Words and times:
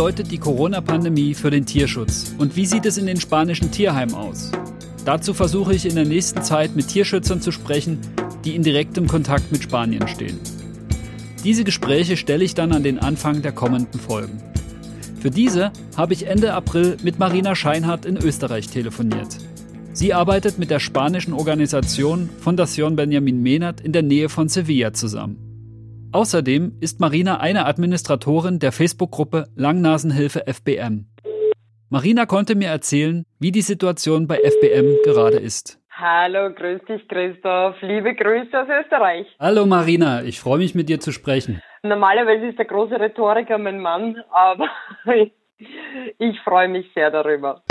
Bedeutet 0.00 0.32
die 0.32 0.38
Corona-Pandemie 0.38 1.34
für 1.34 1.50
den 1.50 1.66
Tierschutz 1.66 2.34
und 2.38 2.56
wie 2.56 2.64
sieht 2.64 2.86
es 2.86 2.96
in 2.96 3.04
den 3.04 3.20
spanischen 3.20 3.70
Tierheimen 3.70 4.14
aus? 4.14 4.50
Dazu 5.04 5.34
versuche 5.34 5.74
ich 5.74 5.84
in 5.84 5.94
der 5.94 6.06
nächsten 6.06 6.42
Zeit 6.42 6.74
mit 6.74 6.88
Tierschützern 6.88 7.42
zu 7.42 7.52
sprechen, 7.52 7.98
die 8.42 8.56
in 8.56 8.62
direktem 8.62 9.08
Kontakt 9.08 9.52
mit 9.52 9.62
Spanien 9.62 10.08
stehen. 10.08 10.40
Diese 11.44 11.64
Gespräche 11.64 12.16
stelle 12.16 12.44
ich 12.44 12.54
dann 12.54 12.72
an 12.72 12.82
den 12.82 12.98
Anfang 12.98 13.42
der 13.42 13.52
kommenden 13.52 14.00
Folgen. 14.00 14.42
Für 15.20 15.30
diese 15.30 15.70
habe 15.98 16.14
ich 16.14 16.26
Ende 16.26 16.54
April 16.54 16.96
mit 17.02 17.18
Marina 17.18 17.54
Scheinhardt 17.54 18.06
in 18.06 18.16
Österreich 18.16 18.68
telefoniert. 18.68 19.36
Sie 19.92 20.14
arbeitet 20.14 20.58
mit 20.58 20.70
der 20.70 20.80
spanischen 20.80 21.34
Organisation 21.34 22.30
Fundación 22.42 22.96
Benjamin 22.96 23.42
Menat 23.42 23.82
in 23.82 23.92
der 23.92 24.02
Nähe 24.02 24.30
von 24.30 24.48
Sevilla 24.48 24.94
zusammen. 24.94 25.49
Außerdem 26.12 26.72
ist 26.80 26.98
Marina 26.98 27.38
eine 27.38 27.66
Administratorin 27.66 28.58
der 28.58 28.72
Facebook-Gruppe 28.72 29.46
Langnasenhilfe 29.54 30.42
FBM. 30.44 31.06
Marina 31.88 32.26
konnte 32.26 32.56
mir 32.56 32.68
erzählen, 32.68 33.24
wie 33.38 33.52
die 33.52 33.60
Situation 33.60 34.26
bei 34.26 34.36
FBM 34.36 34.96
gerade 35.04 35.36
ist. 35.36 35.78
Hallo, 35.92 36.52
grüß 36.52 36.80
dich 36.88 37.06
Christoph. 37.06 37.76
Liebe 37.82 38.16
Grüße 38.16 38.60
aus 38.60 38.66
Österreich. 38.68 39.26
Hallo 39.38 39.66
Marina, 39.66 40.24
ich 40.24 40.40
freue 40.40 40.58
mich 40.58 40.74
mit 40.74 40.88
dir 40.88 40.98
zu 40.98 41.12
sprechen. 41.12 41.62
Normalerweise 41.84 42.46
ist 42.46 42.58
der 42.58 42.64
große 42.64 42.98
Rhetoriker 42.98 43.58
mein 43.58 43.78
Mann, 43.78 44.16
aber 44.32 44.66
ich 46.18 46.40
freue 46.40 46.68
mich 46.68 46.86
sehr 46.92 47.12
darüber. 47.12 47.62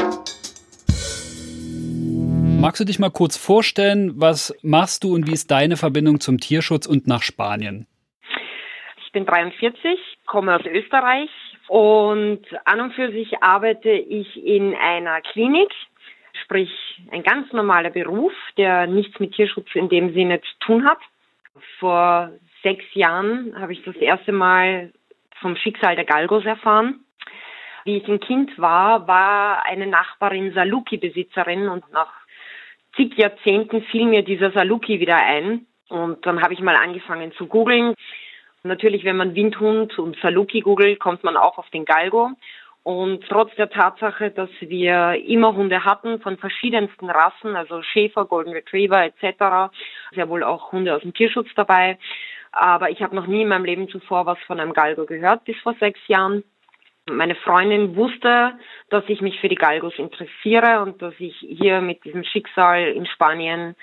Magst 2.61 2.79
du 2.79 2.85
dich 2.85 2.99
mal 2.99 3.11
kurz 3.11 3.35
vorstellen, 3.35 4.13
was 4.15 4.55
machst 4.61 5.03
du 5.03 5.13
und 5.13 5.27
wie 5.27 5.33
ist 5.33 5.51
deine 5.51 5.75
Verbindung 5.75 6.21
zum 6.21 6.39
Tierschutz 6.39 6.85
und 6.85 7.05
nach 7.05 7.21
Spanien? 7.21 7.85
Ich 9.09 9.13
bin 9.13 9.25
43, 9.25 9.99
komme 10.27 10.55
aus 10.55 10.65
Österreich 10.67 11.31
und 11.67 12.41
an 12.65 12.79
und 12.79 12.93
für 12.93 13.11
sich 13.11 13.41
arbeite 13.41 13.89
ich 13.89 14.45
in 14.45 14.75
einer 14.75 15.21
Klinik, 15.21 15.71
sprich 16.43 16.69
ein 17.09 17.23
ganz 17.23 17.51
normaler 17.51 17.89
Beruf, 17.89 18.33
der 18.55 18.85
nichts 18.85 19.19
mit 19.19 19.33
Tierschutz 19.33 19.65
in 19.73 19.89
dem 19.89 20.13
Sinne 20.13 20.41
zu 20.41 20.59
tun 20.59 20.87
hat. 20.87 20.99
Vor 21.79 22.33
sechs 22.61 22.85
Jahren 22.93 23.59
habe 23.59 23.73
ich 23.73 23.81
das 23.81 23.95
erste 23.95 24.31
Mal 24.31 24.93
vom 25.41 25.55
Schicksal 25.55 25.95
der 25.95 26.05
Galgos 26.05 26.45
erfahren. 26.45 27.03
Wie 27.85 27.97
ich 27.97 28.07
ein 28.07 28.19
Kind 28.19 28.59
war, 28.59 29.07
war 29.07 29.65
eine 29.65 29.87
Nachbarin 29.87 30.53
Saluki-Besitzerin 30.53 31.67
und 31.67 31.91
nach 31.91 32.13
zig 32.95 33.17
Jahrzehnten 33.17 33.81
fiel 33.85 34.05
mir 34.05 34.21
dieser 34.21 34.51
Saluki 34.51 34.99
wieder 34.99 35.17
ein. 35.17 35.65
Und 35.89 36.23
dann 36.27 36.43
habe 36.43 36.53
ich 36.53 36.59
mal 36.59 36.75
angefangen 36.75 37.31
zu 37.31 37.47
googeln. 37.47 37.95
Natürlich, 38.63 39.05
wenn 39.05 39.17
man 39.17 39.35
Windhund 39.35 39.97
und 39.99 40.17
Saluki 40.21 40.61
googelt, 40.61 40.99
kommt 40.99 41.23
man 41.23 41.37
auch 41.37 41.57
auf 41.57 41.69
den 41.69 41.85
Galgo. 41.85 42.31
Und 42.83 43.23
trotz 43.27 43.53
der 43.55 43.69
Tatsache, 43.69 44.31
dass 44.31 44.49
wir 44.61 45.21
immer 45.25 45.55
Hunde 45.55 45.85
hatten 45.85 46.19
von 46.21 46.37
verschiedensten 46.37 47.09
Rassen, 47.09 47.55
also 47.55 47.81
Schäfer, 47.83 48.25
Golden 48.25 48.53
Retriever 48.53 49.03
etc., 49.03 49.71
sehr 50.13 50.29
wohl 50.29 50.43
auch 50.43 50.71
Hunde 50.71 50.95
aus 50.95 51.01
dem 51.01 51.13
Tierschutz 51.13 51.49
dabei. 51.55 51.97
Aber 52.51 52.89
ich 52.89 53.01
habe 53.01 53.15
noch 53.15 53.27
nie 53.27 53.43
in 53.43 53.47
meinem 53.47 53.65
Leben 53.65 53.89
zuvor 53.89 54.25
was 54.25 54.39
von 54.47 54.59
einem 54.59 54.73
Galgo 54.73 55.05
gehört, 55.05 55.45
bis 55.45 55.57
vor 55.57 55.75
sechs 55.79 55.99
Jahren. 56.07 56.43
Meine 57.09 57.35
Freundin 57.35 57.95
wusste, 57.95 58.53
dass 58.89 59.03
ich 59.07 59.21
mich 59.21 59.39
für 59.39 59.49
die 59.49 59.55
Galgos 59.55 59.97
interessiere 59.97 60.81
und 60.81 61.01
dass 61.01 61.13
ich 61.19 61.35
hier 61.37 61.81
mit 61.81 62.03
diesem 62.03 62.23
Schicksal 62.23 62.87
in 62.89 63.05
Spanien 63.05 63.75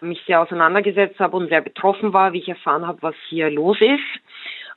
mich 0.00 0.22
sehr 0.26 0.40
auseinandergesetzt 0.40 1.18
habe 1.20 1.36
und 1.36 1.48
sehr 1.48 1.60
betroffen 1.60 2.12
war, 2.12 2.32
wie 2.32 2.38
ich 2.38 2.48
erfahren 2.48 2.86
habe, 2.86 3.02
was 3.02 3.14
hier 3.28 3.50
los 3.50 3.78
ist. 3.80 4.22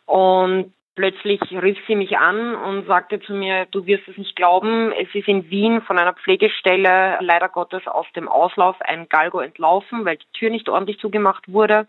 Und 0.06 0.74
plötzlich 0.96 1.40
rief 1.52 1.78
sie 1.88 1.96
mich 1.96 2.18
an 2.18 2.56
und 2.56 2.85
sagte 2.85 3.22
zu 3.22 3.34
mir, 3.34 3.68
du 3.72 3.85
wirst 3.85 4.07
es 4.07 4.18
nicht 4.18 4.35
glauben, 4.35 4.91
es 4.91 5.07
ist 5.13 5.28
in 5.28 5.50
Wien 5.50 5.81
von 5.81 5.97
einer 5.97 6.13
Pflegestelle 6.13 7.18
leider 7.22 7.47
Gottes 7.47 7.88
aus 7.88 8.06
dem 8.16 8.28
Auslauf 8.28 8.75
ein 8.81 9.07
Galgo 9.07 9.40
entlaufen, 9.40 10.03
weil 10.03 10.18
die 10.18 10.31
Tür 10.34 10.50
nicht 10.50 10.68
ordentlich 10.68 11.00
zugemacht 11.00 11.51
wurde. 11.51 11.88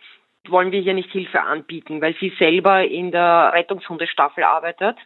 Wollen 0.48 0.70
wir 0.70 0.80
hier 0.80 0.94
nicht 0.94 1.10
Hilfe 1.10 1.42
anbieten, 1.42 2.00
weil 2.00 2.14
sie 2.20 2.32
selber 2.38 2.84
in 2.84 3.10
der 3.10 3.52
Rettungshundestaffel 3.52 4.44
arbeitet. 4.44 4.96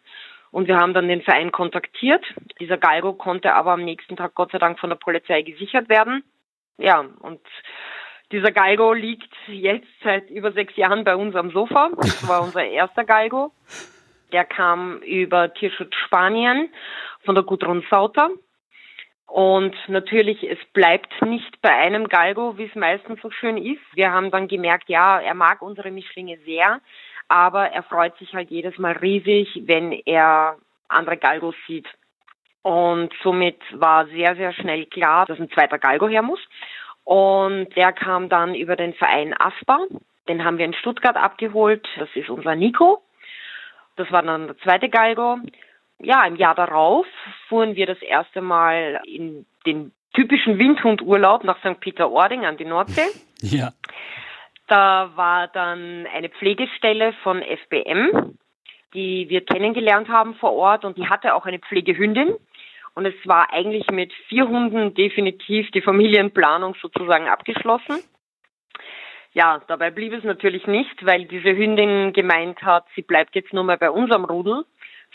Und 0.50 0.68
wir 0.68 0.76
haben 0.76 0.94
dann 0.94 1.08
den 1.08 1.22
Verein 1.22 1.50
kontaktiert. 1.50 2.24
Dieser 2.60 2.76
Galgo 2.76 3.14
konnte 3.14 3.54
aber 3.54 3.72
am 3.72 3.84
nächsten 3.84 4.16
Tag 4.16 4.34
Gott 4.34 4.52
sei 4.52 4.58
Dank 4.58 4.78
von 4.78 4.90
der 4.90 4.96
Polizei 4.96 5.42
gesichert 5.42 5.88
werden. 5.88 6.22
Ja, 6.78 7.04
und 7.20 7.40
dieser 8.32 8.52
Galgo 8.52 8.92
liegt 8.92 9.32
jetzt 9.46 9.86
seit 10.02 10.30
über 10.30 10.52
sechs 10.52 10.76
Jahren 10.76 11.04
bei 11.04 11.16
uns 11.16 11.34
am 11.36 11.50
Sofa. 11.50 11.90
Das 11.96 12.26
war 12.28 12.42
unser 12.44 12.64
erster 12.64 13.04
Galgo. 13.04 13.52
Der 14.32 14.44
kam 14.44 14.98
über 15.02 15.52
Tierschutz 15.54 15.94
Spanien 16.06 16.68
von 17.24 17.34
der 17.34 17.44
Gudrun 17.44 17.84
Sauter. 17.90 18.30
Und 19.26 19.74
natürlich, 19.88 20.42
es 20.48 20.58
bleibt 20.72 21.22
nicht 21.22 21.60
bei 21.60 21.74
einem 21.74 22.08
Galgo, 22.08 22.56
wie 22.58 22.66
es 22.66 22.74
meistens 22.74 23.20
so 23.20 23.30
schön 23.30 23.56
ist. 23.56 23.82
Wir 23.94 24.12
haben 24.12 24.30
dann 24.30 24.48
gemerkt, 24.48 24.88
ja, 24.88 25.18
er 25.20 25.34
mag 25.34 25.62
unsere 25.62 25.90
Mischlinge 25.90 26.38
sehr, 26.44 26.80
aber 27.28 27.70
er 27.70 27.82
freut 27.82 28.16
sich 28.18 28.34
halt 28.34 28.50
jedes 28.50 28.78
Mal 28.78 28.92
riesig, 28.92 29.62
wenn 29.66 29.92
er 29.92 30.56
andere 30.88 31.16
Galgos 31.16 31.56
sieht. 31.66 31.88
Und 32.62 33.12
somit 33.22 33.60
war 33.72 34.06
sehr, 34.06 34.36
sehr 34.36 34.52
schnell 34.52 34.86
klar, 34.86 35.26
dass 35.26 35.38
ein 35.38 35.50
zweiter 35.50 35.78
Galgo 35.78 36.08
her 36.08 36.22
muss. 36.22 36.40
Und 37.04 37.76
der 37.76 37.92
kam 37.92 38.28
dann 38.28 38.54
über 38.54 38.76
den 38.76 38.94
Verein 38.94 39.34
ASPA. 39.38 39.80
Den 40.28 40.44
haben 40.44 40.58
wir 40.58 40.64
in 40.64 40.74
Stuttgart 40.74 41.16
abgeholt. 41.16 41.86
Das 41.98 42.08
ist 42.14 42.30
unser 42.30 42.54
Nico. 42.54 43.02
Das 43.96 44.10
war 44.10 44.22
dann 44.22 44.46
der 44.46 44.58
zweite 44.58 44.88
Galgo. 44.88 45.38
Ja, 45.98 46.24
im 46.26 46.36
Jahr 46.36 46.54
darauf 46.54 47.06
fuhren 47.48 47.76
wir 47.76 47.86
das 47.86 48.00
erste 48.02 48.40
Mal 48.40 49.00
in 49.06 49.46
den 49.66 49.92
typischen 50.14 50.58
Windhundurlaub 50.58 51.44
nach 51.44 51.58
St. 51.58 51.80
Peter-Ording 51.80 52.46
an 52.46 52.56
die 52.56 52.64
Nordsee. 52.64 53.06
Ja. 53.40 53.72
Da 54.68 55.10
war 55.16 55.48
dann 55.48 56.06
eine 56.14 56.30
Pflegestelle 56.30 57.12
von 57.22 57.42
FBM, 57.42 58.38
die 58.94 59.28
wir 59.28 59.44
kennengelernt 59.44 60.08
haben 60.08 60.34
vor 60.36 60.54
Ort 60.54 60.86
und 60.86 60.96
die 60.96 61.10
hatte 61.10 61.34
auch 61.34 61.44
eine 61.44 61.58
Pflegehündin. 61.58 62.34
Und 62.94 63.06
es 63.06 63.14
war 63.24 63.52
eigentlich 63.52 63.90
mit 63.90 64.12
vier 64.28 64.48
Hunden 64.48 64.94
definitiv 64.94 65.70
die 65.72 65.82
Familienplanung 65.82 66.76
sozusagen 66.80 67.28
abgeschlossen. 67.28 67.98
Ja, 69.32 69.60
dabei 69.66 69.90
blieb 69.90 70.12
es 70.12 70.22
natürlich 70.22 70.66
nicht, 70.68 71.04
weil 71.04 71.24
diese 71.24 71.56
Hündin 71.56 72.12
gemeint 72.12 72.62
hat, 72.62 72.84
sie 72.94 73.02
bleibt 73.02 73.34
jetzt 73.34 73.52
nur 73.52 73.64
mal 73.64 73.76
bei 73.76 73.90
unserem 73.90 74.24
Rudel. 74.24 74.64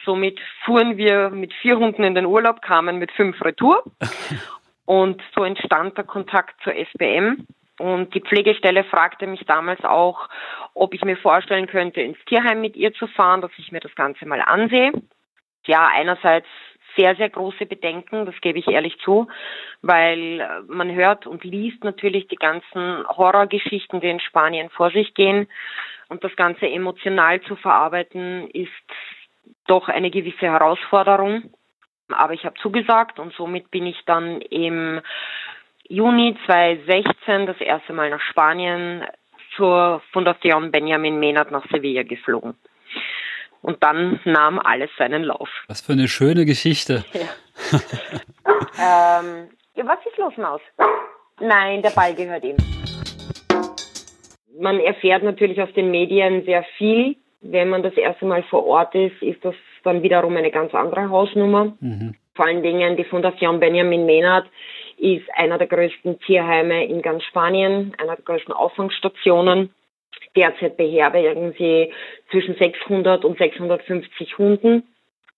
Somit 0.04 0.40
fuhren 0.66 0.98
wir 0.98 1.30
mit 1.30 1.54
vier 1.54 1.78
Hunden 1.78 2.04
in 2.04 2.16
den 2.16 2.26
Urlaub, 2.26 2.62
kamen 2.62 3.00
mit 3.00 3.12
fünf 3.14 3.42
Retour. 3.42 3.84
Und 4.86 5.22
so 5.36 5.44
entstand 5.44 5.98
der 5.98 6.04
Kontakt 6.04 6.62
zur 6.64 6.74
SBM. 6.74 7.46
Und 7.80 8.14
die 8.14 8.22
Pflegestelle 8.22 8.84
fragte 8.84 9.26
mich 9.26 9.46
damals 9.46 9.84
auch, 9.86 10.28
ob 10.74 10.94
ich 10.94 11.04
mir 11.06 11.16
vorstellen 11.16 11.68
könnte, 11.68 12.02
ins 12.02 12.18
Tierheim 12.26 12.60
mit 12.60 12.76
ihr 12.76 12.94
zu 12.94 13.08
fahren, 13.08 13.42
dass 13.42 13.52
ich 13.58 13.72
mir 13.72 13.80
das 13.80 13.96
Ganze 13.96 14.26
mal 14.26 14.42
ansehe. 14.42 14.92
Ja, 15.66 15.90
einerseits 15.94 16.48
sehr, 17.00 17.16
sehr 17.16 17.30
große 17.30 17.66
Bedenken, 17.66 18.26
das 18.26 18.36
gebe 18.42 18.60
ich 18.60 18.68
ehrlich 18.68 18.98
zu, 19.00 19.28
weil 19.82 20.42
äh, 20.42 20.48
man 20.68 20.94
hört 20.94 21.26
und 21.26 21.46
liest 21.46 21.84
natürlich 21.86 22.28
die 22.28 22.36
ganzen 22.36 23.08
Horrorgeschichten, 23.08 24.02
die 24.02 24.10
in 24.10 24.20
Spanien 24.20 24.70
vor 24.70 24.92
sich 24.92 25.14
gehen. 25.14 25.48
Und 26.10 26.24
das 26.24 26.36
Ganze 26.36 26.68
emotional 26.68 27.40
zu 27.42 27.56
verarbeiten, 27.56 28.50
ist 28.50 28.70
doch 29.68 29.88
eine 29.88 30.12
gewisse 30.12 30.48
Herausforderung. 30.48 31.54
Aber 32.10 32.34
ich 32.34 32.44
habe 32.44 32.60
zugesagt 32.62 33.20
und 33.20 33.34
somit 33.34 33.72
bin 33.72 33.86
ich 33.86 34.04
dann 34.06 34.42
im 34.42 35.00
Juni 35.88 36.36
2016 36.48 37.46
das 37.46 37.62
erste 37.62 37.94
Mal 37.94 38.10
nach 38.10 38.22
Spanien 38.22 39.06
zur 39.56 40.02
Fondation 40.12 40.72
Benjamin 40.72 41.20
Mehnert 41.20 41.52
nach 41.52 41.66
Sevilla 41.72 42.04
geflogen. 42.04 42.56
Und 43.62 43.84
dann 43.84 44.20
nahm 44.24 44.60
alles 44.60 44.90
seinen 44.98 45.24
Lauf. 45.24 45.50
Was 45.68 45.82
für 45.82 45.94
eine 45.94 46.08
schöne 46.08 46.46
Geschichte. 46.46 47.04
Ja. 47.14 47.82
ähm, 49.26 49.50
was 49.76 49.98
ist 50.06 50.18
los, 50.18 50.32
Maus? 50.38 50.62
Nein, 51.42 51.82
der 51.82 51.90
Ball 51.90 52.16
gehört 52.16 52.46
ihm. 52.46 52.56
Man 54.58 54.80
erfährt 54.80 55.24
natürlich 55.24 55.62
aus 55.62 55.72
den 55.74 55.92
Medien 55.92 56.46
sehr 56.46 56.64
viel. 56.78 57.18
Wenn 57.42 57.70
man 57.70 57.84
das 57.84 57.94
erste 57.96 58.26
Mal 58.26 58.44
vor 58.44 58.66
Ort 58.66 58.96
ist, 58.96 59.22
ist 59.22 59.44
das 59.44 59.56
dann 59.84 60.04
wiederum 60.04 60.36
eine 60.36 60.52
ganz 60.52 60.74
andere 60.74 61.10
Hausnummer. 61.10 61.74
Mhm. 61.80 62.16
Vor 62.36 62.46
allen 62.46 62.64
Dingen 62.64 62.98
die 62.98 63.06
Fondation 63.06 63.60
Benjamin 63.60 64.06
Menard 64.06 64.48
ist 64.98 65.26
einer 65.36 65.58
der 65.58 65.68
größten 65.68 66.20
Tierheime 66.22 66.86
in 66.86 67.02
ganz 67.02 67.24
Spanien, 67.24 67.94
einer 67.98 68.16
der 68.16 68.26
größten 68.26 68.54
Auffangstationen. 68.54 69.74
Derzeit 70.36 70.78
beherbergen 70.78 71.54
sie 71.58 71.92
zwischen 72.32 72.56
600 72.56 73.26
und 73.26 73.38
650 73.38 74.38
Hunden. 74.38 74.84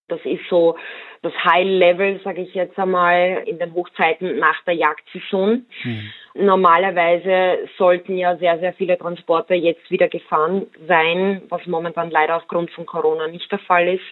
Das 0.08 0.20
ist 0.26 0.44
so 0.50 0.78
das 1.22 1.34
High 1.46 1.66
Level, 1.66 2.20
sage 2.24 2.42
ich 2.42 2.54
jetzt 2.54 2.78
einmal, 2.78 3.44
in 3.46 3.60
den 3.60 3.74
Hochzeiten 3.74 4.40
nach 4.40 4.62
der 4.66 4.74
Jagdsaison. 4.74 5.66
Mhm. 5.84 6.14
Normalerweise 6.34 7.70
sollten 7.78 8.18
ja 8.18 8.36
sehr, 8.38 8.60
sehr 8.60 8.74
viele 8.74 8.98
Transporte 8.98 9.54
jetzt 9.54 9.90
wieder 9.92 10.08
gefahren 10.08 10.68
sein, 10.88 11.44
was 11.50 11.66
momentan 11.68 12.10
leider 12.10 12.38
aufgrund 12.38 12.72
von 12.72 12.86
Corona 12.86 13.28
nicht 13.28 13.52
der 13.52 13.60
Fall 13.60 13.88
ist. 13.88 14.04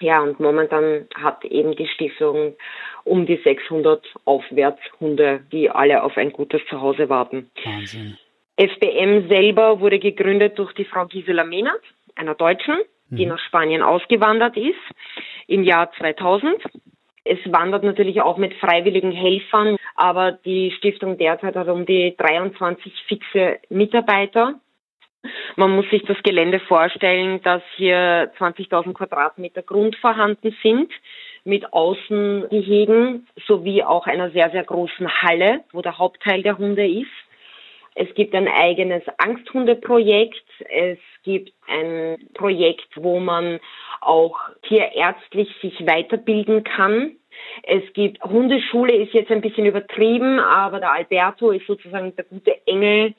Ja, 0.00 0.20
und 0.20 0.38
momentan 0.40 1.08
hat 1.14 1.44
eben 1.44 1.74
die 1.74 1.88
Stiftung 1.88 2.54
um 3.04 3.26
die 3.26 3.40
600 3.42 4.06
Aufwärtshunde, 4.24 5.40
die 5.50 5.70
alle 5.70 6.02
auf 6.02 6.16
ein 6.16 6.32
gutes 6.32 6.60
Zuhause 6.68 7.08
warten. 7.08 7.50
Wahnsinn. 7.64 8.18
FBM 8.56 9.28
selber 9.28 9.80
wurde 9.80 9.98
gegründet 9.98 10.58
durch 10.58 10.72
die 10.74 10.84
Frau 10.84 11.06
Gisela 11.06 11.44
Mehnert, 11.44 11.82
einer 12.14 12.34
Deutschen, 12.34 12.76
die 13.10 13.24
mhm. 13.24 13.32
nach 13.32 13.38
Spanien 13.40 13.82
ausgewandert 13.82 14.56
ist 14.56 14.74
im 15.46 15.62
Jahr 15.62 15.92
2000. 15.92 16.56
Es 17.24 17.38
wandert 17.46 17.82
natürlich 17.82 18.20
auch 18.22 18.36
mit 18.36 18.54
freiwilligen 18.54 19.12
Helfern, 19.12 19.76
aber 19.94 20.32
die 20.32 20.70
Stiftung 20.78 21.18
derzeit 21.18 21.56
hat 21.56 21.68
um 21.68 21.84
die 21.84 22.14
23 22.16 22.92
fixe 23.08 23.58
Mitarbeiter. 23.68 24.54
Man 25.56 25.72
muss 25.72 25.90
sich 25.90 26.04
das 26.04 26.22
Gelände 26.22 26.60
vorstellen, 26.60 27.42
dass 27.42 27.62
hier 27.74 28.32
20.000 28.38 28.92
Quadratmeter 28.92 29.62
Grund 29.62 29.96
vorhanden 29.96 30.56
sind 30.62 30.92
mit 31.44 31.72
Außengehegen 31.72 33.26
sowie 33.46 33.82
auch 33.82 34.06
einer 34.06 34.30
sehr, 34.30 34.50
sehr 34.50 34.64
großen 34.64 35.22
Halle, 35.22 35.64
wo 35.72 35.82
der 35.82 35.98
Hauptteil 35.98 36.42
der 36.42 36.58
Hunde 36.58 36.86
ist. 36.86 37.06
Es 37.98 38.14
gibt 38.14 38.34
ein 38.34 38.46
eigenes 38.46 39.02
Angsthundeprojekt. 39.16 40.44
Es 40.68 40.98
gibt 41.24 41.52
ein 41.66 42.18
Projekt, 42.34 42.88
wo 42.94 43.20
man 43.20 43.58
auch 44.02 44.38
tierärztlich 44.68 45.48
sich 45.62 45.86
weiterbilden 45.86 46.62
kann. 46.62 47.16
Es 47.62 47.82
gibt 47.94 48.22
Hundeschule, 48.22 48.94
ist 48.94 49.14
jetzt 49.14 49.30
ein 49.30 49.40
bisschen 49.40 49.64
übertrieben, 49.64 50.38
aber 50.38 50.78
der 50.78 50.92
Alberto 50.92 51.50
ist 51.50 51.66
sozusagen 51.66 52.14
der 52.16 52.24
gute 52.26 52.66
Engel 52.66 53.14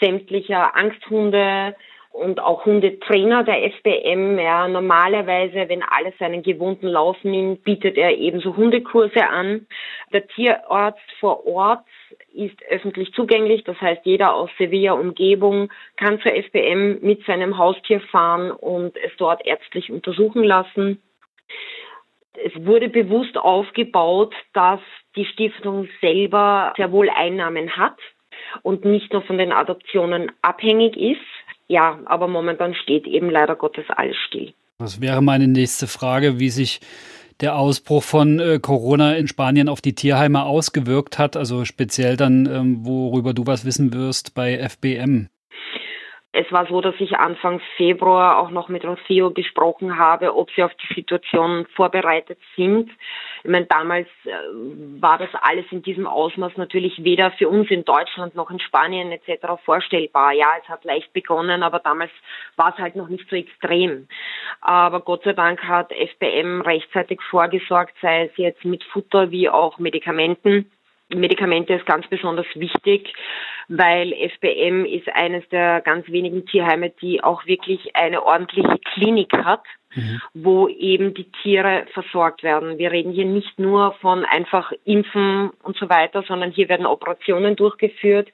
sämtlicher 0.00 0.76
Angsthunde, 0.76 1.74
und 2.12 2.40
auch 2.40 2.64
Hundetrainer 2.66 3.44
der 3.44 3.70
FBM. 3.72 4.38
Ja, 4.38 4.68
normalerweise, 4.68 5.68
wenn 5.68 5.82
alles 5.82 6.14
seinen 6.18 6.42
gewohnten 6.42 6.88
Lauf 6.88 7.16
nimmt, 7.22 7.64
bietet 7.64 7.96
er 7.96 8.16
ebenso 8.16 8.56
Hundekurse 8.56 9.26
an. 9.26 9.66
Der 10.12 10.26
Tierarzt 10.26 11.10
vor 11.20 11.46
Ort 11.46 11.84
ist 12.32 12.60
öffentlich 12.68 13.12
zugänglich. 13.14 13.64
Das 13.64 13.80
heißt, 13.80 14.02
jeder 14.04 14.34
aus 14.34 14.50
Sevilla 14.58 14.92
Umgebung 14.92 15.70
kann 15.96 16.20
zur 16.20 16.32
FBM 16.32 16.98
mit 17.00 17.24
seinem 17.26 17.56
Haustier 17.56 18.00
fahren 18.00 18.50
und 18.50 18.96
es 18.96 19.12
dort 19.16 19.46
ärztlich 19.46 19.90
untersuchen 19.90 20.42
lassen. 20.42 21.00
Es 22.44 22.52
wurde 22.64 22.88
bewusst 22.88 23.36
aufgebaut, 23.36 24.34
dass 24.52 24.80
die 25.14 25.26
Stiftung 25.26 25.88
selber 26.00 26.72
sehr 26.76 26.90
wohl 26.90 27.10
Einnahmen 27.10 27.76
hat 27.76 27.98
und 28.62 28.84
nicht 28.84 29.12
nur 29.12 29.22
von 29.22 29.38
den 29.38 29.52
Adoptionen 29.52 30.32
abhängig 30.42 30.96
ist 30.96 31.20
ja, 31.70 32.00
aber 32.04 32.26
momentan 32.26 32.74
steht 32.74 33.06
eben 33.06 33.30
leider 33.30 33.54
Gottes 33.54 33.84
alles 33.90 34.16
still. 34.26 34.52
Das 34.78 35.00
wäre 35.00 35.22
meine 35.22 35.46
nächste 35.46 35.86
Frage, 35.86 36.40
wie 36.40 36.50
sich 36.50 36.80
der 37.40 37.56
Ausbruch 37.56 38.02
von 38.02 38.40
äh, 38.40 38.58
Corona 38.60 39.14
in 39.14 39.28
Spanien 39.28 39.68
auf 39.68 39.80
die 39.80 39.94
Tierheime 39.94 40.42
ausgewirkt 40.44 41.18
hat, 41.18 41.36
also 41.36 41.64
speziell 41.64 42.16
dann, 42.16 42.46
ähm, 42.46 42.84
worüber 42.84 43.34
du 43.34 43.46
was 43.46 43.64
wissen 43.64 43.94
wirst 43.94 44.34
bei 44.34 44.58
FBM. 44.58 45.28
Es 46.32 46.50
war 46.52 46.66
so, 46.66 46.80
dass 46.80 46.94
ich 47.00 47.16
Anfang 47.16 47.60
Februar 47.76 48.38
auch 48.38 48.50
noch 48.50 48.68
mit 48.68 48.84
Rocio 48.84 49.32
gesprochen 49.32 49.98
habe, 49.98 50.36
ob 50.36 50.48
sie 50.52 50.62
auf 50.62 50.72
die 50.74 50.94
Situation 50.94 51.66
vorbereitet 51.74 52.38
sind. 52.54 52.88
Ich 53.42 53.50
meine, 53.50 53.66
damals 53.66 54.06
äh, 54.24 54.30
war 55.00 55.18
das 55.18 55.30
alles 55.42 55.66
in 55.72 55.82
diesem 55.82 56.06
Ausmaß 56.06 56.56
natürlich 56.56 57.02
weder 57.02 57.32
für 57.32 57.48
uns 57.48 57.68
in 57.70 57.84
Deutschland 57.84 58.36
noch 58.36 58.48
in 58.52 58.60
Spanien 58.60 59.10
etc. 59.10 59.60
vorstellbar. 59.64 60.32
Ja, 60.32 60.46
es 60.62 60.68
hat 60.68 60.84
leicht 60.84 61.12
begonnen, 61.12 61.64
aber 61.64 61.80
damals 61.80 62.12
war 62.54 62.74
es 62.74 62.78
halt 62.78 62.94
noch 62.94 63.08
nicht 63.08 63.28
so 63.28 63.34
extrem. 63.34 64.06
Aber 64.60 65.00
Gott 65.00 65.24
sei 65.24 65.32
Dank 65.32 65.64
hat 65.64 65.90
FBM 65.90 66.60
rechtzeitig 66.60 67.20
vorgesorgt, 67.22 67.96
sei 68.00 68.26
es 68.26 68.36
jetzt 68.36 68.64
mit 68.64 68.84
Futter 68.84 69.32
wie 69.32 69.48
auch 69.48 69.80
Medikamenten 69.80 70.70
Medikamente 71.12 71.74
ist 71.74 71.86
ganz 71.86 72.06
besonders 72.06 72.46
wichtig, 72.54 73.12
weil 73.70 74.12
FBM 74.12 74.84
ist 74.84 75.08
eines 75.14 75.48
der 75.50 75.80
ganz 75.80 76.08
wenigen 76.08 76.44
Tierheime, 76.44 76.90
die 76.90 77.22
auch 77.22 77.46
wirklich 77.46 77.94
eine 77.94 78.24
ordentliche 78.26 78.78
Klinik 78.92 79.32
hat, 79.32 79.62
mhm. 79.94 80.20
wo 80.34 80.66
eben 80.66 81.14
die 81.14 81.30
Tiere 81.40 81.86
versorgt 81.94 82.42
werden. 82.42 82.78
Wir 82.78 82.90
reden 82.90 83.12
hier 83.12 83.26
nicht 83.26 83.60
nur 83.60 83.92
von 84.00 84.24
einfach 84.24 84.72
Impfen 84.84 85.50
und 85.62 85.76
so 85.76 85.88
weiter, 85.88 86.24
sondern 86.26 86.50
hier 86.50 86.68
werden 86.68 86.84
Operationen 86.84 87.54
durchgeführt. 87.54 88.28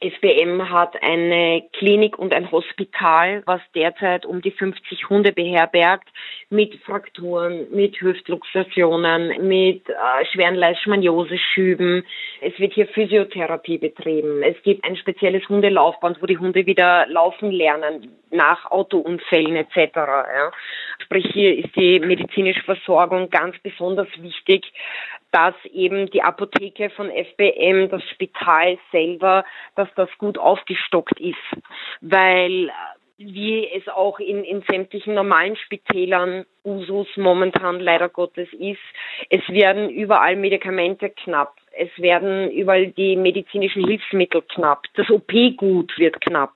SBM 0.00 0.70
hat 0.70 1.00
eine 1.02 1.62
Klinik 1.72 2.18
und 2.18 2.34
ein 2.34 2.50
Hospital, 2.50 3.42
was 3.46 3.60
derzeit 3.74 4.26
um 4.26 4.42
die 4.42 4.50
50 4.50 5.08
Hunde 5.08 5.32
beherbergt, 5.32 6.08
mit 6.50 6.74
Frakturen, 6.84 7.66
mit 7.70 8.00
Hüftluxationen, 8.00 9.46
mit 9.46 9.88
äh, 9.88 10.24
schweren 10.32 10.54
Leishmaniose-Schüben. 10.54 12.04
Es 12.40 12.58
wird 12.58 12.74
hier 12.74 12.86
Physiotherapie 12.88 13.78
betrieben. 13.78 14.42
Es 14.42 14.60
gibt 14.62 14.84
ein 14.84 14.96
spezielles 14.96 15.48
Hundelaufband, 15.48 16.20
wo 16.22 16.26
die 16.26 16.38
Hunde 16.38 16.66
wieder 16.66 17.06
laufen 17.08 17.50
lernen 17.50 18.10
nach 18.30 18.70
Autounfällen 18.70 19.56
etc. 19.56 19.76
Ja. 19.94 20.50
Sprich, 20.98 21.26
hier 21.32 21.56
ist 21.56 21.74
die 21.76 22.00
medizinische 22.00 22.62
Versorgung 22.62 23.30
ganz 23.30 23.56
besonders 23.58 24.08
wichtig, 24.18 24.64
dass 25.34 25.54
eben 25.72 26.08
die 26.10 26.22
Apotheke 26.22 26.90
von 26.90 27.10
FBM, 27.10 27.88
das 27.88 28.04
Spital 28.10 28.78
selber, 28.92 29.44
dass 29.74 29.88
das 29.96 30.08
gut 30.18 30.38
aufgestockt 30.38 31.18
ist, 31.18 31.34
weil 32.00 32.70
wie 33.16 33.68
es 33.68 33.86
auch 33.88 34.18
in, 34.18 34.42
in 34.44 34.62
sämtlichen 34.68 35.14
normalen 35.14 35.56
Spitälern 35.56 36.44
Usus 36.64 37.06
momentan 37.16 37.78
leider 37.78 38.08
Gottes 38.08 38.48
ist. 38.52 38.80
Es 39.30 39.46
werden 39.48 39.88
überall 39.90 40.36
Medikamente 40.36 41.10
knapp. 41.10 41.54
Es 41.76 41.90
werden 41.98 42.50
überall 42.50 42.88
die 42.88 43.16
medizinischen 43.16 43.86
Hilfsmittel 43.86 44.42
knapp. 44.42 44.84
Das 44.94 45.10
OP-Gut 45.10 45.92
wird 45.98 46.20
knapp. 46.20 46.52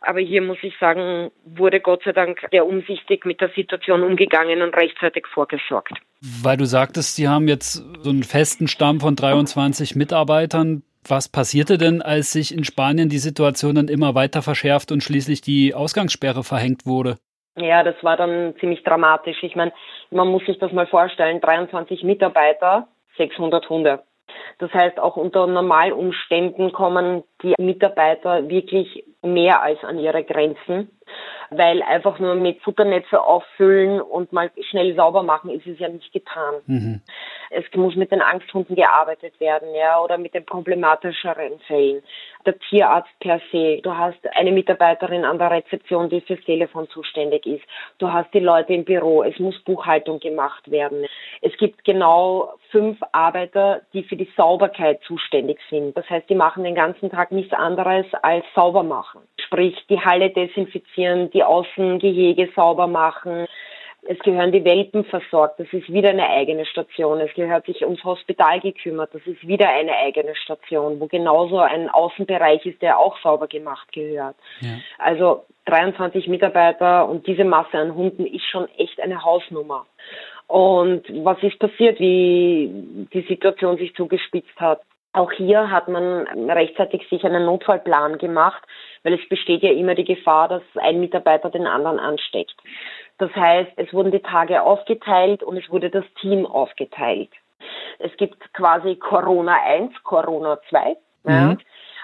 Aber 0.00 0.20
hier 0.20 0.42
muss 0.42 0.58
ich 0.62 0.74
sagen, 0.78 1.30
wurde 1.44 1.80
Gott 1.80 2.02
sei 2.04 2.12
Dank 2.12 2.40
sehr 2.50 2.66
umsichtig 2.66 3.24
mit 3.24 3.40
der 3.40 3.50
Situation 3.50 4.02
umgegangen 4.02 4.62
und 4.62 4.76
rechtzeitig 4.76 5.26
vorgesorgt. 5.26 5.94
Weil 6.20 6.56
du 6.56 6.64
sagtest, 6.64 7.16
Sie 7.16 7.28
haben 7.28 7.48
jetzt 7.48 7.74
so 8.02 8.10
einen 8.10 8.24
festen 8.24 8.68
Stamm 8.68 9.00
von 9.00 9.16
23 9.16 9.94
Mitarbeitern. 9.96 10.82
Was 11.06 11.28
passierte 11.28 11.78
denn, 11.78 12.02
als 12.02 12.32
sich 12.32 12.54
in 12.54 12.64
Spanien 12.64 13.08
die 13.08 13.18
Situation 13.18 13.74
dann 13.74 13.88
immer 13.88 14.14
weiter 14.14 14.42
verschärft 14.42 14.92
und 14.92 15.02
schließlich 15.02 15.40
die 15.40 15.74
Ausgangssperre 15.74 16.44
verhängt 16.44 16.86
wurde? 16.86 17.16
Ja, 17.56 17.82
das 17.82 17.96
war 18.02 18.16
dann 18.16 18.54
ziemlich 18.60 18.82
dramatisch. 18.84 19.42
Ich 19.42 19.56
meine, 19.56 19.72
man 20.10 20.28
muss 20.28 20.44
sich 20.46 20.58
das 20.58 20.72
mal 20.72 20.86
vorstellen, 20.86 21.40
23 21.40 22.04
Mitarbeiter, 22.04 22.88
600 23.16 23.68
Hunde. 23.68 24.02
Das 24.58 24.72
heißt, 24.72 24.98
auch 24.98 25.16
unter 25.16 25.46
Normalumständen 25.46 26.72
kommen 26.72 27.24
die 27.42 27.54
Mitarbeiter 27.58 28.48
wirklich 28.48 29.04
mehr 29.22 29.62
als 29.62 29.82
an 29.84 29.98
ihre 29.98 30.24
Grenzen 30.24 30.90
weil 31.50 31.82
einfach 31.82 32.18
nur 32.18 32.34
mit 32.34 32.60
Futternetze 32.62 33.20
auffüllen 33.20 34.00
und 34.00 34.32
mal 34.32 34.50
schnell 34.70 34.94
sauber 34.94 35.22
machen 35.22 35.50
ist 35.50 35.66
es 35.66 35.78
ja 35.78 35.88
nicht 35.88 36.12
getan. 36.12 36.54
Mhm. 36.66 37.00
Es 37.50 37.64
muss 37.74 37.96
mit 37.96 38.12
den 38.12 38.20
Angsthunden 38.20 38.76
gearbeitet 38.76 39.38
werden, 39.40 39.74
ja, 39.74 40.00
oder 40.00 40.18
mit 40.18 40.34
den 40.34 40.44
problematischeren 40.44 41.58
Fällen. 41.66 42.02
Der 42.44 42.58
Tierarzt 42.58 43.10
per 43.20 43.40
se. 43.50 43.80
Du 43.82 43.96
hast 43.96 44.18
eine 44.34 44.52
Mitarbeiterin 44.52 45.24
an 45.24 45.38
der 45.38 45.50
Rezeption, 45.50 46.08
die 46.08 46.20
fürs 46.20 46.40
Telefon 46.44 46.88
zuständig 46.88 47.46
ist. 47.46 47.64
Du 47.98 48.12
hast 48.12 48.32
die 48.34 48.40
Leute 48.40 48.74
im 48.74 48.84
Büro. 48.84 49.22
Es 49.22 49.38
muss 49.38 49.58
Buchhaltung 49.64 50.20
gemacht 50.20 50.70
werden. 50.70 51.06
Es 51.40 51.56
gibt 51.58 51.84
genau 51.84 52.54
fünf 52.70 52.98
Arbeiter, 53.12 53.82
die 53.92 54.02
für 54.02 54.16
die 54.16 54.30
Sauberkeit 54.36 55.00
zuständig 55.02 55.58
sind. 55.70 55.96
Das 55.96 56.08
heißt, 56.08 56.28
die 56.28 56.34
machen 56.34 56.64
den 56.64 56.74
ganzen 56.74 57.10
Tag 57.10 57.32
nichts 57.32 57.52
anderes 57.52 58.06
als 58.22 58.44
sauber 58.54 58.82
machen. 58.82 59.20
Sprich 59.48 59.74
die 59.88 60.00
Halle 60.00 60.30
desinfizieren, 60.30 61.30
die 61.30 61.42
Außengehege 61.42 62.50
sauber 62.54 62.86
machen. 62.86 63.46
Es 64.02 64.18
gehören 64.20 64.52
die 64.52 64.64
Welpen 64.64 65.04
versorgt, 65.04 65.58
das 65.58 65.66
ist 65.72 65.92
wieder 65.92 66.10
eine 66.10 66.28
eigene 66.28 66.64
Station. 66.64 67.20
Es 67.20 67.34
gehört 67.34 67.66
sich 67.66 67.82
ums 67.82 68.04
Hospital 68.04 68.60
gekümmert, 68.60 69.12
das 69.12 69.26
ist 69.26 69.46
wieder 69.46 69.68
eine 69.68 69.92
eigene 69.92 70.36
Station, 70.36 71.00
wo 71.00 71.06
genauso 71.06 71.58
ein 71.58 71.88
Außenbereich 71.88 72.64
ist, 72.64 72.80
der 72.80 72.98
auch 72.98 73.18
sauber 73.22 73.48
gemacht 73.48 73.90
gehört. 73.92 74.36
Ja. 74.60 74.78
Also 74.98 75.44
23 75.64 76.28
Mitarbeiter 76.28 77.08
und 77.08 77.26
diese 77.26 77.44
Masse 77.44 77.76
an 77.76 77.94
Hunden 77.94 78.24
ist 78.24 78.44
schon 78.44 78.68
echt 78.78 79.00
eine 79.00 79.22
Hausnummer. 79.24 79.84
Und 80.46 81.02
was 81.24 81.42
ist 81.42 81.58
passiert, 81.58 82.00
wie 82.00 82.70
die 83.12 83.26
Situation 83.28 83.76
sich 83.76 83.94
zugespitzt 83.94 84.58
hat? 84.58 84.80
Auch 85.18 85.32
hier 85.32 85.68
hat 85.68 85.88
man 85.88 86.28
rechtzeitig 86.48 87.08
sich 87.10 87.24
einen 87.24 87.44
Notfallplan 87.44 88.18
gemacht, 88.18 88.62
weil 89.02 89.14
es 89.14 89.28
besteht 89.28 89.64
ja 89.64 89.72
immer 89.72 89.96
die 89.96 90.04
Gefahr, 90.04 90.46
dass 90.46 90.62
ein 90.76 91.00
Mitarbeiter 91.00 91.50
den 91.50 91.66
anderen 91.66 91.98
ansteckt. 91.98 92.54
Das 93.18 93.34
heißt, 93.34 93.72
es 93.74 93.92
wurden 93.92 94.12
die 94.12 94.20
Tage 94.20 94.62
aufgeteilt 94.62 95.42
und 95.42 95.56
es 95.56 95.68
wurde 95.70 95.90
das 95.90 96.04
Team 96.20 96.46
aufgeteilt. 96.46 97.30
Es 97.98 98.16
gibt 98.16 98.54
quasi 98.54 98.94
Corona 98.94 99.56
1, 99.66 99.92
Corona 100.04 100.60
2. 100.68 100.96
Mhm. 101.24 101.32
Ja. 101.32 101.56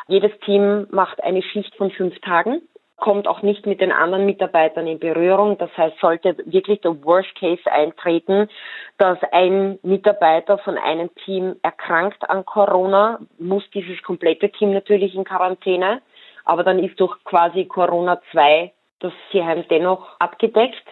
Jedes 0.09 0.37
Team 0.41 0.89
macht 0.91 1.23
eine 1.23 1.43
Schicht 1.43 1.73
von 1.77 1.93
fünf 1.93 2.19
Tagen 2.21 2.63
kommt 3.05 3.29
auch 3.29 3.43
nicht 3.43 3.67
mit 3.67 3.83
den 3.83 3.93
anderen 3.93 4.25
Mitarbeitern 4.25 4.87
in 4.87 4.99
Berührung. 4.99 5.59
Das 5.59 5.69
heißt, 5.77 5.99
sollte 6.01 6.39
wirklich 6.47 6.81
der 6.81 7.05
Worst 7.05 7.35
Case 7.39 7.71
eintreten, 7.71 8.49
dass 8.97 9.19
ein 9.31 9.79
Mitarbeiter 9.83 10.57
von 10.57 10.79
einem 10.79 11.15
Team 11.17 11.57
erkrankt 11.63 12.31
an 12.31 12.47
Corona, 12.47 13.19
muss 13.39 13.63
dieses 13.75 14.03
komplette 14.03 14.49
Team 14.49 14.73
natürlich 14.73 15.15
in 15.15 15.25
Quarantäne. 15.25 16.01
Aber 16.47 16.65
dann 16.65 16.79
ist 16.79 16.99
durch 16.99 17.15
quasi 17.25 17.67
Corona 17.67 18.23
2 18.33 18.73
das 19.01 19.13
Tierheim 19.31 19.67
dennoch 19.69 20.19
abgedeckt. 20.19 20.87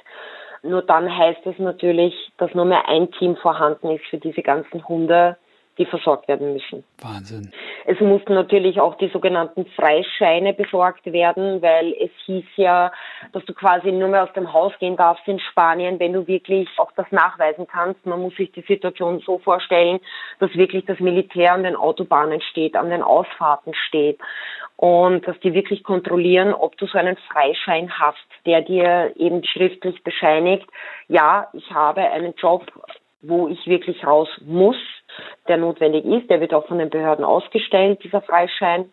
Nur 0.62 0.82
dann 0.82 1.16
heißt 1.16 1.46
es 1.46 1.58
natürlich, 1.58 2.14
dass 2.36 2.52
nur 2.52 2.66
mehr 2.66 2.90
ein 2.90 3.10
Team 3.12 3.36
vorhanden 3.36 3.90
ist 3.90 4.04
für 4.10 4.18
diese 4.18 4.42
ganzen 4.42 4.86
Hunde, 4.86 5.38
die 5.78 5.86
versorgt 5.86 6.28
werden 6.28 6.52
müssen. 6.52 6.84
Wahnsinn. 7.00 7.50
Es 7.86 7.98
mussten 8.00 8.34
natürlich 8.34 8.78
auch 8.80 8.96
die 8.96 9.08
sogenannten 9.08 9.66
Freischeine 9.66 10.52
besorgt 10.52 11.06
werden, 11.06 11.62
weil 11.62 11.94
es 11.98 12.10
hieß 12.26 12.44
ja, 12.56 12.92
dass 13.32 13.44
du 13.46 13.54
quasi 13.54 13.90
nur 13.90 14.08
mehr 14.08 14.24
aus 14.24 14.32
dem 14.34 14.52
Haus 14.52 14.72
gehen 14.78 14.96
darfst 14.96 15.26
in 15.26 15.40
Spanien, 15.40 15.98
wenn 15.98 16.12
du 16.12 16.26
wirklich 16.26 16.68
auch 16.76 16.92
das 16.92 17.10
nachweisen 17.10 17.66
kannst. 17.66 18.04
Man 18.04 18.20
muss 18.20 18.36
sich 18.36 18.52
die 18.52 18.64
Situation 18.68 19.20
so 19.20 19.38
vorstellen, 19.38 20.00
dass 20.40 20.54
wirklich 20.54 20.84
das 20.84 21.00
Militär 21.00 21.52
an 21.54 21.64
den 21.64 21.76
Autobahnen 21.76 22.42
steht, 22.42 22.76
an 22.76 22.90
den 22.90 23.02
Ausfahrten 23.02 23.74
steht 23.74 24.20
und 24.76 25.26
dass 25.28 25.38
die 25.40 25.54
wirklich 25.54 25.84
kontrollieren, 25.84 26.52
ob 26.52 26.76
du 26.76 26.86
so 26.86 26.98
einen 26.98 27.16
Freischein 27.30 27.90
hast, 27.98 28.18
der 28.46 28.62
dir 28.62 29.12
eben 29.16 29.44
schriftlich 29.44 30.02
bescheinigt, 30.02 30.68
ja, 31.08 31.48
ich 31.52 31.70
habe 31.70 32.00
einen 32.00 32.34
Job, 32.34 32.66
wo 33.22 33.48
ich 33.48 33.66
wirklich 33.66 34.04
raus 34.06 34.28
muss 34.44 34.76
der 35.48 35.56
notwendig 35.56 36.04
ist. 36.04 36.30
Der 36.30 36.40
wird 36.40 36.54
auch 36.54 36.66
von 36.66 36.78
den 36.78 36.90
Behörden 36.90 37.24
ausgestellt, 37.24 38.02
dieser 38.02 38.22
Freischein. 38.22 38.90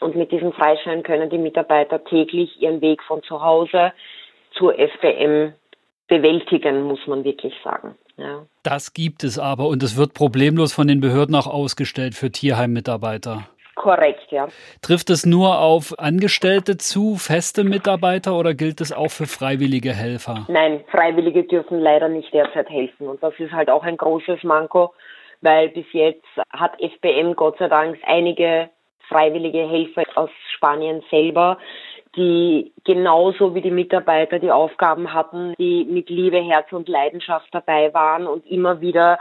Und 0.00 0.16
mit 0.16 0.32
diesem 0.32 0.52
Freischein 0.52 1.02
können 1.02 1.30
die 1.30 1.38
Mitarbeiter 1.38 2.02
täglich 2.04 2.60
ihren 2.60 2.80
Weg 2.80 3.02
von 3.02 3.22
zu 3.22 3.40
Hause 3.40 3.92
zur 4.56 4.74
FBM 4.74 5.54
bewältigen, 6.08 6.82
muss 6.82 7.06
man 7.06 7.24
wirklich 7.24 7.54
sagen. 7.62 7.94
Ja. 8.16 8.44
Das 8.62 8.92
gibt 8.92 9.24
es 9.24 9.38
aber 9.38 9.68
und 9.68 9.82
es 9.82 9.96
wird 9.96 10.12
problemlos 10.12 10.72
von 10.72 10.86
den 10.86 11.00
Behörden 11.00 11.34
auch 11.34 11.46
ausgestellt 11.46 12.14
für 12.14 12.30
Tierheimmitarbeiter. 12.30 13.48
Korrekt, 13.74 14.30
ja. 14.30 14.48
Trifft 14.82 15.10
es 15.10 15.24
nur 15.24 15.58
auf 15.58 15.98
Angestellte 15.98 16.76
zu, 16.76 17.16
feste 17.16 17.64
Mitarbeiter 17.64 18.36
oder 18.36 18.54
gilt 18.54 18.80
es 18.80 18.92
auch 18.92 19.10
für 19.10 19.26
freiwillige 19.26 19.92
Helfer? 19.92 20.46
Nein, 20.48 20.84
Freiwillige 20.90 21.44
dürfen 21.44 21.80
leider 21.80 22.08
nicht 22.08 22.32
derzeit 22.34 22.68
helfen 22.68 23.08
und 23.08 23.22
das 23.22 23.32
ist 23.38 23.52
halt 23.52 23.70
auch 23.70 23.82
ein 23.82 23.96
großes 23.96 24.42
Manko 24.42 24.92
weil 25.42 25.68
bis 25.68 25.86
jetzt 25.92 26.24
hat 26.50 26.72
FBM 26.80 27.34
Gott 27.34 27.58
sei 27.58 27.68
Dank 27.68 27.98
einige 28.06 28.70
freiwillige 29.08 29.68
Helfer 29.68 30.04
aus 30.14 30.30
Spanien 30.56 31.02
selber, 31.10 31.58
die 32.16 32.72
genauso 32.84 33.54
wie 33.54 33.62
die 33.62 33.70
Mitarbeiter 33.70 34.38
die 34.38 34.50
Aufgaben 34.50 35.12
hatten, 35.14 35.54
die 35.58 35.84
mit 35.84 36.10
Liebe, 36.10 36.38
Herz 36.38 36.70
und 36.72 36.88
Leidenschaft 36.88 37.48
dabei 37.52 37.92
waren 37.94 38.26
und 38.26 38.46
immer 38.46 38.80
wieder 38.80 39.18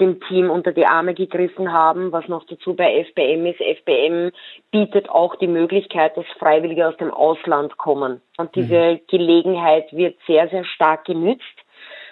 dem 0.00 0.20
Team 0.20 0.50
unter 0.50 0.72
die 0.72 0.86
Arme 0.86 1.14
gegriffen 1.14 1.72
haben. 1.72 2.12
Was 2.12 2.28
noch 2.28 2.44
dazu 2.44 2.74
bei 2.74 3.04
FBM 3.04 3.46
ist, 3.46 3.60
FBM 3.60 4.30
bietet 4.70 5.08
auch 5.08 5.36
die 5.36 5.46
Möglichkeit, 5.46 6.16
dass 6.16 6.26
Freiwillige 6.38 6.86
aus 6.86 6.96
dem 6.98 7.12
Ausland 7.12 7.76
kommen. 7.78 8.20
Und 8.36 8.54
diese 8.54 8.94
mhm. 8.94 9.00
Gelegenheit 9.08 9.92
wird 9.92 10.16
sehr, 10.26 10.48
sehr 10.48 10.64
stark 10.64 11.04
genützt 11.04 11.63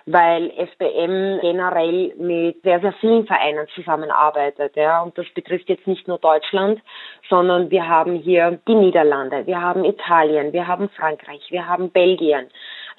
weil 0.07 0.51
FBM 0.51 1.41
generell 1.41 2.15
mit 2.17 2.63
sehr, 2.63 2.81
sehr 2.81 2.93
vielen 2.95 3.27
Vereinen 3.27 3.67
zusammenarbeitet. 3.75 4.77
Ja. 4.77 5.03
Und 5.03 5.17
das 5.17 5.27
betrifft 5.35 5.69
jetzt 5.69 5.87
nicht 5.87 6.09
nur 6.09 6.19
Deutschland, 6.19 6.81
sondern 7.29 7.71
wir 7.71 7.89
haben 7.89 8.17
hier 8.17 8.59
die 8.67 8.75
Niederlande, 8.75 9.47
wir 9.47 9.61
haben 9.61 9.85
Italien, 9.85 10.53
wir 10.53 10.67
haben 10.67 10.89
Frankreich, 10.91 11.43
wir 11.51 11.67
haben 11.67 11.91
Belgien. 11.91 12.49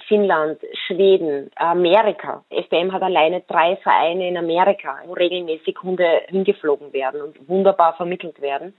Finnland, 0.07 0.59
Schweden, 0.85 1.49
Amerika. 1.55 2.43
FBM 2.49 2.91
hat 2.91 3.01
alleine 3.01 3.41
drei 3.47 3.77
Vereine 3.77 4.27
in 4.27 4.37
Amerika, 4.37 4.99
wo 5.05 5.13
regelmäßig 5.13 5.77
Hunde 5.81 6.23
hingeflogen 6.27 6.91
werden 6.91 7.21
und 7.21 7.47
wunderbar 7.47 7.93
vermittelt 7.93 8.41
werden 8.41 8.73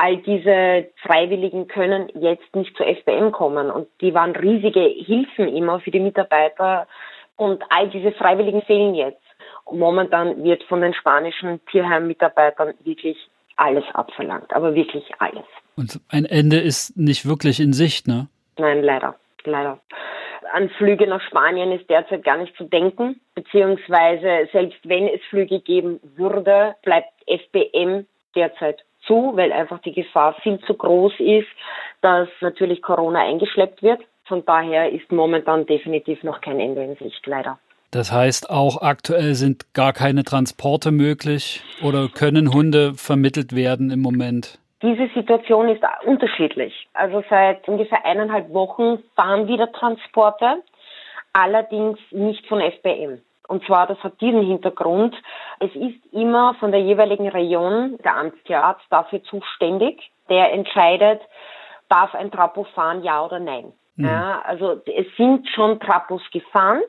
all 0.00 0.16
diese 0.16 0.88
Freiwilligen 1.02 1.68
können 1.68 2.08
jetzt 2.14 2.54
nicht 2.56 2.74
zur 2.76 2.86
FBM 2.86 3.32
kommen 3.32 3.70
und 3.70 3.86
die 4.00 4.14
waren 4.14 4.34
riesige 4.34 4.80
Hilfen 4.80 5.54
immer 5.54 5.80
für 5.80 5.90
die 5.90 6.00
Mitarbeiter 6.00 6.86
und 7.40 7.62
all 7.70 7.88
diese 7.88 8.12
Freiwilligen 8.12 8.60
fehlen 8.62 8.94
jetzt. 8.94 9.22
Und 9.64 9.78
momentan 9.78 10.44
wird 10.44 10.62
von 10.64 10.82
den 10.82 10.92
spanischen 10.92 11.64
Tierheim-Mitarbeitern 11.70 12.74
wirklich 12.84 13.16
alles 13.56 13.84
abverlangt, 13.94 14.52
aber 14.52 14.74
wirklich 14.74 15.04
alles. 15.18 15.44
Und 15.74 16.00
ein 16.10 16.26
Ende 16.26 16.58
ist 16.58 16.98
nicht 16.98 17.26
wirklich 17.26 17.58
in 17.58 17.72
Sicht, 17.72 18.06
ne? 18.06 18.28
Nein, 18.58 18.82
leider, 18.82 19.16
leider. 19.44 19.78
An 20.52 20.68
Flüge 20.70 21.06
nach 21.06 21.22
Spanien 21.22 21.72
ist 21.72 21.88
derzeit 21.88 22.24
gar 22.24 22.36
nicht 22.36 22.54
zu 22.56 22.64
denken, 22.64 23.20
beziehungsweise 23.34 24.48
selbst 24.52 24.78
wenn 24.84 25.08
es 25.08 25.20
Flüge 25.30 25.60
geben 25.60 26.00
würde, 26.16 26.74
bleibt 26.82 27.08
FBM 27.26 28.06
derzeit 28.34 28.84
zu, 29.06 29.32
weil 29.34 29.52
einfach 29.52 29.78
die 29.80 29.92
Gefahr 29.92 30.34
viel 30.42 30.60
zu 30.60 30.74
groß 30.74 31.14
ist, 31.20 31.48
dass 32.02 32.28
natürlich 32.40 32.82
Corona 32.82 33.20
eingeschleppt 33.20 33.82
wird. 33.82 34.00
Von 34.30 34.44
daher 34.44 34.92
ist 34.92 35.10
momentan 35.10 35.66
definitiv 35.66 36.22
noch 36.22 36.40
kein 36.40 36.60
Ende 36.60 36.84
in 36.84 36.94
Sicht, 36.94 37.26
leider. 37.26 37.58
Das 37.90 38.12
heißt, 38.12 38.48
auch 38.48 38.80
aktuell 38.80 39.34
sind 39.34 39.74
gar 39.74 39.92
keine 39.92 40.22
Transporte 40.22 40.92
möglich 40.92 41.64
oder 41.82 42.06
können 42.06 42.54
Hunde 42.54 42.94
vermittelt 42.94 43.56
werden 43.56 43.90
im 43.90 44.00
Moment? 44.00 44.60
Diese 44.82 45.08
Situation 45.16 45.68
ist 45.68 45.82
unterschiedlich. 46.06 46.86
Also 46.92 47.24
seit 47.28 47.66
ungefähr 47.66 48.06
eineinhalb 48.06 48.52
Wochen 48.52 49.02
fahren 49.16 49.48
wieder 49.48 49.72
Transporte, 49.72 50.62
allerdings 51.32 51.98
nicht 52.12 52.46
von 52.46 52.60
FBM. 52.60 53.20
Und 53.48 53.66
zwar, 53.66 53.88
das 53.88 53.98
hat 54.04 54.20
diesen 54.20 54.46
Hintergrund. 54.46 55.16
Es 55.58 55.74
ist 55.74 56.12
immer 56.12 56.54
von 56.60 56.70
der 56.70 56.82
jeweiligen 56.82 57.28
Region 57.28 57.98
der 58.04 58.16
Amtstierarzt 58.16 58.86
dafür 58.90 59.24
zuständig, 59.24 60.12
der 60.28 60.52
entscheidet, 60.52 61.20
darf 61.88 62.14
ein 62.14 62.30
Trapo 62.30 62.62
fahren, 62.62 63.02
ja 63.02 63.24
oder 63.24 63.40
nein. 63.40 63.72
Mhm. 64.00 64.06
Ja, 64.06 64.42
also 64.44 64.80
es 64.86 65.06
sind 65.16 65.46
schon 65.48 65.78
Trapos 65.78 66.22
gefahren, 66.32 66.82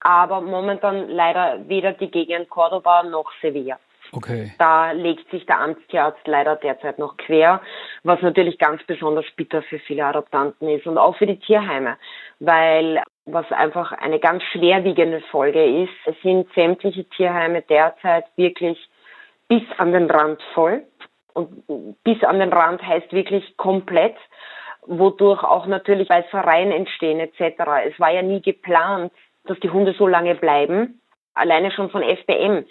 aber 0.00 0.40
momentan 0.40 1.08
leider 1.10 1.68
weder 1.68 1.92
die 1.92 2.10
Gegend 2.10 2.48
Cordoba 2.48 3.02
noch 3.02 3.30
Sevilla. 3.40 3.78
Okay. 4.14 4.52
Da 4.58 4.92
legt 4.92 5.30
sich 5.30 5.46
der 5.46 5.60
Amtstierarzt 5.60 6.26
leider 6.26 6.56
derzeit 6.56 6.98
noch 6.98 7.16
quer, 7.16 7.62
was 8.02 8.20
natürlich 8.20 8.58
ganz 8.58 8.82
besonders 8.84 9.24
bitter 9.36 9.62
für 9.62 9.78
viele 9.78 10.04
Adoptanten 10.04 10.68
ist 10.68 10.86
und 10.86 10.98
auch 10.98 11.16
für 11.16 11.26
die 11.26 11.38
Tierheime, 11.38 11.96
weil 12.40 13.02
was 13.24 13.50
einfach 13.52 13.92
eine 13.92 14.18
ganz 14.18 14.42
schwerwiegende 14.44 15.20
Folge 15.30 15.84
ist, 15.84 15.92
es 16.06 16.20
sind 16.22 16.52
sämtliche 16.54 17.04
Tierheime 17.04 17.62
derzeit 17.62 18.24
wirklich 18.36 18.78
bis 19.48 19.62
an 19.78 19.92
den 19.92 20.10
Rand 20.10 20.42
voll. 20.54 20.82
Und 21.34 21.64
bis 22.04 22.22
an 22.24 22.40
den 22.40 22.52
Rand 22.52 22.82
heißt 22.82 23.12
wirklich 23.12 23.56
komplett 23.56 24.16
wodurch 24.86 25.42
auch 25.44 25.66
natürlich 25.66 26.08
Beißereien 26.08 26.72
entstehen 26.72 27.20
etc. 27.20 27.60
Es 27.86 27.98
war 28.00 28.10
ja 28.10 28.22
nie 28.22 28.42
geplant, 28.42 29.12
dass 29.44 29.58
die 29.60 29.70
Hunde 29.70 29.94
so 29.98 30.06
lange 30.06 30.34
bleiben. 30.34 31.00
Alleine 31.34 31.70
schon 31.70 31.90
von 31.90 32.02
FBM 32.02 32.64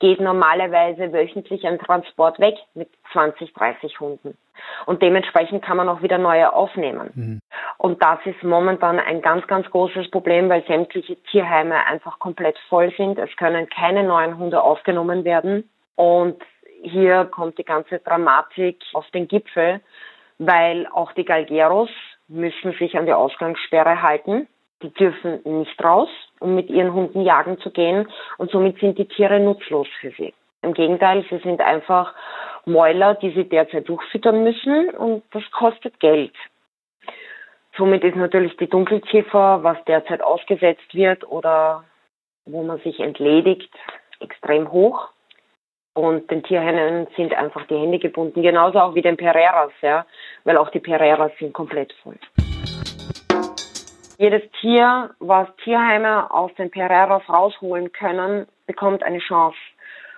geht 0.00 0.20
normalerweise 0.20 1.12
wöchentlich 1.12 1.66
ein 1.66 1.78
Transport 1.78 2.38
weg 2.38 2.54
mit 2.74 2.88
20, 3.12 3.52
30 3.52 4.00
Hunden. 4.00 4.36
Und 4.86 5.02
dementsprechend 5.02 5.64
kann 5.64 5.76
man 5.76 5.88
auch 5.88 6.02
wieder 6.02 6.18
neue 6.18 6.52
aufnehmen. 6.52 7.10
Mhm. 7.14 7.40
Und 7.78 8.02
das 8.02 8.18
ist 8.24 8.42
momentan 8.42 8.98
ein 8.98 9.22
ganz, 9.22 9.46
ganz 9.46 9.68
großes 9.70 10.10
Problem, 10.10 10.48
weil 10.48 10.64
sämtliche 10.66 11.16
Tierheime 11.24 11.86
einfach 11.86 12.18
komplett 12.18 12.58
voll 12.68 12.92
sind. 12.96 13.18
Es 13.18 13.34
können 13.36 13.68
keine 13.68 14.04
neuen 14.04 14.38
Hunde 14.38 14.62
aufgenommen 14.62 15.24
werden. 15.24 15.68
Und 15.96 16.42
hier 16.82 17.24
kommt 17.24 17.58
die 17.58 17.64
ganze 17.64 17.98
Dramatik 17.98 18.80
auf 18.94 19.08
den 19.10 19.26
Gipfel, 19.26 19.80
weil 20.38 20.86
auch 20.92 21.12
die 21.12 21.24
Galgeros 21.24 21.90
müssen 22.28 22.72
sich 22.72 22.96
an 22.96 23.06
die 23.06 23.12
Ausgangssperre 23.12 24.02
halten. 24.02 24.46
Die 24.82 24.92
dürfen 24.92 25.40
nicht 25.44 25.82
raus, 25.82 26.08
um 26.40 26.54
mit 26.54 26.70
ihren 26.70 26.92
Hunden 26.92 27.22
jagen 27.22 27.58
zu 27.58 27.70
gehen 27.70 28.08
und 28.36 28.50
somit 28.50 28.78
sind 28.78 28.96
die 28.98 29.08
Tiere 29.08 29.40
nutzlos 29.40 29.88
für 30.00 30.10
sie. 30.12 30.32
Im 30.62 30.74
Gegenteil, 30.74 31.24
sie 31.30 31.38
sind 31.38 31.60
einfach 31.60 32.14
Mäuler, 32.64 33.14
die 33.14 33.30
sie 33.30 33.48
derzeit 33.48 33.88
durchfüttern 33.88 34.44
müssen 34.44 34.90
und 34.90 35.24
das 35.32 35.48
kostet 35.50 35.98
Geld. 36.00 36.34
Somit 37.76 38.04
ist 38.04 38.16
natürlich 38.16 38.56
die 38.56 38.68
Dunkelziffer, 38.68 39.62
was 39.62 39.82
derzeit 39.84 40.20
ausgesetzt 40.22 40.94
wird 40.94 41.28
oder 41.28 41.84
wo 42.44 42.62
man 42.62 42.78
sich 42.80 42.98
entledigt, 43.00 43.72
extrem 44.20 44.70
hoch. 44.72 45.10
Und 45.98 46.30
den 46.30 46.44
Tierhennen 46.44 47.08
sind 47.16 47.34
einfach 47.34 47.66
die 47.66 47.74
Hände 47.74 47.98
gebunden, 47.98 48.40
genauso 48.40 48.78
auch 48.78 48.94
wie 48.94 49.02
den 49.02 49.16
Pereiras, 49.16 49.72
ja, 49.82 50.06
weil 50.44 50.56
auch 50.56 50.70
die 50.70 50.78
Pereiras 50.78 51.32
sind 51.40 51.52
komplett 51.52 51.92
voll. 52.04 52.14
Jedes 54.16 54.42
Tier, 54.60 55.10
was 55.18 55.48
Tierheime 55.64 56.30
aus 56.30 56.54
den 56.54 56.70
Pereiras 56.70 57.28
rausholen 57.28 57.90
können, 57.90 58.46
bekommt 58.68 59.02
eine 59.02 59.18
Chance. 59.18 59.58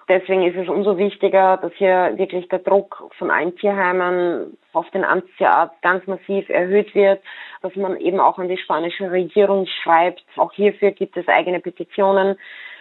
Deswegen 0.07 0.43
ist 0.43 0.57
es 0.57 0.69
umso 0.69 0.99
wichtiger, 0.99 1.57
dass 1.57 1.73
hier 1.73 2.13
wirklich 2.17 2.47
der 2.51 2.59
Druck 2.59 3.11
von 3.17 3.31
allen 3.31 3.57
Tierheimen 3.57 4.59
auf 4.75 4.91
den 4.91 5.05
Amtstierarzt 5.05 5.81
ganz 5.81 6.07
massiv 6.07 6.47
erhöht 6.51 6.95
wird, 6.95 7.23
dass 7.63 7.75
man 7.77 7.97
eben 7.97 8.21
auch 8.21 8.39
an 8.39 8.49
die 8.49 8.59
spanische 8.59 9.11
Regierung 9.11 9.67
schreibt. 9.83 10.23
Auch 10.37 10.53
hierfür 10.53 10.91
gibt 10.91 11.17
es 11.17 11.27
eigene 11.27 11.61
Petitionen, 11.61 12.37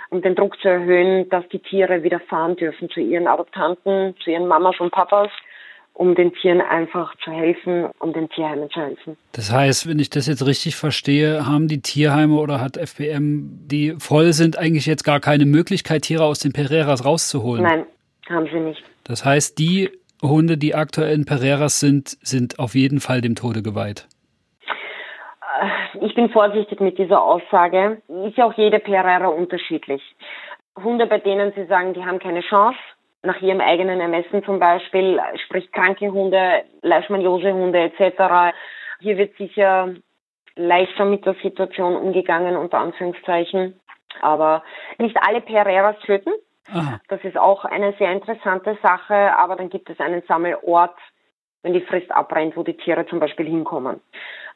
um 0.10 0.22
den 0.22 0.36
Druck 0.36 0.60
zu 0.60 0.68
erhöhen, 0.68 1.30
dass 1.30 1.48
die 1.50 1.60
Tiere 1.60 2.04
wieder 2.04 2.20
fahren 2.20 2.56
dürfen 2.56 2.90
zu 2.90 3.00
ihren 3.00 3.28
Adoptanten, 3.28 4.16
zu 4.24 4.32
ihren 4.32 4.48
Mamas 4.48 4.80
und 4.80 4.92
Papas 4.92 5.30
um 6.00 6.16
den 6.16 6.32
Tieren 6.34 6.62
einfach 6.62 7.14
zu 7.26 7.30
helfen, 7.30 7.90
um 8.00 8.14
den 8.14 8.30
Tierheimen 8.30 8.70
zu 8.70 8.80
helfen. 8.80 9.18
Das 9.34 9.52
heißt, 9.52 9.86
wenn 9.86 10.00
ich 10.00 10.10
das 10.10 10.28
jetzt 10.28 10.46
richtig 10.46 10.78
verstehe, 10.78 11.46
haben 11.46 11.68
die 11.68 11.82
Tierheime 11.82 12.36
oder 12.36 12.62
hat 12.62 12.78
FPM, 12.78 13.68
die 13.68 13.96
voll 14.00 14.32
sind, 14.32 14.58
eigentlich 14.58 14.86
jetzt 14.86 15.04
gar 15.04 15.20
keine 15.20 15.46
Möglichkeit, 15.46 16.04
Tiere 16.04 16.24
aus 16.24 16.40
den 16.40 16.54
Pereiras 16.54 17.04
rauszuholen? 17.04 17.64
Nein, 17.64 17.86
haben 18.30 18.48
sie 18.50 18.62
nicht. 18.62 18.82
Das 19.04 19.26
heißt, 19.26 19.60
die 19.60 19.90
Hunde, 20.22 20.58
die 20.58 20.74
aktuell 20.74 21.14
in 21.14 21.26
Pereiras 21.26 21.82
sind, 21.82 22.18
sind 22.22 22.60
auf 22.60 22.76
jeden 22.76 23.02
Fall 23.02 23.20
dem 23.20 23.36
Tode 23.36 23.62
geweiht. 23.62 24.08
Äh, 25.60 26.06
ich 26.06 26.14
bin 26.16 26.30
vorsichtig 26.30 26.80
mit 26.80 26.98
dieser 26.98 27.22
Aussage. 27.22 28.02
Ist 28.26 28.38
ja 28.38 28.46
auch 28.46 28.54
jede 28.54 28.80
Pereira 28.80 29.28
unterschiedlich. 29.28 30.02
Hunde, 30.82 31.08
bei 31.08 31.20
denen 31.20 31.52
Sie 31.54 31.66
sagen, 31.66 31.94
die 31.94 32.06
haben 32.06 32.20
keine 32.20 32.42
Chance, 32.42 32.78
nach 33.22 33.42
ihrem 33.42 33.60
eigenen 33.60 34.00
Ermessen 34.00 34.44
zum 34.46 34.60
Beispiel, 34.60 35.20
sprich 35.46 35.70
kranke 35.72 36.10
Hunde, 36.10 36.64
Leishmaniose-Hunde 36.82 37.92
etc. 37.92 38.56
Hier 39.02 39.18
wird 39.18 39.36
sicher 39.36 39.94
leichter 40.56 41.06
mit 41.06 41.26
der 41.26 41.36
Situation 41.36 41.96
umgegangen, 41.96 42.56
unter 42.56 42.80
Anführungszeichen. 42.80 43.80
Aber 44.22 44.64
nicht 44.98 45.18
alle 45.22 45.42
Pereiras 45.42 45.98
töten. 46.06 46.32
Aha. 46.72 47.00
Das 47.08 47.24
ist 47.24 47.38
auch 47.38 47.66
eine 47.66 47.94
sehr 47.94 48.12
interessante 48.12 48.78
Sache, 48.82 49.36
aber 49.38 49.56
dann 49.56 49.70
gibt 49.70 49.90
es 49.90 50.00
einen 50.00 50.22
Sammelort, 50.28 50.96
wenn 51.64 51.74
die 51.74 51.82
Frist 51.82 52.12
abbrennt, 52.12 52.56
wo 52.56 52.64
die 52.64 52.78
Tiere 52.78 53.06
zum 53.08 53.20
Beispiel 53.20 53.48
hinkommen. 53.48 54.00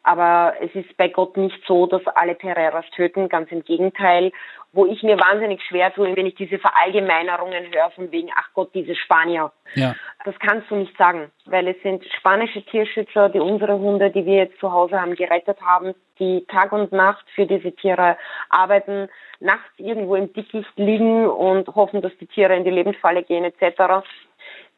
Aber 0.04 0.54
es 0.60 0.74
ist 0.76 0.96
bei 0.98 1.08
Gott 1.08 1.38
nicht 1.38 1.60
so, 1.66 1.88
dass 1.88 2.06
alle 2.08 2.36
Pereiras 2.36 2.86
töten, 2.96 3.30
ganz 3.30 3.52
im 3.52 3.64
Gegenteil. 3.64 4.32
Wo 4.74 4.86
ich 4.86 5.04
mir 5.04 5.20
wahnsinnig 5.20 5.62
schwer 5.64 5.94
tue, 5.94 6.16
wenn 6.16 6.26
ich 6.26 6.36
diese 6.36 6.58
Verallgemeinerungen 6.58 7.72
höre, 7.72 7.92
von 7.92 8.12
wegen, 8.12 8.30
ach 8.36 8.50
Gott, 8.54 8.72
diese 8.74 8.96
Spanier. 8.96 9.52
Ja. 9.76 9.96
Das 10.26 10.34
kannst 10.40 10.70
du 10.72 10.76
nicht 10.76 10.98
sagen, 10.98 11.32
weil 11.46 11.68
es 11.68 11.82
sind 11.84 12.04
spanische 12.18 12.64
Tierschützer, 12.64 13.30
die 13.30 13.40
unsere 13.40 13.78
Hunde, 13.78 14.10
die 14.10 14.26
wir 14.26 14.38
jetzt 14.38 14.60
zu 14.60 14.72
Hause 14.72 15.00
haben, 15.00 15.16
gerettet 15.16 15.62
haben, 15.62 15.94
die 16.20 16.46
Tag 16.48 16.72
und 16.72 16.92
Nacht 16.92 17.26
für 17.36 17.46
diese 17.46 17.72
Tiere 17.72 18.18
arbeiten, 18.50 19.10
nachts 19.40 19.70
irgendwo 19.78 20.16
im 20.16 20.32
Dickicht 20.34 20.72
liegen 20.76 21.28
und 21.28 21.68
hoffen, 21.76 22.02
dass 22.02 22.16
die 22.18 22.28
Tiere 22.28 22.56
in 22.56 22.64
die 22.64 22.72
Lebensfalle 22.72 23.24
gehen 23.24 23.44
etc. 23.44 24.06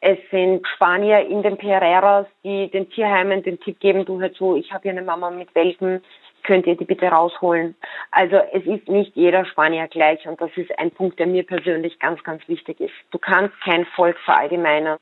Es 0.08 0.20
sind 0.30 0.68
Spanier 0.68 1.22
in 1.22 1.42
den 1.42 1.58
Pereiras, 1.58 2.28
die 2.44 2.70
den 2.70 2.88
Tierheimen 2.92 3.42
den 3.42 3.60
Tipp 3.60 3.80
geben, 3.80 4.06
du 4.06 4.22
hör 4.22 4.32
zu, 4.32 4.56
ich 4.56 4.72
habe 4.72 4.84
hier 4.84 4.92
eine 4.92 5.02
Mama 5.02 5.32
mit 5.32 5.56
Welpen, 5.56 6.04
könnt 6.44 6.68
ihr 6.68 6.78
die 6.78 6.86
bitte 6.86 7.08
rausholen. 7.08 7.76
Also 8.12 8.36
es 8.54 8.64
ist 8.68 8.88
nicht 8.88 9.16
jeder 9.16 9.46
Spanier 9.46 9.88
gleich 9.88 10.28
und 10.28 10.40
das 10.40 10.52
ist 10.58 10.78
ein 10.78 10.92
Punkt, 10.92 11.18
der 11.18 11.26
mir 11.26 11.44
persönlich 11.44 11.98
ganz, 11.98 12.24
ganz 12.24 12.48
wichtig 12.48 12.80
ist. 12.82 12.94
Du 13.10 13.18
kannst 13.18 13.60
kein 13.62 13.84
Volk 13.96 14.20
verallgemeinern. 14.20 15.00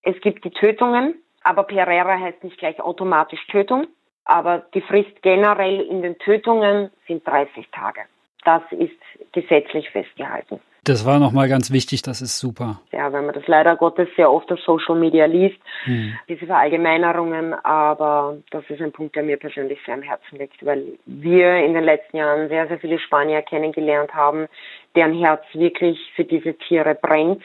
Es 0.00 0.18
gibt 0.22 0.42
die 0.46 0.52
Tötungen, 0.52 1.16
aber 1.42 1.64
Pereira 1.64 2.18
heißt 2.18 2.44
nicht 2.44 2.56
gleich 2.56 2.80
automatisch 2.80 3.46
Tötung, 3.48 3.88
aber 4.24 4.64
die 4.72 4.80
Frist 4.80 5.20
generell 5.20 5.82
in 5.82 6.00
den 6.00 6.16
Tötungen 6.18 6.90
sind 7.06 7.28
30 7.28 7.68
Tage. 7.72 8.00
Das 8.42 8.62
ist 8.70 9.32
gesetzlich 9.32 9.90
festgehalten. 9.90 10.60
Das 10.84 11.06
war 11.06 11.18
nochmal 11.18 11.48
ganz 11.48 11.72
wichtig, 11.72 12.02
das 12.02 12.20
ist 12.20 12.38
super. 12.38 12.80
Ja, 12.92 13.10
wenn 13.10 13.24
man 13.24 13.34
das 13.34 13.46
leider 13.46 13.74
Gottes 13.74 14.06
sehr 14.16 14.30
oft 14.30 14.52
auf 14.52 14.60
Social 14.60 14.96
Media 14.96 15.24
liest, 15.24 15.56
hm. 15.84 16.12
diese 16.28 16.44
Verallgemeinerungen, 16.44 17.54
aber 17.64 18.36
das 18.50 18.64
ist 18.68 18.82
ein 18.82 18.92
Punkt, 18.92 19.16
der 19.16 19.22
mir 19.22 19.38
persönlich 19.38 19.78
sehr 19.86 19.94
am 19.94 20.02
Herzen 20.02 20.38
liegt, 20.38 20.64
weil 20.64 20.84
wir 21.06 21.56
in 21.64 21.72
den 21.72 21.84
letzten 21.84 22.18
Jahren 22.18 22.48
sehr, 22.50 22.68
sehr 22.68 22.78
viele 22.78 22.98
Spanier 22.98 23.40
kennengelernt 23.40 24.12
haben, 24.14 24.46
deren 24.94 25.18
Herz 25.18 25.42
wirklich 25.54 25.98
für 26.16 26.24
diese 26.24 26.52
Tiere 26.52 26.94
brennt, 26.94 27.42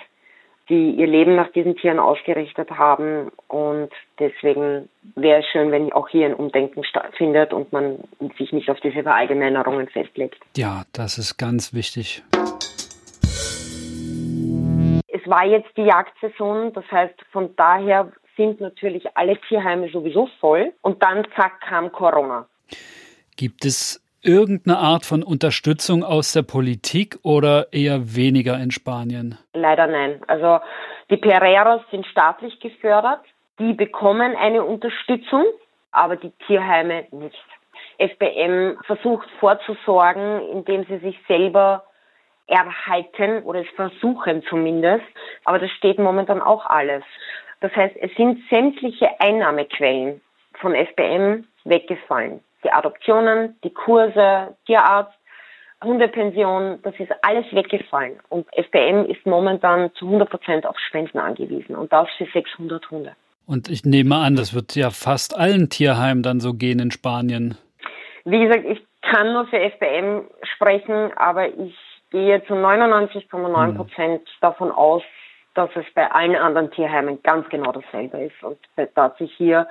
die 0.67 0.91
ihr 0.91 1.07
Leben 1.07 1.35
nach 1.35 1.51
diesen 1.53 1.77
Tieren 1.77 1.99
ausgerichtet 1.99 2.69
haben 2.71 3.31
und 3.47 3.89
deswegen 4.19 4.89
wäre 5.15 5.39
es 5.39 5.45
schön, 5.47 5.71
wenn 5.71 5.93
auch 5.93 6.09
hier 6.09 6.25
ein 6.25 6.35
Umdenken 6.35 6.83
stattfindet 6.83 7.53
und 7.53 7.71
man 7.71 7.99
sich 8.37 8.51
nicht 8.51 8.69
auf 8.69 8.79
diese 8.81 9.01
Verallgemeinerungen 9.01 9.87
festlegt. 9.87 10.37
Ja, 10.57 10.83
das 10.91 11.17
ist 11.17 11.37
ganz 11.37 11.73
wichtig 11.73 12.21
war 15.27 15.45
jetzt 15.45 15.69
die 15.77 15.83
Jagdsaison, 15.83 16.73
das 16.73 16.85
heißt 16.91 17.15
von 17.31 17.55
daher 17.55 18.11
sind 18.37 18.61
natürlich 18.61 19.05
alle 19.17 19.37
Tierheime 19.47 19.89
sowieso 19.89 20.29
voll 20.39 20.73
und 20.81 21.03
dann 21.03 21.25
zack 21.35 21.59
kam 21.61 21.91
Corona. 21.91 22.47
Gibt 23.35 23.65
es 23.65 24.01
irgendeine 24.21 24.77
Art 24.77 25.05
von 25.05 25.23
Unterstützung 25.23 26.03
aus 26.03 26.33
der 26.33 26.43
Politik 26.43 27.19
oder 27.23 27.67
eher 27.71 28.15
weniger 28.15 28.57
in 28.59 28.71
Spanien? 28.71 29.37
Leider 29.53 29.87
nein. 29.87 30.21
Also 30.27 30.59
die 31.09 31.17
Pereiras 31.17 31.81
sind 31.91 32.05
staatlich 32.05 32.59
gefördert, 32.59 33.21
die 33.59 33.73
bekommen 33.73 34.35
eine 34.35 34.63
Unterstützung, 34.63 35.45
aber 35.91 36.15
die 36.15 36.31
Tierheime 36.47 37.05
nicht. 37.11 37.43
FBM 37.97 38.77
versucht 38.85 39.27
vorzusorgen, 39.39 40.41
indem 40.51 40.85
sie 40.85 40.99
sich 40.99 41.19
selber 41.27 41.83
erhalten 42.49 43.43
oder 43.43 43.61
es 43.61 43.69
versuchen 43.75 44.43
zumindest. 44.49 45.05
Aber 45.45 45.59
das 45.59 45.71
steht 45.71 45.99
momentan 45.99 46.41
auch 46.41 46.65
alles. 46.65 47.03
Das 47.61 47.75
heißt, 47.75 47.95
es 47.99 48.11
sind 48.15 48.41
sämtliche 48.49 49.07
Einnahmequellen 49.19 50.21
von 50.59 50.73
SBM 50.75 51.45
weggefallen. 51.65 52.41
Die 52.63 52.71
Adoptionen, 52.71 53.57
die 53.63 53.73
Kurse, 53.73 54.55
Tierarzt, 54.65 55.13
Hundepension, 55.83 56.79
das 56.83 56.93
ist 56.99 57.11
alles 57.21 57.45
weggefallen. 57.51 58.19
Und 58.29 58.47
FBM 58.53 59.05
ist 59.05 59.25
momentan 59.25 59.93
zu 59.95 60.05
100 60.05 60.29
Prozent 60.29 60.65
auf 60.65 60.77
Spenden 60.77 61.19
angewiesen 61.19 61.75
und 61.75 61.93
das 61.93 62.07
für 62.17 62.25
600 62.25 62.89
Hunde. 62.91 63.15
Und 63.45 63.69
ich 63.69 63.85
nehme 63.85 64.17
an, 64.17 64.35
das 64.35 64.53
wird 64.53 64.75
ja 64.75 64.91
fast 64.91 65.37
allen 65.37 65.69
Tierheimen 65.69 66.21
dann 66.21 66.39
so 66.39 66.53
gehen 66.53 66.79
in 66.79 66.91
Spanien. 66.91 67.57
Wie 68.25 68.39
gesagt, 68.39 68.65
ich 68.65 68.79
kann 69.01 69.33
nur 69.33 69.47
für 69.47 69.57
FBM 69.57 70.27
sprechen, 70.55 71.11
aber 71.15 71.47
ich 71.47 71.75
gehe 72.11 72.43
zu 72.45 72.53
99,9 72.53 73.75
Prozent 73.75 74.21
mhm. 74.21 74.41
davon 74.41 74.71
aus, 74.71 75.03
dass 75.55 75.69
es 75.75 75.85
bei 75.93 76.09
allen 76.11 76.35
anderen 76.35 76.71
Tierheimen 76.71 77.21
ganz 77.23 77.47
genau 77.49 77.71
dasselbe 77.71 78.17
ist 78.25 78.43
und 78.43 78.59
dass 78.95 79.17
sich 79.17 79.33
hier 79.35 79.67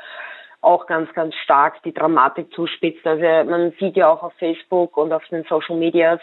auch 0.61 0.87
ganz, 0.87 1.13
ganz 1.15 1.35
stark 1.37 1.83
die 1.85 1.95
Dramatik 1.95 2.53
zuspitzt. 2.53 3.07
Also 3.07 3.23
man 3.49 3.73
sieht 3.79 3.97
ja 3.97 4.09
auch 4.09 4.23
auf 4.23 4.33
Facebook 4.35 4.97
und 4.97 5.13
auf 5.13 5.25
den 5.29 5.45
Social 5.45 5.77
Medias 5.77 6.21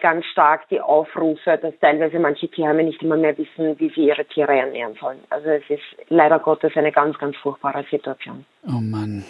ganz 0.00 0.26
stark 0.26 0.68
die 0.68 0.80
Aufrufe, 0.80 1.58
dass 1.60 1.72
teilweise 1.80 2.18
manche 2.18 2.48
Tierheime 2.48 2.84
nicht 2.84 3.02
immer 3.02 3.16
mehr 3.16 3.36
wissen, 3.38 3.78
wie 3.78 3.88
sie 3.90 4.08
ihre 4.08 4.26
Tiere 4.26 4.58
ernähren 4.58 4.94
sollen. 5.00 5.20
Also 5.30 5.48
es 5.48 5.68
ist 5.68 5.82
leider 6.08 6.38
Gottes 6.38 6.72
eine 6.76 6.92
ganz, 6.92 7.18
ganz 7.18 7.36
furchtbare 7.38 7.84
Situation. 7.90 8.44
Oh 8.66 8.80
Mann. 8.80 9.24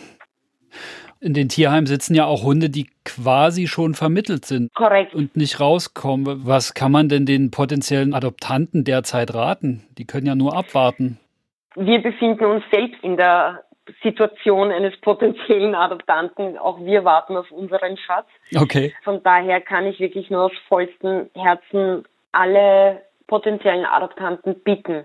In 1.20 1.34
den 1.34 1.48
Tierheimen 1.48 1.86
sitzen 1.86 2.14
ja 2.14 2.26
auch 2.26 2.44
Hunde, 2.44 2.70
die 2.70 2.88
quasi 3.04 3.66
schon 3.66 3.94
vermittelt 3.94 4.44
sind. 4.44 4.72
Korrekt. 4.74 5.14
Und 5.14 5.36
nicht 5.36 5.58
rauskommen. 5.58 6.46
Was 6.46 6.74
kann 6.74 6.92
man 6.92 7.08
denn 7.08 7.26
den 7.26 7.50
potenziellen 7.50 8.14
Adoptanten 8.14 8.84
derzeit 8.84 9.34
raten? 9.34 9.84
Die 9.98 10.06
können 10.06 10.26
ja 10.26 10.34
nur 10.34 10.56
abwarten. 10.56 11.18
Wir 11.74 12.00
befinden 12.00 12.44
uns 12.44 12.64
selbst 12.70 13.02
in 13.02 13.16
der 13.16 13.64
Situation 14.02 14.70
eines 14.70 14.98
potenziellen 15.00 15.74
Adoptanten. 15.74 16.56
Auch 16.58 16.84
wir 16.84 17.04
warten 17.04 17.36
auf 17.36 17.50
unseren 17.50 17.96
Schatz. 17.96 18.28
Okay. 18.56 18.94
Von 19.02 19.22
daher 19.22 19.60
kann 19.60 19.86
ich 19.86 19.98
wirklich 19.98 20.30
nur 20.30 20.44
aus 20.44 20.52
vollstem 20.68 21.30
Herzen 21.34 22.04
alle 22.32 23.02
potenziellen 23.26 23.84
Adoptanten 23.84 24.60
bitten, 24.62 25.04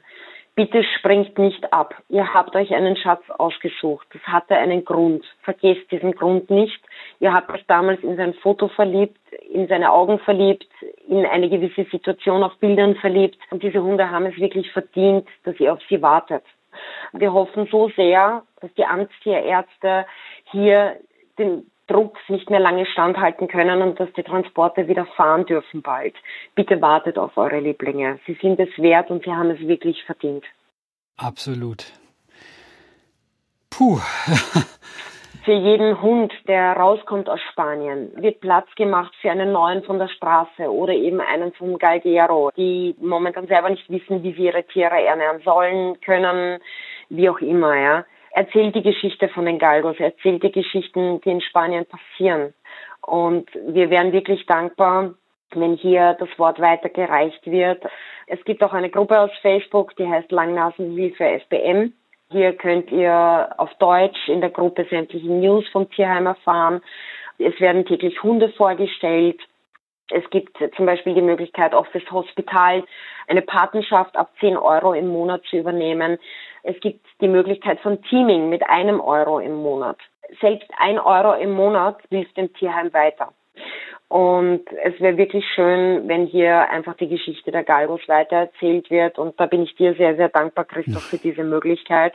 Bitte 0.56 0.84
springt 0.84 1.40
nicht 1.40 1.74
ab. 1.74 1.96
Ihr 2.10 2.32
habt 2.32 2.56
euch 2.56 2.76
einen 2.76 2.96
Schatz 2.96 3.24
ausgesucht. 3.40 4.08
Das 4.14 4.22
hatte 4.24 4.56
einen 4.56 4.86
Grund. 4.86 5.26
Vergesst 5.42 5.90
diesen 5.92 6.12
Grund 6.12 6.52
nicht. 6.52 6.80
Ihr 7.20 7.34
habt 7.34 7.50
euch 7.50 7.66
damals 7.66 8.04
in 8.04 8.18
sein 8.18 8.36
Foto 8.36 8.68
verliebt, 8.68 9.18
in 9.52 9.68
seine 9.68 9.92
Augen 9.92 10.20
verliebt, 10.20 10.68
in 11.08 11.26
eine 11.26 11.50
gewisse 11.50 11.90
Situation 11.90 12.44
auf 12.44 12.56
Bildern 12.58 12.96
verliebt. 12.96 13.40
Und 13.50 13.64
diese 13.64 13.82
Hunde 13.82 14.12
haben 14.12 14.28
es 14.28 14.38
wirklich 14.38 14.72
verdient, 14.72 15.28
dass 15.44 15.60
ihr 15.60 15.74
auf 15.74 15.82
sie 15.90 16.02
wartet. 16.04 16.44
Wir 17.14 17.34
hoffen 17.34 17.68
so 17.72 17.90
sehr, 17.90 18.44
dass 18.62 18.72
die 18.76 18.86
Amtstierärzte 18.86 20.06
hier 20.52 20.98
den 21.40 21.70
Druck 21.88 22.18
nicht 22.30 22.50
mehr 22.50 22.60
lange 22.60 22.86
standhalten 22.86 23.48
können 23.48 23.82
und 23.82 24.00
dass 24.00 24.12
die 24.14 24.24
Transporte 24.24 24.88
wieder 24.88 25.06
fahren 25.18 25.46
dürfen 25.46 25.82
bald. 25.82 26.16
Bitte 26.56 26.82
wartet 26.82 27.18
auf 27.18 27.38
eure 27.38 27.60
Lieblinge. 27.60 28.20
Sie 28.26 28.38
sind 28.42 28.60
es 28.60 28.70
wert 28.78 29.12
und 29.12 29.24
sie 29.24 29.32
haben 29.32 29.50
es 29.52 29.60
wirklich 29.60 30.04
verdient. 30.06 30.46
Absolut. 31.18 31.86
Puh. 33.70 34.00
für 35.44 35.52
jeden 35.52 36.02
Hund, 36.02 36.32
der 36.48 36.74
rauskommt 36.74 37.30
aus 37.30 37.40
Spanien, 37.52 38.12
wird 38.16 38.40
Platz 38.40 38.68
gemacht 38.76 39.14
für 39.22 39.30
einen 39.30 39.52
neuen 39.52 39.84
von 39.84 40.00
der 40.00 40.08
Straße 40.08 40.72
oder 40.72 40.94
eben 40.94 41.20
einen 41.20 41.52
vom 41.54 41.78
Galgero, 41.78 42.52
die 42.56 42.96
momentan 43.02 43.48
selber 43.48 43.70
nicht 43.70 43.90
wissen, 43.90 44.24
wie 44.24 44.34
sie 44.34 44.46
ihre 44.46 44.64
Tiere 44.64 45.04
ernähren 45.04 45.42
sollen, 45.44 46.00
können, 46.02 46.60
wie 47.10 47.30
auch 47.30 47.40
immer, 47.40 47.76
ja 47.76 48.06
erzählt 48.34 48.76
die 48.76 48.84
Geschichte 48.84 49.30
von 49.30 49.46
den 49.46 49.60
Galgos, 49.60 50.00
erzählt 50.00 50.44
die 50.44 50.52
Geschichten, 50.52 51.22
die 51.22 51.30
in 51.30 51.42
Spanien 51.42 51.86
passieren. 51.86 52.54
Und 53.02 53.50
wir 53.68 53.90
wären 53.90 54.12
wirklich 54.12 54.46
dankbar, 54.46 55.14
wenn 55.52 55.76
hier 55.76 56.16
das 56.20 56.30
Wort 56.38 56.60
weitergereicht 56.60 57.46
wird. 57.46 57.84
Es 58.28 58.44
gibt 58.46 58.64
auch 58.64 58.74
eine 58.74 58.90
Gruppe 58.90 59.20
aus 59.20 59.32
Facebook, 59.42 59.96
die 59.98 60.08
heißt 60.08 60.32
Langnasenhilfe 60.32 61.24
SBM. 61.42 61.94
Hier 62.32 62.54
könnt 62.54 62.92
ihr 62.92 63.54
auf 63.58 63.72
Deutsch 63.76 64.28
in 64.28 64.42
der 64.42 64.50
Gruppe 64.50 64.88
sämtliche 64.90 65.32
News 65.32 65.68
vom 65.72 65.90
Tierheim 65.92 66.26
erfahren. 66.26 66.82
Es 67.38 67.60
werden 67.60 67.86
täglich 67.86 68.24
Hunde 68.24 68.50
vorgestellt. 68.50 69.40
Es 70.10 70.28
gibt 70.32 70.58
zum 70.76 70.86
Beispiel 70.86 71.14
die 71.14 71.22
Möglichkeit, 71.22 71.74
auch 71.74 71.86
fürs 71.88 72.10
Hospital 72.12 72.84
eine 73.28 73.42
Patenschaft 73.42 74.16
ab 74.16 74.32
10 74.40 74.58
Euro 74.58 74.94
im 74.94 75.08
Monat 75.08 75.44
zu 75.50 75.58
übernehmen. 75.58 76.18
Es 76.64 76.80
gibt 76.80 77.06
die 77.22 77.28
Möglichkeit 77.28 77.80
von 77.82 78.02
Teaming 78.04 78.50
mit 78.50 78.64
einem 78.68 79.00
Euro 79.00 79.40
im 79.40 79.56
Monat. 79.56 79.98
Selbst 80.42 80.70
ein 80.78 80.98
Euro 80.98 81.34
im 81.34 81.52
Monat 81.52 81.98
hilft 82.10 82.38
dem 82.38 82.54
Tierheim 82.54 82.92
weiter. 82.94 83.34
Und 84.08 84.64
es 84.84 85.00
wäre 85.00 85.18
wirklich 85.18 85.44
schön, 85.56 86.08
wenn 86.08 86.26
hier 86.26 86.70
einfach 86.70 86.96
die 86.96 87.08
Geschichte 87.08 87.52
der 87.52 87.64
Galgos 87.64 88.02
weitererzählt 88.08 88.90
wird. 88.90 89.18
Und 89.18 89.40
da 89.40 89.46
bin 89.46 89.64
ich 89.64 89.76
dir 89.76 89.96
sehr, 89.96 90.16
sehr 90.16 90.30
dankbar, 90.30 90.66
Christoph, 90.66 91.04
für 91.04 91.18
diese 91.18 91.44
Möglichkeit. 91.44 92.14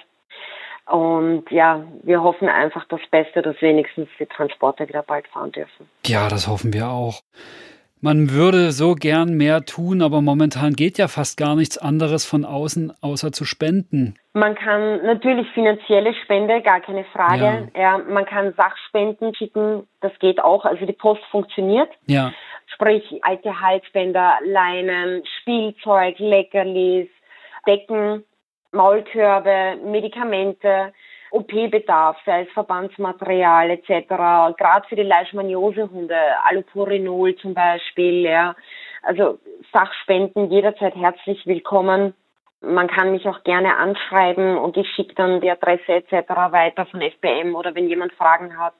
Und 0.87 1.51
ja, 1.51 1.85
wir 2.03 2.23
hoffen 2.23 2.49
einfach 2.49 2.87
das 2.89 3.01
Beste, 3.11 3.43
dass 3.43 3.61
wenigstens 3.61 4.09
die 4.19 4.27
Transporte 4.27 4.89
wieder 4.89 5.03
bald 5.03 5.29
fahren 5.29 5.53
dürfen. 5.53 5.89
Ja, 6.07 6.29
das 6.29 6.49
hoffen 6.49 6.73
wir 6.73 6.89
auch. 6.89 7.21
Man 8.01 8.31
würde 8.31 8.71
so 8.71 8.95
gern 8.95 9.37
mehr 9.37 9.65
tun, 9.65 10.03
aber 10.03 10.23
momentan 10.23 10.75
geht 10.75 10.99
ja 10.99 11.09
fast 11.09 11.37
gar 11.37 11.57
nichts 11.57 11.79
anderes 11.79 12.25
von 12.25 12.45
außen, 12.45 12.93
außer 13.01 13.33
zu 13.33 13.45
spenden. 13.45 14.15
Man 14.35 14.55
kann 14.55 15.05
natürlich 15.05 15.49
finanzielle 15.53 16.15
Spende, 16.23 16.63
gar 16.63 16.81
keine 16.81 17.05
Frage. 17.07 17.69
Ja. 17.75 17.81
ja. 17.81 17.99
man 17.99 18.25
kann 18.25 18.55
Sachspenden 18.57 19.35
schicken, 19.35 19.89
das 20.01 20.13
geht 20.21 20.41
auch. 20.41 20.65
Also 20.65 20.87
die 20.87 20.93
Post 20.93 21.23
funktioniert. 21.31 21.91
Ja. 22.07 22.33
Sprich, 22.73 23.03
alte 23.23 23.61
Halsbänder, 23.61 24.35
Leinen, 24.45 25.25
Spielzeug, 25.41 26.19
Leckerlis, 26.19 27.09
Decken, 27.67 28.25
Maulkörbe, 28.71 29.79
Medikamente. 29.85 30.93
OP-Bedarf, 31.31 32.17
sei 32.25 32.43
es 32.43 32.53
Verbandsmaterial 32.53 33.71
etc. 33.71 34.09
Gerade 34.57 34.89
für 34.89 34.97
die 34.97 35.03
Leishmaniosehunde, 35.03 36.17
Allopurinol 36.45 37.37
zum 37.37 37.55
Beispiel, 37.55 38.23
ja. 38.23 38.55
Also 39.03 39.39
Sachspenden 39.73 40.51
jederzeit 40.51 40.95
herzlich 40.97 41.47
willkommen. 41.47 42.15
Man 42.61 42.89
kann 42.89 43.13
mich 43.13 43.27
auch 43.29 43.45
gerne 43.45 43.77
anschreiben 43.77 44.59
und 44.59 44.77
ich 44.77 44.89
schicke 44.91 45.15
dann 45.15 45.41
die 45.41 45.51
Adresse 45.51 45.93
etc. 45.93 46.29
weiter 46.51 46.87
von 46.87 47.01
FBM 47.01 47.55
oder 47.55 47.75
wenn 47.75 47.89
jemand 47.89 48.13
Fragen 48.15 48.59
hat. 48.59 48.75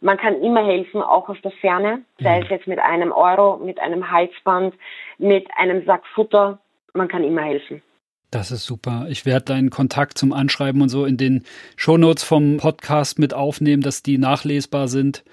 Man 0.00 0.16
kann 0.16 0.40
immer 0.42 0.64
helfen, 0.64 1.02
auch 1.02 1.28
aus 1.28 1.36
der 1.42 1.50
Ferne, 1.50 2.02
sei 2.20 2.38
es 2.38 2.44
mhm. 2.44 2.50
jetzt 2.50 2.66
mit 2.66 2.78
einem 2.78 3.12
Euro, 3.12 3.58
mit 3.58 3.80
einem 3.80 4.10
Halsband, 4.10 4.74
mit 5.18 5.46
einem 5.56 5.84
Sack 5.84 6.06
Futter. 6.14 6.58
Man 6.94 7.08
kann 7.08 7.24
immer 7.24 7.42
helfen. 7.42 7.82
Das 8.30 8.52
ist 8.52 8.64
super. 8.64 9.06
Ich 9.08 9.26
werde 9.26 9.46
deinen 9.46 9.70
Kontakt 9.70 10.16
zum 10.16 10.32
Anschreiben 10.32 10.82
und 10.82 10.88
so 10.88 11.04
in 11.04 11.16
den 11.16 11.44
Shownotes 11.76 12.22
vom 12.22 12.58
Podcast 12.58 13.18
mit 13.18 13.34
aufnehmen, 13.34 13.82
dass 13.82 14.02
die 14.02 14.18
nachlesbar 14.18 14.86
sind. 14.86 15.24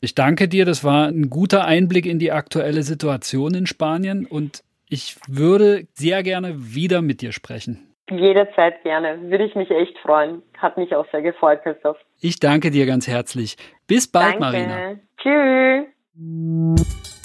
Ich 0.00 0.14
danke 0.14 0.46
dir. 0.46 0.64
Das 0.64 0.84
war 0.84 1.08
ein 1.08 1.30
guter 1.30 1.64
Einblick 1.64 2.06
in 2.06 2.18
die 2.18 2.32
aktuelle 2.32 2.82
Situation 2.82 3.54
in 3.54 3.66
Spanien 3.66 4.26
und 4.26 4.62
ich 4.90 5.16
würde 5.26 5.86
sehr 5.94 6.22
gerne 6.22 6.74
wieder 6.74 7.02
mit 7.02 7.22
dir 7.22 7.32
sprechen. 7.32 7.88
Jederzeit 8.10 8.82
gerne. 8.82 9.30
Würde 9.30 9.44
ich 9.44 9.54
mich 9.54 9.70
echt 9.70 9.98
freuen. 9.98 10.42
Hat 10.56 10.76
mich 10.76 10.94
auch 10.94 11.06
sehr 11.10 11.22
gefreut, 11.22 11.60
Christoph. 11.62 11.98
Ich 12.20 12.40
danke 12.40 12.70
dir 12.70 12.86
ganz 12.86 13.06
herzlich. 13.06 13.56
Bis 13.86 14.10
bald, 14.10 14.40
danke. 14.40 14.42
Marina. 14.66 14.96
Tschüss. 15.18 17.17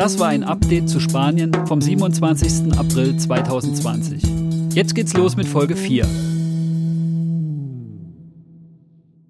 Das 0.00 0.18
war 0.18 0.28
ein 0.28 0.44
Update 0.44 0.88
zu 0.88 0.98
Spanien 0.98 1.52
vom 1.66 1.82
27. 1.82 2.72
April 2.78 3.18
2020. 3.18 4.22
Jetzt 4.72 4.94
geht's 4.94 5.12
los 5.12 5.36
mit 5.36 5.46
Folge 5.46 5.76
4. 5.76 6.08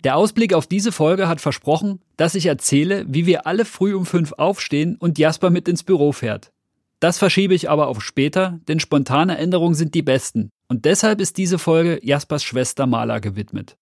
Der 0.04 0.14
Ausblick 0.14 0.54
auf 0.54 0.68
diese 0.68 0.92
Folge 0.92 1.26
hat 1.26 1.40
versprochen, 1.40 1.98
dass 2.16 2.36
ich 2.36 2.46
erzähle, 2.46 3.04
wie 3.08 3.26
wir 3.26 3.48
alle 3.48 3.64
früh 3.64 3.94
um 3.96 4.06
5 4.06 4.34
aufstehen 4.34 4.94
und 4.94 5.18
Jasper 5.18 5.50
mit 5.50 5.66
ins 5.66 5.82
Büro 5.82 6.12
fährt. 6.12 6.52
Das 7.00 7.18
verschiebe 7.18 7.54
ich 7.54 7.68
aber 7.68 7.88
auf 7.88 8.00
später, 8.00 8.60
denn 8.68 8.78
spontane 8.78 9.38
Änderungen 9.38 9.74
sind 9.74 9.96
die 9.96 10.02
besten. 10.02 10.50
Und 10.68 10.84
deshalb 10.84 11.20
ist 11.20 11.36
diese 11.36 11.58
Folge 11.58 11.98
Jaspers 12.04 12.44
Schwester 12.44 12.86
Mala 12.86 13.18
gewidmet. 13.18 13.76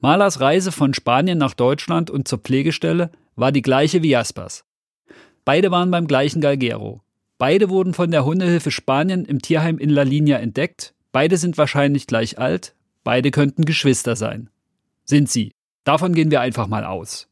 Malas 0.00 0.40
Reise 0.40 0.72
von 0.72 0.94
Spanien 0.94 1.36
nach 1.36 1.52
Deutschland 1.52 2.08
und 2.08 2.26
zur 2.26 2.38
Pflegestelle 2.38 3.10
war 3.34 3.52
die 3.52 3.60
gleiche 3.60 4.02
wie 4.02 4.08
Jaspers. 4.08 4.65
Beide 5.46 5.70
waren 5.70 5.92
beim 5.92 6.08
gleichen 6.08 6.40
Galgero. 6.40 7.02
Beide 7.38 7.70
wurden 7.70 7.94
von 7.94 8.10
der 8.10 8.24
Hundehilfe 8.24 8.72
Spanien 8.72 9.24
im 9.24 9.40
Tierheim 9.40 9.78
in 9.78 9.90
La 9.90 10.02
Linea 10.02 10.38
entdeckt. 10.38 10.92
Beide 11.12 11.36
sind 11.36 11.56
wahrscheinlich 11.56 12.08
gleich 12.08 12.40
alt. 12.40 12.74
Beide 13.04 13.30
könnten 13.30 13.64
Geschwister 13.64 14.16
sein. 14.16 14.50
Sind 15.04 15.30
sie. 15.30 15.52
Davon 15.84 16.14
gehen 16.14 16.32
wir 16.32 16.40
einfach 16.40 16.66
mal 16.66 16.84
aus. 16.84 17.28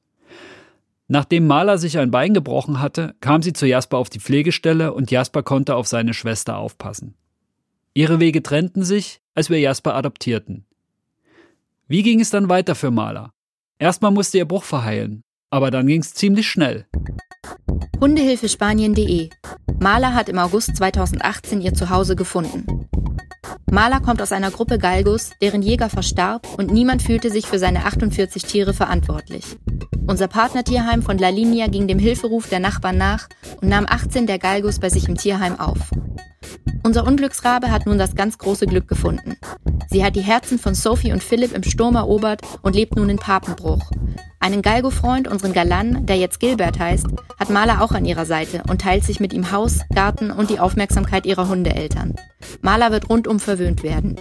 Nachdem 1.08 1.48
Maler 1.48 1.76
sich 1.76 1.98
ein 1.98 2.12
Bein 2.12 2.34
gebrochen 2.34 2.80
hatte, 2.80 3.16
kam 3.20 3.42
sie 3.42 3.52
zu 3.52 3.66
Jasper 3.66 3.98
auf 3.98 4.10
die 4.10 4.20
Pflegestelle 4.20 4.94
und 4.94 5.10
Jasper 5.10 5.42
konnte 5.42 5.74
auf 5.74 5.88
seine 5.88 6.14
Schwester 6.14 6.56
aufpassen. 6.56 7.14
Ihre 7.94 8.20
Wege 8.20 8.44
trennten 8.44 8.84
sich, 8.84 9.22
als 9.34 9.50
wir 9.50 9.58
Jasper 9.58 9.96
adoptierten. 9.96 10.66
Wie 11.88 12.04
ging 12.04 12.20
es 12.20 12.30
dann 12.30 12.48
weiter 12.48 12.76
für 12.76 12.92
Maler? 12.92 13.32
Erstmal 13.80 14.12
musste 14.12 14.38
ihr 14.38 14.46
Bruch 14.46 14.62
verheilen, 14.62 15.24
aber 15.50 15.72
dann 15.72 15.88
ging 15.88 16.00
es 16.00 16.14
ziemlich 16.14 16.48
schnell. 16.48 16.86
Hundehilfespanien.de 18.04 19.30
Mala 19.80 20.12
hat 20.12 20.28
im 20.28 20.38
August 20.38 20.76
2018 20.76 21.62
ihr 21.62 21.72
Zuhause 21.72 22.16
gefunden. 22.16 22.86
Mala 23.70 23.98
kommt 24.00 24.20
aus 24.20 24.30
einer 24.30 24.50
Gruppe 24.50 24.76
Galgos, 24.76 25.30
deren 25.40 25.62
Jäger 25.62 25.88
verstarb 25.88 26.46
und 26.58 26.70
niemand 26.70 27.00
fühlte 27.00 27.30
sich 27.30 27.46
für 27.46 27.58
seine 27.58 27.86
48 27.86 28.42
Tiere 28.42 28.74
verantwortlich. 28.74 29.56
Unser 30.06 30.28
Partnertierheim 30.28 31.00
von 31.00 31.16
La 31.16 31.30
Linea 31.30 31.66
ging 31.68 31.88
dem 31.88 31.98
Hilferuf 31.98 32.50
der 32.50 32.60
Nachbarn 32.60 32.98
nach 32.98 33.30
und 33.62 33.70
nahm 33.70 33.86
18 33.88 34.26
der 34.26 34.38
Galgos 34.38 34.80
bei 34.80 34.90
sich 34.90 35.08
im 35.08 35.16
Tierheim 35.16 35.58
auf. 35.58 35.90
Unser 36.82 37.06
Unglücksrabe 37.06 37.70
hat 37.70 37.86
nun 37.86 37.96
das 37.96 38.14
ganz 38.14 38.36
große 38.36 38.66
Glück 38.66 38.86
gefunden. 38.86 39.38
Sie 39.88 40.04
hat 40.04 40.14
die 40.14 40.20
Herzen 40.20 40.58
von 40.58 40.74
Sophie 40.74 41.14
und 41.14 41.24
Philipp 41.24 41.54
im 41.54 41.62
Sturm 41.62 41.96
erobert 41.96 42.42
und 42.60 42.76
lebt 42.76 42.96
nun 42.96 43.08
in 43.08 43.16
Papenbruch. 43.16 43.80
Einen 44.44 44.60
Galgo-Freund, 44.60 45.26
unseren 45.26 45.54
Galan, 45.54 46.04
der 46.04 46.16
jetzt 46.16 46.38
Gilbert 46.38 46.78
heißt, 46.78 47.06
hat 47.40 47.48
Marla 47.48 47.80
auch 47.80 47.92
an 47.92 48.04
ihrer 48.04 48.26
Seite 48.26 48.62
und 48.68 48.82
teilt 48.82 49.02
sich 49.02 49.18
mit 49.18 49.32
ihm 49.32 49.52
Haus, 49.52 49.80
Garten 49.94 50.30
und 50.30 50.50
die 50.50 50.58
Aufmerksamkeit 50.58 51.24
ihrer 51.24 51.48
Hundeeltern. 51.48 52.14
Marla 52.60 52.92
wird 52.92 53.08
rundum 53.08 53.40
verwöhnt 53.40 53.82
werden. 53.82 54.20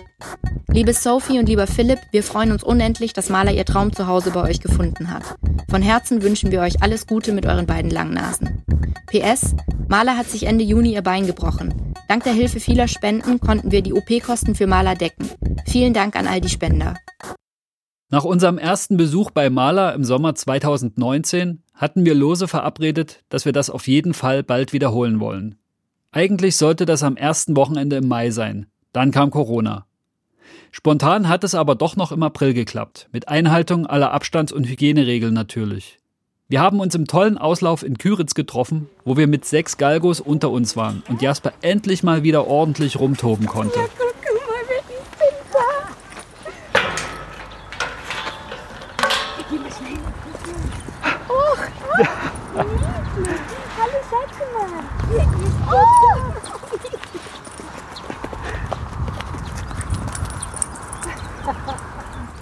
Liebe 0.70 0.94
Sophie 0.94 1.40
und 1.40 1.50
lieber 1.50 1.68
Philipp, 1.68 2.00
wir 2.12 2.24
freuen 2.24 2.54
uns 2.54 2.64
unendlich, 2.64 3.12
dass 3.12 3.30
Marla 3.30 3.52
ihr 3.52 3.66
Traum 3.66 3.92
zu 3.92 4.08
Hause 4.08 4.32
bei 4.32 4.42
euch 4.44 4.62
gefunden 4.62 5.12
hat. 5.12 5.24
Von 5.70 5.82
Herzen 5.82 6.22
wünschen 6.22 6.52
wir 6.52 6.62
euch 6.62 6.82
alles 6.82 7.06
Gute 7.06 7.34
mit 7.34 7.46
euren 7.46 7.66
beiden 7.66 7.92
Langnasen. 7.92 8.64
PS, 9.08 9.56
Marla 9.90 10.16
hat 10.16 10.30
sich 10.30 10.44
Ende 10.46 10.64
Juni 10.64 10.94
ihr 10.94 11.02
Bein 11.02 11.28
gebrochen. 11.28 11.74
Dank 12.08 12.24
der 12.24 12.32
Hilfe 12.32 12.62
vieler 12.62 12.88
Spenden 12.88 13.42
konnten 13.42 13.72
wir 13.72 13.82
die 13.82 13.92
OP-Kosten 13.92 14.56
für 14.56 14.68
Marla 14.68 14.96
decken. 14.96 15.30
Vielen 15.68 15.94
Dank 15.94 16.16
an 16.16 16.28
all 16.28 16.40
die 16.40 16.48
Spender. 16.48 16.94
Nach 18.14 18.26
unserem 18.26 18.60
ersten 18.60 18.96
Besuch 18.96 19.32
bei 19.32 19.50
Maler 19.50 19.96
im 19.96 20.04
Sommer 20.04 20.36
2019 20.36 21.64
hatten 21.74 22.06
wir 22.06 22.14
lose 22.14 22.48
verabredet, 22.48 23.24
dass 23.30 23.46
wir 23.46 23.54
das 23.54 23.72
auf 23.72 23.88
jeden 23.88 24.14
Fall 24.14 24.44
bald 24.44 24.72
wiederholen 24.72 25.20
wollen. 25.20 25.56
Eigentlich 26.12 26.58
sollte 26.58 26.86
das 26.86 27.02
am 27.02 27.18
ersten 27.18 27.56
Wochenende 27.56 27.96
im 27.96 28.08
Mai 28.08 28.30
sein. 28.30 28.68
Dann 28.92 29.10
kam 29.10 29.32
Corona. 29.32 29.88
Spontan 30.70 31.28
hat 31.28 31.44
es 31.44 31.56
aber 31.56 31.74
doch 31.74 31.96
noch 31.96 32.12
im 32.12 32.22
April 32.22 32.54
geklappt, 32.54 33.10
mit 33.12 33.30
Einhaltung 33.30 33.88
aller 33.88 34.12
Abstands- 34.12 34.54
und 34.54 34.68
Hygieneregeln 34.68 35.34
natürlich. 35.34 35.98
Wir 36.48 36.62
haben 36.62 36.82
uns 36.82 36.94
im 36.94 37.08
tollen 37.08 37.40
Auslauf 37.40 37.82
in 37.82 37.98
Küritz 37.98 38.36
getroffen, 38.36 38.90
wo 39.06 39.18
wir 39.18 39.26
mit 39.26 39.44
sechs 39.46 39.78
Galgos 39.78 40.20
unter 40.20 40.52
uns 40.52 40.78
waren 40.78 41.02
und 41.10 41.24
Jasper 41.24 41.52
endlich 41.64 42.04
mal 42.04 42.22
wieder 42.22 42.46
ordentlich 42.46 43.00
rumtoben 43.00 43.48
konnte. 43.48 43.80
Ja, 43.80 43.86
guck 43.98 44.14
mal, 44.48 44.62
wer 44.68 44.84
sind 44.86 45.02
da? 45.52 45.60
Geh 49.54 49.60
mal 49.60 49.72
schnell. 49.72 50.00
Oh, 51.30 51.34
oh. 51.34 52.06
Hallo, 53.78 54.00
Schatz 54.10 54.38
mal. 54.54 54.72
Oh. 55.70 55.78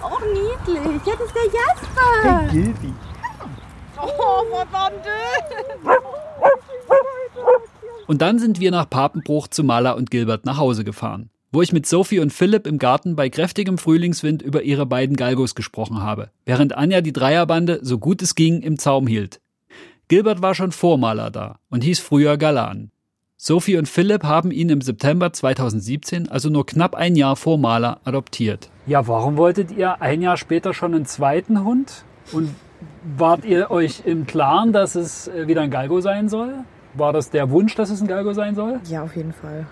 Oh, 0.02 0.18
niedlich. 0.24 0.91
Ja, 1.04 1.14
das 1.18 1.26
ist 1.26 1.34
der 1.34 1.44
Jasper. 1.44 2.42
Hey, 2.42 2.48
Gildi. 2.50 2.94
Oh, 4.00 4.44
verdammte. 4.50 5.08
Und 8.06 8.22
dann 8.22 8.38
sind 8.38 8.60
wir 8.60 8.70
nach 8.70 8.88
Papenbruch 8.88 9.48
zu 9.48 9.64
Mala 9.64 9.92
und 9.92 10.10
Gilbert 10.10 10.44
nach 10.44 10.58
Hause 10.58 10.84
gefahren, 10.84 11.30
wo 11.50 11.62
ich 11.62 11.72
mit 11.72 11.86
Sophie 11.86 12.20
und 12.20 12.32
Philipp 12.32 12.66
im 12.66 12.78
Garten 12.78 13.16
bei 13.16 13.30
kräftigem 13.30 13.78
Frühlingswind 13.78 14.42
über 14.42 14.62
ihre 14.62 14.86
beiden 14.86 15.16
Galgos 15.16 15.54
gesprochen 15.54 16.02
habe, 16.02 16.30
während 16.44 16.76
Anja 16.76 17.00
die 17.00 17.12
Dreierbande 17.12 17.80
so 17.82 17.98
gut 17.98 18.22
es 18.22 18.34
ging 18.34 18.60
im 18.60 18.78
Zaum 18.78 19.06
hielt. 19.06 19.40
Gilbert 20.08 20.42
war 20.42 20.54
schon 20.54 20.72
vor 20.72 20.98
Mala 20.98 21.30
da 21.30 21.58
und 21.70 21.82
hieß 21.82 22.00
früher 22.00 22.36
Galan. 22.36 22.90
Sophie 23.44 23.76
und 23.76 23.88
Philipp 23.88 24.22
haben 24.22 24.52
ihn 24.52 24.68
im 24.68 24.80
September 24.80 25.32
2017, 25.32 26.30
also 26.30 26.48
nur 26.48 26.64
knapp 26.64 26.94
ein 26.94 27.16
Jahr 27.16 27.34
vor 27.34 27.58
Maler, 27.58 27.98
adoptiert. 28.04 28.70
Ja, 28.86 29.08
warum 29.08 29.36
wolltet 29.36 29.72
ihr 29.72 30.00
ein 30.00 30.22
Jahr 30.22 30.36
später 30.36 30.72
schon 30.72 30.94
einen 30.94 31.06
zweiten 31.06 31.64
Hund? 31.64 32.04
Und 32.30 32.54
wart 33.18 33.44
ihr 33.44 33.72
euch 33.72 34.02
im 34.04 34.28
Klaren, 34.28 34.72
dass 34.72 34.94
es 34.94 35.26
äh, 35.26 35.48
wieder 35.48 35.62
ein 35.62 35.72
Galgo 35.72 36.00
sein 36.00 36.28
soll? 36.28 36.54
War 36.94 37.12
das 37.12 37.30
der 37.30 37.50
Wunsch, 37.50 37.74
dass 37.74 37.90
es 37.90 38.00
ein 38.00 38.06
Galgo 38.06 38.32
sein 38.32 38.54
soll? 38.54 38.78
Ja, 38.88 39.02
auf 39.02 39.16
jeden 39.16 39.32
Fall. 39.32 39.66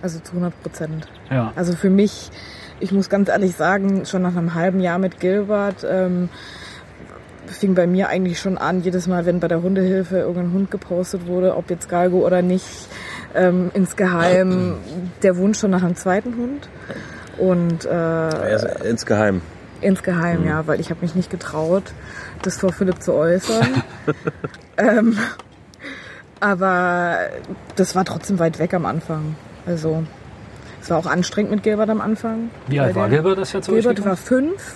Also 0.00 0.20
zu 0.20 0.30
100 0.30 0.62
Prozent. 0.62 1.08
Ja. 1.32 1.52
Also 1.56 1.72
für 1.72 1.90
mich, 1.90 2.30
ich 2.78 2.92
muss 2.92 3.10
ganz 3.10 3.28
ehrlich 3.28 3.56
sagen, 3.56 4.06
schon 4.06 4.22
nach 4.22 4.36
einem 4.36 4.54
halben 4.54 4.78
Jahr 4.78 5.00
mit 5.00 5.18
Gilbert 5.18 5.84
ähm, 5.84 6.28
fing 7.46 7.74
bei 7.74 7.86
mir 7.86 8.08
eigentlich 8.08 8.38
schon 8.40 8.58
an, 8.58 8.82
jedes 8.82 9.06
Mal, 9.06 9.26
wenn 9.26 9.40
bei 9.40 9.48
der 9.48 9.62
Hundehilfe 9.62 10.18
irgendein 10.18 10.52
Hund 10.52 10.70
gepostet 10.70 11.26
wurde, 11.26 11.56
ob 11.56 11.70
jetzt 11.70 11.88
Galgo 11.88 12.24
oder 12.24 12.42
nicht, 12.42 12.66
ähm, 13.34 13.70
insgeheim 13.74 14.76
der 15.22 15.36
Wunsch 15.36 15.58
schon 15.58 15.70
nach 15.70 15.82
einem 15.82 15.96
zweiten 15.96 16.36
Hund. 16.36 16.68
Und 17.38 17.84
äh, 17.84 17.88
also 17.88 18.68
insgeheim. 18.84 19.40
Insgeheim, 19.80 20.42
mhm. 20.42 20.46
ja, 20.46 20.66
weil 20.66 20.80
ich 20.80 20.90
habe 20.90 21.00
mich 21.00 21.14
nicht 21.14 21.30
getraut, 21.30 21.84
das 22.42 22.58
vor 22.58 22.72
Philipp 22.72 23.02
zu 23.02 23.14
äußern. 23.14 23.82
ähm, 24.76 25.18
aber 26.40 27.18
das 27.76 27.94
war 27.94 28.04
trotzdem 28.04 28.38
weit 28.38 28.58
weg 28.58 28.74
am 28.74 28.86
Anfang. 28.86 29.36
Also 29.66 30.04
es 30.80 30.90
war 30.90 30.98
auch 30.98 31.06
anstrengend 31.06 31.52
mit 31.52 31.62
Gilbert 31.62 31.88
am 31.88 32.00
Anfang. 32.00 32.50
Wie 32.66 32.80
alt 32.80 32.94
war 32.94 33.08
Gilbert 33.08 33.38
das 33.38 33.52
jetzt? 33.52 33.68
Gilbert 33.68 34.04
war 34.04 34.16
fünf 34.16 34.74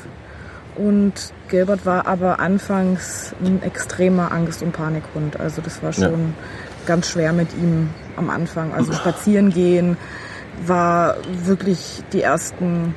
und 0.77 1.13
Gilbert 1.49 1.87
war 1.87 2.07
aber 2.07 2.39
anfangs 2.39 3.35
ein 3.45 3.63
extremer 3.63 4.33
Angst- 4.33 4.63
und 4.63 4.73
Panikhund. 4.73 5.39
Also 5.41 5.63
das 5.63 5.83
war 5.83 5.93
schon 5.93 6.05
ja. 6.05 6.35
ganz 6.87 7.09
schwer 7.11 7.33
mit 7.33 7.49
ihm 7.55 7.91
am 8.17 8.31
Anfang. 8.31 8.73
Also 8.73 8.93
spazieren 8.93 9.51
gehen 9.51 9.97
war 10.65 11.17
wirklich 11.45 12.03
die 12.13 12.23
ersten, 12.23 12.95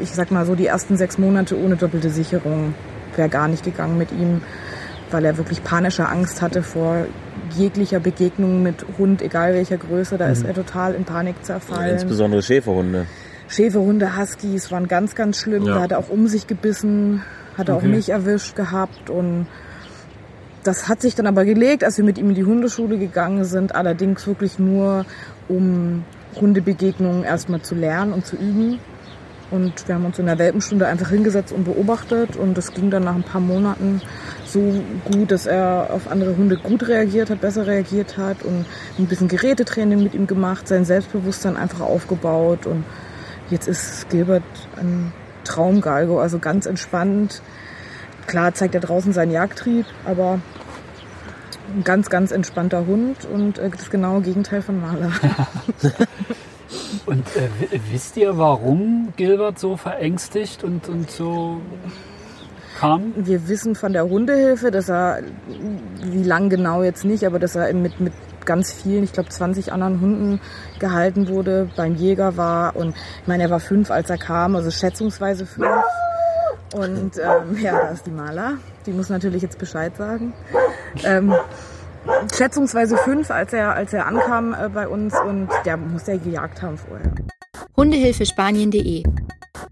ich 0.00 0.12
sag 0.12 0.30
mal 0.30 0.44
so, 0.46 0.54
die 0.54 0.66
ersten 0.66 0.96
sechs 0.96 1.18
Monate 1.18 1.58
ohne 1.58 1.76
doppelte 1.76 2.10
Sicherung 2.10 2.74
wäre 3.16 3.28
gar 3.28 3.48
nicht 3.48 3.64
gegangen 3.64 3.98
mit 3.98 4.12
ihm, 4.12 4.42
weil 5.10 5.24
er 5.24 5.36
wirklich 5.36 5.62
panische 5.64 6.08
Angst 6.08 6.42
hatte 6.42 6.62
vor 6.62 7.06
jeglicher 7.56 8.00
Begegnung 8.00 8.62
mit 8.62 8.84
Hund, 8.98 9.22
egal 9.22 9.54
welcher 9.54 9.76
Größe. 9.76 10.18
Da 10.18 10.26
mhm. 10.26 10.32
ist 10.32 10.44
er 10.44 10.54
total 10.54 10.94
in 10.94 11.04
Panik 11.04 11.44
zerfallen. 11.44 11.94
Insbesondere 11.94 12.42
Schäferhunde. 12.42 13.06
Schäferhunde, 13.48 14.16
Huskies 14.16 14.70
waren 14.70 14.88
ganz, 14.88 15.14
ganz 15.14 15.38
schlimm. 15.38 15.64
Ja. 15.64 15.74
Da 15.74 15.80
hat 15.82 15.92
er 15.92 15.98
auch 15.98 16.10
um 16.10 16.28
sich 16.28 16.46
gebissen, 16.46 17.22
hat 17.56 17.68
er 17.68 17.76
okay. 17.76 17.86
auch 17.86 17.90
mich 17.90 18.10
erwischt 18.10 18.54
gehabt 18.54 19.10
und 19.10 19.46
das 20.64 20.88
hat 20.88 21.00
sich 21.00 21.14
dann 21.14 21.26
aber 21.26 21.44
gelegt, 21.44 21.82
als 21.82 21.96
wir 21.96 22.04
mit 22.04 22.18
ihm 22.18 22.28
in 22.28 22.34
die 22.34 22.44
Hundeschule 22.44 22.98
gegangen 22.98 23.44
sind, 23.44 23.74
allerdings 23.74 24.26
wirklich 24.26 24.58
nur, 24.58 25.06
um 25.48 26.04
Hundebegegnungen 26.38 27.24
erstmal 27.24 27.62
zu 27.62 27.74
lernen 27.74 28.12
und 28.12 28.26
zu 28.26 28.36
üben. 28.36 28.78
Und 29.50 29.88
wir 29.88 29.94
haben 29.94 30.04
uns 30.04 30.18
in 30.18 30.26
der 30.26 30.38
Welpenstunde 30.38 30.86
einfach 30.86 31.08
hingesetzt 31.08 31.52
und 31.52 31.64
beobachtet 31.64 32.36
und 32.36 32.58
das 32.58 32.74
ging 32.74 32.90
dann 32.90 33.04
nach 33.04 33.14
ein 33.14 33.22
paar 33.22 33.40
Monaten 33.40 34.02
so 34.44 34.84
gut, 35.10 35.30
dass 35.30 35.46
er 35.46 35.88
auf 35.90 36.10
andere 36.10 36.36
Hunde 36.36 36.58
gut 36.58 36.86
reagiert 36.86 37.30
hat, 37.30 37.40
besser 37.40 37.66
reagiert 37.66 38.18
hat 38.18 38.42
und 38.42 38.66
ein 38.98 39.06
bisschen 39.06 39.28
Gerätetraining 39.28 40.02
mit 40.02 40.12
ihm 40.12 40.26
gemacht, 40.26 40.68
sein 40.68 40.84
Selbstbewusstsein 40.84 41.56
einfach 41.56 41.80
aufgebaut 41.80 42.66
und 42.66 42.84
Jetzt 43.50 43.68
ist 43.68 44.08
Gilbert 44.10 44.42
ein 44.76 45.12
Traumgalgo, 45.44 46.20
also 46.20 46.38
ganz 46.38 46.66
entspannt. 46.66 47.42
Klar 48.26 48.52
zeigt 48.54 48.74
er 48.74 48.80
draußen 48.80 49.12
seinen 49.12 49.32
Jagdtrieb, 49.32 49.86
aber 50.04 50.40
ein 51.74 51.84
ganz, 51.84 52.10
ganz 52.10 52.30
entspannter 52.30 52.86
Hund 52.86 53.24
und 53.24 53.58
äh, 53.58 53.70
das 53.70 53.90
genaue 53.90 54.20
Gegenteil 54.20 54.62
von 54.62 54.80
Maler. 54.80 55.12
und 57.06 57.26
äh, 57.36 57.80
wisst 57.90 58.16
ihr, 58.16 58.36
warum 58.38 59.12
Gilbert 59.16 59.58
so 59.58 59.76
verängstigt 59.76 60.64
und, 60.64 60.88
und 60.88 61.10
so 61.10 61.60
kam? 62.78 63.12
Wir 63.16 63.48
wissen 63.48 63.74
von 63.74 63.92
der 63.92 64.08
Hundehilfe, 64.08 64.70
dass 64.70 64.88
er, 64.88 65.20
wie 66.02 66.22
lang 66.22 66.48
genau 66.48 66.82
jetzt 66.82 67.04
nicht, 67.04 67.24
aber 67.24 67.38
dass 67.38 67.56
er 67.56 67.72
mit, 67.74 68.00
mit 68.00 68.12
ganz 68.48 68.72
vielen, 68.72 69.04
ich 69.04 69.12
glaube 69.12 69.28
20 69.28 69.72
anderen 69.72 70.00
Hunden 70.00 70.40
gehalten 70.80 71.28
wurde, 71.28 71.68
beim 71.76 71.94
Jäger 71.94 72.36
war 72.36 72.74
und 72.74 72.96
ich 73.20 73.28
meine, 73.28 73.44
er 73.44 73.50
war 73.50 73.60
fünf, 73.60 73.90
als 73.90 74.08
er 74.08 74.16
kam, 74.16 74.56
also 74.56 74.70
schätzungsweise 74.70 75.46
fünf. 75.46 75.68
Und 76.74 77.12
ähm, 77.18 77.58
ja, 77.62 77.72
da 77.72 77.88
ist 77.90 78.06
die 78.06 78.10
Maler, 78.10 78.54
die 78.86 78.92
muss 78.92 79.10
natürlich 79.10 79.42
jetzt 79.42 79.58
Bescheid 79.58 79.96
sagen. 79.96 80.32
Ähm, 81.04 81.34
schätzungsweise 82.34 82.96
fünf, 82.96 83.30
als 83.30 83.52
er, 83.52 83.74
als 83.74 83.92
er 83.92 84.06
ankam 84.06 84.54
äh, 84.54 84.68
bei 84.68 84.88
uns 84.88 85.14
und 85.20 85.48
der 85.64 85.76
muss 85.76 86.06
ja 86.06 86.16
gejagt 86.16 86.62
haben 86.62 86.78
vorher. 86.78 87.12
Hundehilfespanien.de 87.76 89.04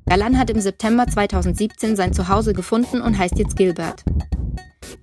Galan 0.09 0.39
hat 0.39 0.51
im 0.51 0.61
September 0.61 1.07
2017 1.07 1.97
sein 1.97 2.13
Zuhause 2.13 2.53
gefunden 2.53 3.01
und 3.01 3.19
heißt 3.19 3.39
jetzt 3.39 3.57
Gilbert. 3.57 4.05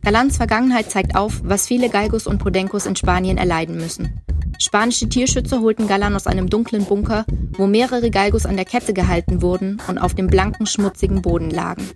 Galans 0.03 0.37
Vergangenheit 0.37 0.91
zeigt 0.91 1.15
auf, 1.15 1.41
was 1.43 1.67
viele 1.67 1.89
Galgos 1.89 2.27
und 2.27 2.39
Podencos 2.39 2.85
in 2.85 2.95
Spanien 2.95 3.37
erleiden 3.37 3.75
müssen. 3.75 4.21
Spanische 4.59 5.09
Tierschützer 5.09 5.61
holten 5.61 5.87
Galan 5.87 6.15
aus 6.15 6.27
einem 6.27 6.49
dunklen 6.49 6.85
Bunker, 6.85 7.25
wo 7.57 7.67
mehrere 7.67 8.11
Galgos 8.11 8.45
an 8.45 8.55
der 8.55 8.65
Kette 8.65 8.93
gehalten 8.93 9.41
wurden 9.41 9.81
und 9.87 9.97
auf 9.97 10.13
dem 10.13 10.27
blanken, 10.27 10.65
schmutzigen 10.65 11.21
Boden 11.21 11.49
lagen. 11.49 11.89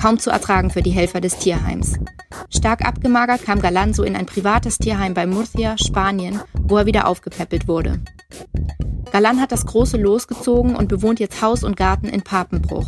Kaum 0.00 0.18
zu 0.18 0.30
ertragen 0.30 0.70
für 0.70 0.82
die 0.82 0.90
Helfer 0.90 1.20
des 1.20 1.38
Tierheims. 1.38 1.94
Stark 2.50 2.86
abgemagert 2.86 3.44
kam 3.44 3.60
Galan 3.60 3.94
so 3.94 4.02
in 4.02 4.16
ein 4.16 4.26
privates 4.26 4.78
Tierheim 4.78 5.14
bei 5.14 5.26
Murcia, 5.26 5.76
Spanien, 5.78 6.40
wo 6.54 6.76
er 6.76 6.86
wieder 6.86 7.06
aufgepäppelt 7.06 7.68
wurde. 7.68 8.00
Galan 9.12 9.40
hat 9.40 9.52
das 9.52 9.64
große 9.64 9.96
Los 9.96 10.28
gezogen 10.28 10.76
und 10.76 10.88
bewohnt 10.88 11.20
jetzt 11.20 11.40
Haus 11.40 11.64
und 11.64 11.76
Garten 11.76 12.08
in 12.08 12.22
Papenbruch. 12.22 12.86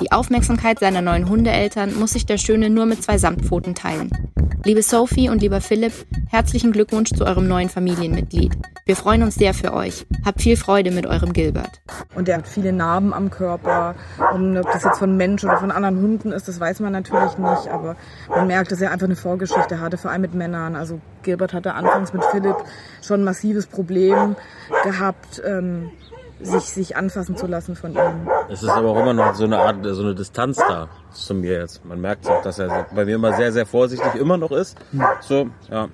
Die 0.00 0.12
Aufmerksamkeit 0.12 0.78
seiner 0.78 1.02
neuen 1.02 1.28
Hundeeltern 1.28 1.98
muss 1.98 2.12
sich 2.12 2.26
der 2.26 2.38
Schöne 2.38 2.70
nur 2.70 2.86
mit 2.86 3.02
zwei 3.02 3.18
Samtpfoten 3.18 3.74
teilen. 3.74 4.10
Liebe 4.64 4.82
Sophie 4.82 5.28
und 5.28 5.42
lieber 5.42 5.60
Philipp, 5.60 5.92
herzlichen 6.28 6.72
Glückwunsch 6.72 7.10
zu 7.12 7.26
eurem 7.26 7.46
neuen 7.46 7.68
Familienmitglied. 7.68 8.56
Wir 8.86 8.96
freuen 8.96 9.22
uns 9.22 9.34
sehr 9.34 9.52
für 9.52 9.74
euch. 9.74 10.06
Habt 10.24 10.40
viel 10.40 10.56
Freude 10.56 10.90
mit 10.90 11.06
eurem 11.06 11.32
Gilbert. 11.32 11.82
Und 12.14 12.28
er 12.28 12.38
hat 12.38 12.48
viele 12.48 12.72
Narben 12.72 13.12
am 13.12 13.30
Körper. 13.30 13.94
Und 14.34 14.56
ob 14.56 14.70
das 14.72 14.84
jetzt 14.84 14.98
von 14.98 15.16
Menschen 15.16 15.50
oder 15.50 15.58
von 15.58 15.70
anderen 15.70 16.00
Hunden 16.00 16.32
ist, 16.32 16.43
das 16.44 16.60
weiß 16.60 16.80
man 16.80 16.92
natürlich 16.92 17.38
nicht. 17.38 17.68
Aber 17.68 17.96
man 18.28 18.46
merkt, 18.46 18.72
dass 18.72 18.80
er 18.80 18.90
einfach 18.90 19.06
eine 19.06 19.16
Vorgeschichte 19.16 19.80
hatte, 19.80 19.96
vor 19.96 20.10
allem 20.10 20.22
mit 20.22 20.34
Männern. 20.34 20.76
Also 20.76 21.00
Gilbert 21.22 21.52
hatte 21.52 21.74
anfangs 21.74 22.12
mit 22.12 22.24
Philipp 22.26 22.56
schon 23.02 23.20
ein 23.20 23.24
massives 23.24 23.66
Problem 23.66 24.36
gehabt. 24.84 25.42
Ähm, 25.44 25.90
sich, 26.40 26.64
sich 26.64 26.96
anfassen 26.96 27.36
zu 27.36 27.46
lassen 27.46 27.76
von 27.76 27.92
ihm. 27.92 28.28
Es 28.50 28.62
ist 28.62 28.68
aber 28.68 28.90
auch 28.90 29.00
immer 29.00 29.14
noch 29.14 29.34
so 29.34 29.44
eine 29.44 29.58
Art, 29.58 29.76
so 29.82 30.02
eine 30.02 30.14
Distanz 30.14 30.56
da 30.56 30.88
zu 31.12 31.34
mir 31.34 31.60
jetzt. 31.60 31.84
Man 31.84 32.00
merkt 32.00 32.28
auch, 32.28 32.42
dass 32.42 32.58
er 32.58 32.86
bei 32.94 33.04
mir 33.04 33.14
immer 33.14 33.32
sehr, 33.34 33.52
sehr 33.52 33.66
vorsichtig 33.66 34.14
immer 34.16 34.36
noch 34.36 34.50
ist. 34.50 34.76
So, 35.20 35.48
ja. 35.70 35.88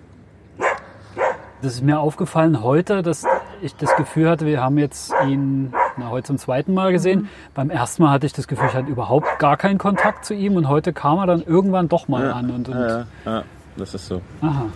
Das 1.62 1.74
ist 1.74 1.82
mir 1.82 2.00
aufgefallen 2.00 2.62
heute, 2.62 3.02
dass 3.02 3.26
ich 3.60 3.76
das 3.76 3.94
Gefühl 3.96 4.30
hatte, 4.30 4.46
wir 4.46 4.62
haben 4.62 4.78
jetzt 4.78 5.12
ihn 5.26 5.74
na, 5.98 6.08
heute 6.08 6.28
zum 6.28 6.38
zweiten 6.38 6.72
Mal 6.72 6.90
gesehen. 6.92 7.22
Mhm. 7.22 7.28
Beim 7.54 7.70
ersten 7.70 8.02
Mal 8.02 8.12
hatte 8.12 8.26
ich 8.26 8.32
das 8.32 8.48
Gefühl, 8.48 8.68
ich 8.68 8.74
hatte 8.74 8.90
überhaupt 8.90 9.38
gar 9.38 9.58
keinen 9.58 9.76
Kontakt 9.76 10.24
zu 10.24 10.32
ihm 10.32 10.56
und 10.56 10.68
heute 10.68 10.94
kam 10.94 11.18
er 11.18 11.26
dann 11.26 11.42
irgendwann 11.42 11.88
doch 11.88 12.08
mal 12.08 12.24
ja, 12.24 12.32
an. 12.32 12.50
Und, 12.50 12.68
und 12.70 12.78
ja, 12.78 13.06
ja, 13.26 13.44
das 13.76 13.94
ist 13.94 14.06
so. 14.06 14.22
Aha. 14.40 14.66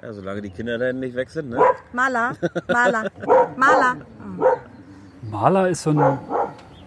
Ja, 0.00 0.12
solange 0.12 0.40
die 0.40 0.50
Kinder 0.50 0.78
da 0.78 0.92
nicht 0.94 1.14
weg 1.14 1.28
sind, 1.28 1.50
ne? 1.50 1.60
Maler, 1.92 2.32
Maler, 2.68 3.10
Maler. 3.56 3.96
Maler 5.22 5.68
ist 5.68 5.82
so 5.82 5.90
ein, 5.90 6.18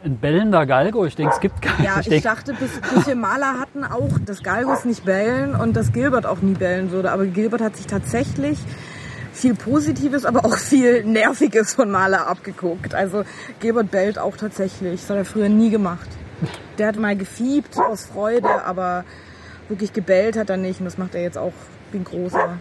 ein 0.04 0.18
bellender 0.18 0.66
Galgo. 0.66 1.06
Ich 1.06 1.16
denke, 1.16 1.34
es 1.34 1.40
gibt 1.40 1.62
keinen. 1.62 1.84
Ja, 1.84 2.00
ich 2.00 2.10
denk, 2.10 2.24
dachte, 2.24 2.54
bis, 2.54 2.72
bis 2.94 3.08
wir 3.08 3.16
Maler 3.16 3.60
hatten 3.60 3.84
auch, 3.84 4.18
dass 4.26 4.44
Galgos 4.44 4.86
nicht 4.86 5.06
bellen 5.06 5.56
und 5.56 5.76
dass 5.76 5.92
Gilbert 5.94 6.26
auch 6.26 6.42
nie 6.42 6.54
bellen 6.54 6.92
würde. 6.92 7.12
Aber 7.12 7.26
Gilbert 7.26 7.62
hat 7.62 7.76
sich 7.76 7.88
tatsächlich 7.88 8.58
viel 9.34 9.56
Positives, 9.56 10.26
aber 10.26 10.46
auch 10.46 10.58
viel 10.58 11.04
Nerviges 11.04 11.76
von 11.76 11.92
Maler 11.92 12.28
abgeguckt. 12.28 12.96
Also 12.96 13.24
Gilbert 13.60 13.92
bellt 13.92 14.20
auch 14.20 14.38
tatsächlich. 14.38 15.02
Das 15.02 15.10
hat 15.10 15.18
er 15.18 15.26
früher 15.26 15.50
nie 15.50 15.70
gemacht. 15.70 16.10
Der 16.78 16.88
hat 16.88 16.98
mal 16.98 17.16
gefiebt 17.16 17.78
aus 17.78 18.06
Freude, 18.06 18.66
aber 18.66 19.06
wirklich 19.70 19.94
gebellt 19.94 20.38
hat 20.38 20.50
er 20.50 20.58
nicht. 20.58 20.80
Und 20.80 20.86
das 20.86 20.98
macht 20.98 21.16
er 21.16 21.22
jetzt 21.22 21.38
auch 21.38 21.54
wie 21.92 21.98
ein 21.98 22.04
großer 22.04 22.58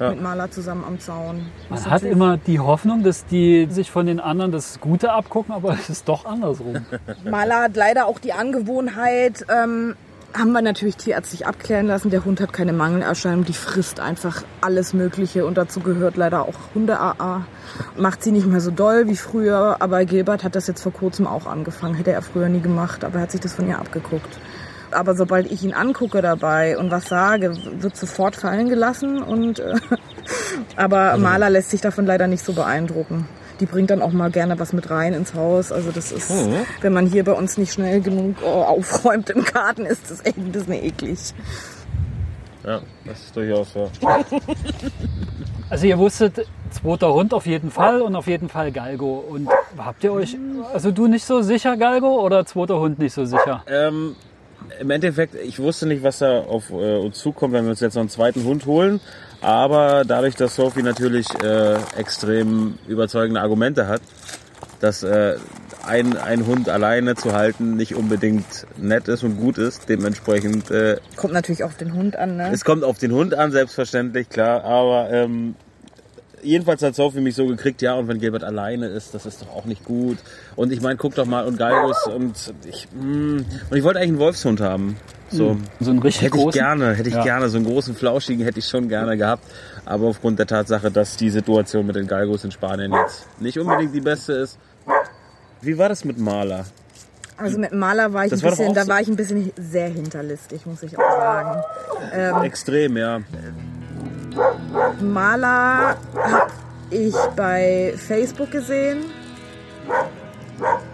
Ja. 0.00 0.10
mit 0.10 0.22
Maler 0.22 0.50
zusammen 0.50 0.84
am 0.86 1.00
Zaun. 1.00 1.46
Man 1.68 1.78
hat 1.80 1.90
natürlich- 1.90 2.12
immer 2.14 2.36
die 2.36 2.60
Hoffnung, 2.60 3.02
dass 3.02 3.26
die 3.26 3.66
sich 3.70 3.90
von 3.90 4.06
den 4.06 4.20
anderen 4.20 4.52
das 4.52 4.80
Gute 4.80 5.12
abgucken, 5.12 5.54
aber 5.54 5.72
es 5.80 5.88
ist 5.90 6.08
doch 6.08 6.24
andersrum. 6.24 6.76
Maler 7.24 7.62
hat 7.62 7.76
leider 7.76 8.06
auch 8.06 8.18
die 8.18 8.32
Angewohnheit, 8.32 9.44
ähm, 9.52 9.96
haben 10.34 10.52
wir 10.52 10.60
natürlich 10.60 10.96
tierärztlich 10.98 11.46
abklären 11.46 11.86
lassen. 11.86 12.10
Der 12.10 12.24
Hund 12.24 12.40
hat 12.40 12.52
keine 12.52 12.74
Mangelerscheinung, 12.74 13.44
die 13.46 13.54
frisst 13.54 13.98
einfach 13.98 14.42
alles 14.60 14.92
Mögliche 14.92 15.46
und 15.46 15.56
dazu 15.56 15.80
gehört 15.80 16.16
leider 16.18 16.42
auch 16.42 16.54
Hunde-AA. 16.74 17.46
Macht 17.96 18.22
sie 18.22 18.30
nicht 18.32 18.46
mehr 18.46 18.60
so 18.60 18.70
doll 18.70 19.08
wie 19.08 19.16
früher, 19.16 19.76
aber 19.80 20.04
Gilbert 20.04 20.44
hat 20.44 20.54
das 20.54 20.66
jetzt 20.66 20.82
vor 20.82 20.92
kurzem 20.92 21.26
auch 21.26 21.46
angefangen. 21.46 21.94
Hätte 21.94 22.12
er 22.12 22.20
früher 22.22 22.48
nie 22.50 22.60
gemacht, 22.60 23.04
aber 23.04 23.16
er 23.16 23.22
hat 23.22 23.30
sich 23.32 23.40
das 23.40 23.54
von 23.54 23.66
ihr 23.68 23.78
abgeguckt. 23.78 24.38
Aber 24.90 25.14
sobald 25.14 25.50
ich 25.50 25.62
ihn 25.62 25.72
angucke 25.72 26.22
dabei 26.22 26.78
und 26.78 26.90
was 26.90 27.06
sage, 27.06 27.54
wird 27.80 27.96
sofort 27.96 28.36
fallen 28.36 28.68
gelassen. 28.68 29.22
Und, 29.22 29.60
äh, 29.60 29.74
aber 30.76 31.16
Maler 31.16 31.50
lässt 31.50 31.70
sich 31.70 31.80
davon 31.80 32.06
leider 32.06 32.26
nicht 32.26 32.44
so 32.44 32.52
beeindrucken. 32.52 33.28
Die 33.60 33.66
bringt 33.66 33.90
dann 33.90 34.02
auch 34.02 34.12
mal 34.12 34.30
gerne 34.30 34.58
was 34.58 34.72
mit 34.72 34.88
rein 34.90 35.14
ins 35.14 35.34
Haus. 35.34 35.72
Also 35.72 35.90
das 35.90 36.12
ist, 36.12 36.30
wenn 36.80 36.92
man 36.92 37.06
hier 37.06 37.24
bei 37.24 37.32
uns 37.32 37.58
nicht 37.58 37.72
schnell 37.72 38.00
genug 38.00 38.36
äh, 38.42 38.46
aufräumt 38.46 39.30
im 39.30 39.42
Garten, 39.44 39.84
ist 39.84 40.10
das 40.10 40.24
echt 40.24 40.38
ein 40.38 40.52
bisschen 40.52 40.74
eklig. 40.74 41.18
Ja, 42.64 42.80
das 43.04 43.18
ist 43.20 43.36
durchaus 43.36 43.72
so. 43.72 43.90
Also 45.70 45.86
ihr 45.86 45.98
wusstet, 45.98 46.46
zweiter 46.70 47.12
Hund 47.12 47.34
auf 47.34 47.44
jeden 47.44 47.70
Fall 47.70 48.00
und 48.00 48.16
auf 48.16 48.26
jeden 48.26 48.48
Fall 48.48 48.72
Galgo. 48.72 49.22
Und 49.28 49.50
habt 49.76 50.02
ihr 50.02 50.12
euch, 50.12 50.36
also 50.72 50.90
du 50.90 51.08
nicht 51.08 51.26
so 51.26 51.42
sicher, 51.42 51.76
Galgo, 51.76 52.24
oder 52.24 52.46
zweiter 52.46 52.80
Hund 52.80 52.98
nicht 52.98 53.12
so 53.12 53.26
sicher? 53.26 53.62
Ähm, 53.66 54.16
Im 54.80 54.90
Endeffekt, 54.90 55.34
ich 55.34 55.58
wusste 55.58 55.86
nicht, 55.86 56.02
was 56.02 56.18
da 56.18 56.40
auf 56.40 56.70
äh, 56.70 56.96
uns 56.96 57.18
zukommt, 57.18 57.52
wenn 57.52 57.64
wir 57.64 57.70
uns 57.70 57.80
jetzt 57.80 57.94
noch 57.94 58.02
einen 58.02 58.10
zweiten 58.10 58.44
Hund 58.44 58.66
holen. 58.66 59.00
Aber 59.40 60.04
dadurch, 60.04 60.34
dass 60.34 60.56
Sophie 60.56 60.82
natürlich 60.82 61.26
äh, 61.42 61.76
extrem 61.96 62.78
überzeugende 62.88 63.40
Argumente 63.40 63.86
hat, 63.86 64.02
dass 64.80 65.02
äh, 65.02 65.36
ein, 65.86 66.16
ein 66.16 66.46
Hund 66.46 66.68
alleine 66.68 67.14
zu 67.14 67.32
halten 67.32 67.76
nicht 67.76 67.94
unbedingt 67.94 68.66
nett 68.76 69.08
ist 69.08 69.22
und 69.22 69.38
gut 69.38 69.58
ist, 69.58 69.88
dementsprechend 69.88 70.70
äh, 70.70 70.98
Kommt 71.16 71.32
natürlich 71.32 71.64
auf 71.64 71.76
den 71.76 71.94
Hund 71.94 72.16
an, 72.16 72.36
ne? 72.36 72.50
es 72.52 72.64
kommt 72.64 72.84
auf 72.84 72.98
den 72.98 73.12
Hund 73.12 73.34
an, 73.34 73.52
selbstverständlich, 73.52 74.28
klar, 74.28 74.64
aber 74.64 75.10
ähm, 75.10 75.54
jedenfalls 76.42 76.82
hat 76.82 76.94
Sophie 76.94 77.20
mich 77.20 77.34
so 77.34 77.46
gekriegt, 77.46 77.82
ja, 77.82 77.94
und 77.94 78.08
wenn 78.08 78.18
Gilbert 78.20 78.44
alleine 78.44 78.86
ist, 78.86 79.14
das 79.14 79.26
ist 79.26 79.42
doch 79.42 79.50
auch 79.54 79.64
nicht 79.64 79.84
gut. 79.84 80.18
Und 80.56 80.72
ich 80.72 80.80
meine, 80.80 80.96
guck 80.96 81.14
doch 81.14 81.26
mal, 81.26 81.44
und 81.46 81.58
Galgus 81.58 82.06
und 82.06 82.54
ich, 82.68 82.88
mm, 82.92 83.36
und 83.70 83.76
ich 83.76 83.82
wollte 83.84 83.98
eigentlich 83.98 84.10
einen 84.10 84.18
Wolfshund 84.18 84.60
haben. 84.60 84.96
So. 85.30 85.58
So 85.80 85.90
einen 85.90 85.98
richtig 86.00 86.22
Hätte 86.22 86.36
ich 86.36 86.42
großen? 86.42 86.58
gerne, 86.60 86.94
hätte 86.94 87.08
ich 87.08 87.14
Ja. 87.14 87.22
gerne, 87.22 87.48
so 87.48 87.58
einen 87.58 87.66
großen 87.66 87.94
Flauschigen 87.94 88.44
hätte 88.44 88.58
ich 88.60 88.66
schon 88.66 88.88
gerne 88.88 89.16
gehabt. 89.16 89.44
Aber 89.84 90.06
aufgrund 90.06 90.38
der 90.38 90.46
Tatsache, 90.46 90.90
dass 90.90 91.16
die 91.16 91.30
Situation 91.30 91.86
mit 91.86 91.96
den 91.96 92.06
Galgos 92.06 92.44
in 92.44 92.50
Spanien 92.50 92.92
jetzt 92.92 93.26
nicht 93.40 93.58
unbedingt 93.58 93.94
die 93.94 94.00
beste 94.00 94.32
ist. 94.32 94.58
Wie 95.60 95.76
war 95.76 95.88
das 95.88 96.04
mit 96.04 96.18
Maler? 96.18 96.64
Also 97.36 97.58
mit 97.58 97.72
Maler 97.72 98.12
war 98.12 98.24
ich 98.24 98.30
Das 98.30 98.42
ein 98.42 98.50
bisschen, 98.50 98.74
da 98.74 98.88
war 98.88 99.00
ich 99.00 99.06
ein 99.08 99.14
bisschen 99.16 99.52
sehr 99.56 99.88
hinterlistig, 99.88 100.66
muss 100.66 100.82
ich 100.82 100.98
auch 100.98 101.10
sagen. 101.10 101.62
Ähm, 102.12 102.42
Extrem, 102.42 102.96
ja. 102.96 103.20
Maler 105.00 105.96
habe 106.14 106.50
ich 106.90 107.14
bei 107.36 107.94
Facebook 107.96 108.50
gesehen 108.50 109.04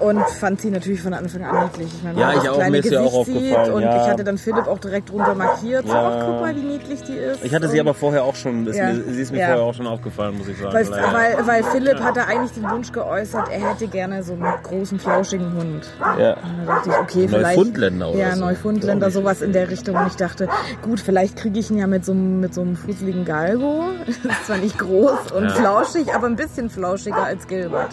und 0.04 0.20
fand 0.28 0.60
sie 0.60 0.70
natürlich 0.70 1.00
von 1.02 1.14
Anfang 1.14 1.42
an 1.44 1.64
niedlich. 1.64 1.88
Ich 1.96 2.02
meine, 2.02 2.20
Ja, 2.20 2.28
wenn 2.28 2.36
man 2.36 2.44
ich 2.44 2.50
auch, 2.50 2.68
mir 2.68 2.78
ist 2.78 2.88
sie 2.88 2.96
auch 2.98 3.24
Gesicht 3.24 3.36
aufgefallen, 3.56 3.72
und 3.72 3.82
ja. 3.82 4.02
ich 4.04 4.10
hatte 4.10 4.24
dann 4.24 4.38
Philipp 4.38 4.66
auch 4.66 4.78
direkt 4.78 5.10
drunter 5.10 5.34
markiert. 5.34 5.86
So, 5.86 5.92
Ja. 5.92 6.08
ach, 6.20 6.26
guck 6.26 6.40
mal, 6.40 6.54
wie 6.56 6.60
niedlich 6.60 7.02
die 7.02 7.14
ist. 7.14 7.44
Ich 7.44 7.54
hatte 7.54 7.68
sie 7.68 7.80
Und- 7.80 7.86
aber 7.88 7.94
vorher 7.94 8.24
auch 8.24 8.34
schon, 8.34 8.66
Ja. 8.72 8.94
sie 8.94 9.20
ist 9.20 9.32
mir 9.32 9.38
vorher 9.46 9.62
auch 9.62 9.74
schon 9.74 9.86
aufgefallen, 9.86 10.38
muss 10.38 10.48
ich 10.48 10.58
sagen. 10.58 10.74
Weil, 10.74 10.90
weil, 10.90 11.46
weil 11.46 11.64
Philipp 11.64 12.00
hatte 12.00 12.26
eigentlich 12.26 12.52
den 12.52 12.70
Wunsch 12.70 12.92
geäußert, 12.92 13.48
er 13.50 13.70
hätte 13.70 13.86
gerne 13.88 14.22
so 14.22 14.32
einen 14.34 14.44
großen, 14.62 14.98
flauschigen 14.98 15.52
Hund. 15.54 15.86
ja. 16.18 16.34
Und 16.34 16.66
da 16.66 16.74
dachte 16.74 16.90
ich, 16.90 16.96
okay, 16.96 17.28
vielleicht. 17.28 17.56
Neufundländer 17.56 18.08
oder 18.10 18.18
Ja, 18.18 18.36
so. 18.36 18.44
Neufundländer, 18.44 19.10
sowas 19.10 19.42
in 19.42 19.52
der 19.52 19.70
Richtung. 19.70 19.96
Und 19.96 20.06
ich 20.08 20.16
dachte, 20.16 20.48
gut, 20.82 21.00
vielleicht 21.00 21.36
kriege 21.36 21.58
ich 21.58 21.70
ihn 21.70 21.78
ja 21.78 21.86
mit 21.86 22.04
so, 22.04 22.12
einem- 22.12 22.40
mit 22.40 22.52
so 22.54 22.60
einem 22.60 22.76
fusseligen 22.76 23.24
Galgo. 23.24 23.84
Ist 24.06 24.20
zwar 24.46 24.58
nicht 24.58 24.78
groß 24.78 25.32
und 25.32 25.50
flauschig, 25.52 26.14
aber 26.14 26.26
ein 26.26 26.36
bisschen 26.36 26.68
flauschiger 26.70 27.22
als 27.24 27.46
Gilbert. 27.46 27.90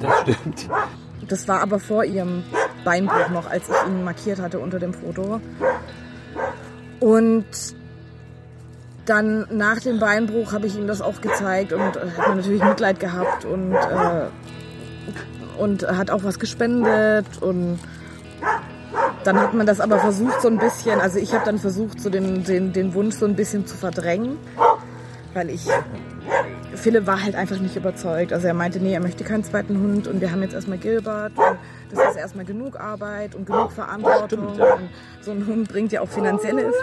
Das 0.00 0.20
stimmt. 0.20 0.68
Das 1.28 1.46
war 1.46 1.60
aber 1.60 1.78
vor 1.78 2.04
ihrem 2.04 2.42
Beinbruch 2.84 3.28
noch, 3.30 3.48
als 3.48 3.68
ich 3.68 3.86
ihn 3.86 4.04
markiert 4.04 4.40
hatte 4.40 4.58
unter 4.58 4.78
dem 4.78 4.94
Foto. 4.94 5.40
Und 6.98 7.46
dann 9.06 9.46
nach 9.50 9.80
dem 9.80 9.98
Beinbruch 9.98 10.52
habe 10.52 10.66
ich 10.66 10.76
ihm 10.76 10.86
das 10.86 11.00
auch 11.00 11.20
gezeigt 11.20 11.72
und 11.72 11.82
hat 11.82 12.28
mir 12.28 12.34
natürlich 12.36 12.62
Mitleid 12.62 13.00
gehabt 13.00 13.44
und, 13.44 13.74
äh, 13.74 14.26
und 15.58 15.86
hat 15.86 16.10
auch 16.10 16.22
was 16.22 16.38
gespendet 16.38 17.26
und 17.40 17.78
dann 19.24 19.38
hat 19.38 19.54
man 19.54 19.66
das 19.66 19.80
aber 19.80 19.98
versucht 19.98 20.40
so 20.40 20.48
ein 20.48 20.58
bisschen, 20.58 21.00
also 21.00 21.18
ich 21.18 21.32
habe 21.34 21.44
dann 21.44 21.58
versucht 21.58 22.00
so 22.00 22.08
den, 22.08 22.44
den, 22.44 22.72
den 22.72 22.94
Wunsch 22.94 23.16
so 23.16 23.26
ein 23.26 23.36
bisschen 23.36 23.66
zu 23.66 23.76
verdrängen, 23.76 24.38
weil 25.34 25.50
ich 25.50 25.66
Philipp 26.80 27.06
war 27.06 27.22
halt 27.22 27.34
einfach 27.34 27.58
nicht 27.58 27.76
überzeugt. 27.76 28.32
Also 28.32 28.46
er 28.46 28.54
meinte, 28.54 28.80
nee, 28.80 28.94
er 28.94 29.00
möchte 29.00 29.22
keinen 29.22 29.44
zweiten 29.44 29.78
Hund 29.78 30.08
und 30.08 30.20
wir 30.20 30.32
haben 30.32 30.42
jetzt 30.42 30.54
erstmal 30.54 30.78
Gilbert 30.78 31.32
und 31.36 31.58
das 31.92 32.10
ist 32.10 32.16
erstmal 32.16 32.46
genug 32.46 32.80
Arbeit 32.80 33.34
und 33.34 33.46
genug 33.46 33.70
Verantwortung. 33.70 34.54
Stimmt, 34.54 34.56
ja. 34.56 34.74
Und 34.74 34.88
so 35.20 35.30
ein 35.32 35.46
Hund 35.46 35.68
bringt 35.68 35.92
ja 35.92 36.00
auch 36.00 36.08
finanzielles. 36.08 36.74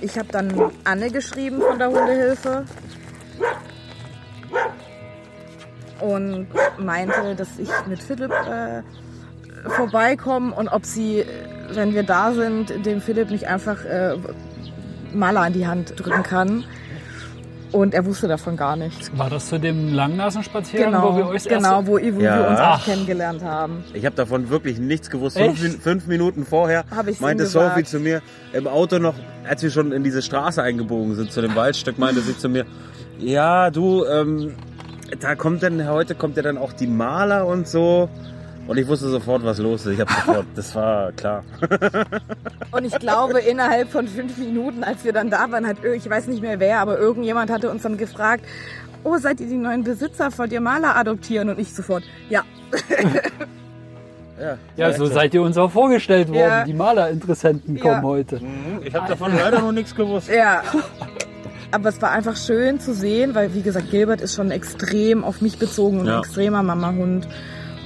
Ich 0.00 0.18
habe 0.18 0.28
dann 0.30 0.70
Anne 0.84 1.10
geschrieben 1.10 1.62
von 1.62 1.78
der 1.78 1.88
Hundehilfe 1.88 2.66
und 6.00 6.48
meinte, 6.78 7.34
dass 7.34 7.58
ich 7.58 7.70
mit 7.86 8.02
Philipp 8.02 8.30
äh, 8.30 8.82
vorbeikomme 9.68 10.54
und 10.54 10.68
ob 10.68 10.84
sie, 10.84 11.24
wenn 11.72 11.94
wir 11.94 12.02
da 12.02 12.32
sind, 12.32 12.84
dem 12.86 13.00
Philipp 13.00 13.30
nicht 13.30 13.46
einfach 13.46 13.84
äh, 13.84 14.16
Maler 15.12 15.40
an 15.42 15.52
die 15.52 15.66
Hand 15.66 15.94
drücken 15.96 16.22
kann. 16.22 16.64
Und 17.72 17.92
er 17.92 18.06
wusste 18.06 18.28
davon 18.28 18.56
gar 18.56 18.76
nichts. 18.76 19.10
War 19.18 19.28
das 19.28 19.48
zu 19.48 19.58
dem 19.58 19.92
Langnasenspaziergang, 19.92 20.92
Genau, 20.92 21.12
wo 21.12 21.16
wir 21.16 21.26
euch 21.26 21.42
genau 21.42 21.84
wo, 21.84 21.94
wo 21.94 21.98
Ja. 21.98 22.38
wir 22.38 22.48
uns 22.50 22.60
auch 22.60 22.84
kennengelernt 22.84 23.42
haben. 23.42 23.82
Ich 23.94 24.06
habe 24.06 24.14
davon 24.14 24.48
wirklich 24.48 24.78
nichts 24.78 25.10
gewusst. 25.10 25.36
Fünf, 25.36 25.82
fünf 25.82 26.06
Minuten 26.06 26.46
vorher 26.46 26.84
meinte. 27.18 27.46
Sophie 27.46 27.82
zu 27.82 27.98
mir 27.98 28.22
im 28.52 28.68
Auto 28.68 29.00
noch, 29.00 29.14
als 29.48 29.60
wir 29.64 29.70
schon 29.70 29.90
in 29.90 30.04
diese 30.04 30.22
Straße 30.22 30.62
eingebogen 30.62 31.16
sind 31.16 31.32
zu 31.32 31.40
dem 31.40 31.56
Waldstück, 31.56 31.98
meinte 31.98 32.20
sie 32.20 32.38
zu 32.38 32.48
mir, 32.48 32.64
ja 33.18 33.70
du, 33.72 34.04
ähm, 34.04 34.54
da 35.18 35.34
kommt 35.34 35.64
dann 35.64 35.88
heute 35.88 36.14
kommt 36.14 36.36
ja 36.36 36.44
dann 36.44 36.58
auch 36.58 36.72
die 36.72 36.86
Maler 36.86 37.44
und 37.44 37.66
so. 37.66 38.08
Und 38.66 38.78
ich 38.78 38.86
wusste 38.88 39.08
sofort, 39.08 39.44
was 39.44 39.58
los 39.58 39.84
ist. 39.84 39.92
Ich 39.94 40.00
habe 40.00 40.10
sofort, 40.12 40.46
das 40.54 40.74
war 40.74 41.12
klar. 41.12 41.44
Und 42.70 42.84
ich 42.84 42.98
glaube, 42.98 43.40
innerhalb 43.40 43.90
von 43.90 44.08
fünf 44.08 44.38
Minuten, 44.38 44.82
als 44.84 45.04
wir 45.04 45.12
dann 45.12 45.30
da 45.30 45.50
waren, 45.50 45.66
hat, 45.66 45.76
ich 45.84 46.08
weiß 46.08 46.28
nicht 46.28 46.40
mehr 46.42 46.58
wer, 46.60 46.80
aber 46.80 46.98
irgendjemand 46.98 47.50
hatte 47.50 47.70
uns 47.70 47.82
dann 47.82 47.96
gefragt, 47.98 48.44
oh, 49.04 49.18
seid 49.18 49.40
ihr 49.40 49.48
die 49.48 49.56
neuen 49.56 49.84
Besitzer, 49.84 50.30
wollt 50.38 50.50
ihr 50.52 50.60
Maler 50.62 50.96
adoptieren? 50.96 51.50
Und 51.50 51.58
ich 51.58 51.74
sofort, 51.74 52.04
ja. 52.30 52.42
Ja, 54.40 54.58
Ja, 54.76 54.92
so 54.92 55.06
seid 55.06 55.32
ihr 55.34 55.42
uns 55.42 55.56
auch 55.58 55.70
vorgestellt 55.70 56.28
worden. 56.28 56.38
Ja. 56.40 56.64
Die 56.64 56.72
Malerinteressenten 56.74 57.76
Ja. 57.76 57.82
kommen 57.82 58.02
heute. 58.02 58.40
Ich 58.82 58.94
habe 58.94 59.08
davon 59.08 59.32
leider 59.36 59.60
noch 59.60 59.72
nichts 59.72 59.94
gewusst. 59.94 60.28
Ja. 60.28 60.62
Aber 61.70 61.88
es 61.88 62.00
war 62.02 62.10
einfach 62.12 62.36
schön 62.36 62.80
zu 62.80 62.94
sehen, 62.94 63.34
weil 63.34 63.54
wie 63.54 63.62
gesagt, 63.62 63.90
Gilbert 63.90 64.20
ist 64.20 64.34
schon 64.34 64.50
extrem 64.50 65.22
auf 65.22 65.40
mich 65.40 65.58
bezogen 65.58 66.00
und 66.00 66.06
Ja. 66.06 66.16
ein 66.16 66.20
extremer 66.24 66.62
Mamahund. 66.62 67.28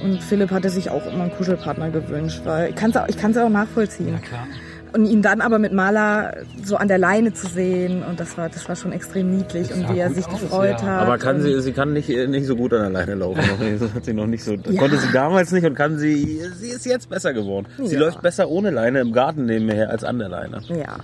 Und 0.03 0.21
Philipp 0.23 0.51
hatte 0.51 0.69
sich 0.69 0.89
auch 0.89 1.05
immer 1.11 1.23
einen 1.23 1.31
Kuschelpartner 1.31 1.89
gewünscht, 1.89 2.41
weil 2.45 2.69
ich 2.69 2.75
kann 2.75 2.91
es 2.91 2.97
auch, 2.97 3.07
ich 3.07 3.37
auch 3.37 3.49
nachvollziehen. 3.49 4.21
Klar. 4.21 4.47
Und 4.91 5.05
ihn 5.05 5.21
dann 5.21 5.41
aber 5.41 5.59
mit 5.59 5.71
Maler 5.71 6.37
so 6.63 6.75
an 6.75 6.87
der 6.87 6.97
Leine 6.97 7.31
zu 7.31 7.45
sehen 7.47 8.01
und 8.01 8.19
das 8.19 8.39
war, 8.39 8.49
das 8.49 8.67
war 8.67 8.75
schon 8.75 8.91
extrem 8.91 9.29
niedlich 9.37 9.71
und 9.71 9.93
wie 9.93 9.99
er 9.99 10.09
sich 10.09 10.25
aus, 10.25 10.41
gefreut 10.41 10.81
ja. 10.81 10.87
hat. 10.87 11.01
Aber 11.03 11.17
kann 11.19 11.41
sie, 11.41 11.61
sie 11.61 11.73
kann 11.73 11.93
nicht, 11.93 12.09
nicht 12.09 12.47
so 12.47 12.55
gut 12.55 12.73
an 12.73 12.81
der 12.81 12.89
Leine 12.89 13.15
laufen. 13.15 13.39
Das 13.79 13.93
hat 13.93 14.05
sie 14.05 14.13
noch 14.13 14.25
nicht 14.25 14.43
so, 14.43 14.57
konnte 14.77 14.97
sie 14.97 15.11
damals 15.11 15.51
nicht 15.51 15.65
und 15.65 15.75
kann 15.75 15.99
sie, 15.99 16.41
sie 16.57 16.69
ist 16.69 16.87
jetzt 16.87 17.07
besser 17.07 17.33
geworden. 17.33 17.67
Sie 17.83 17.93
Ja. 17.93 17.99
läuft 17.99 18.23
besser 18.23 18.49
ohne 18.49 18.71
Leine 18.71 19.01
im 19.01 19.11
Garten 19.13 19.45
neben 19.45 19.67
mir 19.67 19.75
her 19.75 19.91
als 19.91 20.03
an 20.03 20.17
der 20.17 20.29
Leine. 20.29 20.59
Ja. 20.69 20.97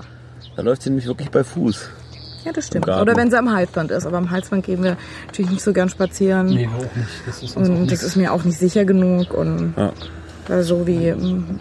Da 0.56 0.62
läuft 0.64 0.82
sie 0.82 0.90
nämlich 0.90 1.06
wirklich 1.06 1.30
bei 1.30 1.44
Fuß. 1.44 1.90
Ja, 2.46 2.52
das 2.54 2.68
stimmt. 2.68 2.88
Oder 2.88 3.16
wenn 3.16 3.30
sie 3.32 3.38
am 3.38 3.52
Halsband 3.52 3.92
ist. 3.92 4.06
Aber 4.06 4.18
am 4.18 4.30
Halsband 4.30 4.66
gehen 4.66 4.84
wir 4.84 4.98
natürlich 5.26 5.52
nicht 5.52 5.64
so 5.64 5.74
gern 5.74 5.90
spazieren. 5.90 6.46
Nee, 6.48 6.68
auch 6.68 6.80
nicht. 6.96 7.10
Das 7.26 7.42
ist 7.44 7.58
uns 7.58 7.68
auch 7.68 7.74
Und 7.74 7.82
nicht. 7.82 7.92
das 7.92 8.04
ist 8.04 8.16
mir 8.16 8.32
auch 8.32 8.44
nicht 8.44 8.58
sicher 8.60 8.86
genug. 8.86 9.34
Und 9.34 9.74
Ja. 9.76 9.92
weil 10.48 10.64
so 10.64 10.86
wie 10.86 11.08
ähm, 11.08 11.60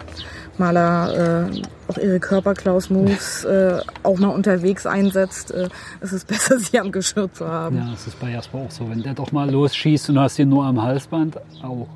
Maler 0.57 1.49
äh, 1.49 1.61
auch 1.91 1.97
ihre 1.97 2.19
Körperklaus-Moves 2.19 3.43
äh, 3.45 3.79
auch 4.03 4.19
mal 4.19 4.27
unterwegs 4.29 4.85
einsetzt, 4.85 5.51
äh, 5.51 5.67
ist 6.01 6.13
es 6.13 6.23
besser, 6.23 6.59
sie 6.59 6.79
am 6.79 6.91
Geschirr 6.91 7.33
zu 7.33 7.47
haben. 7.47 7.77
Ja, 7.77 7.89
das 7.91 8.07
ist 8.07 8.19
bei 8.19 8.29
Jasper 8.31 8.59
auch 8.59 8.71
so. 8.71 8.89
Wenn 8.89 9.01
der 9.03 9.15
doch 9.15 9.31
mal 9.31 9.49
losschießt 9.49 10.09
und 10.09 10.15
du 10.15 10.21
hast 10.21 10.37
ihn 10.39 10.49
nur 10.49 10.65
am 10.65 10.81
Halsband, 10.81 11.37
auch. 11.63 11.87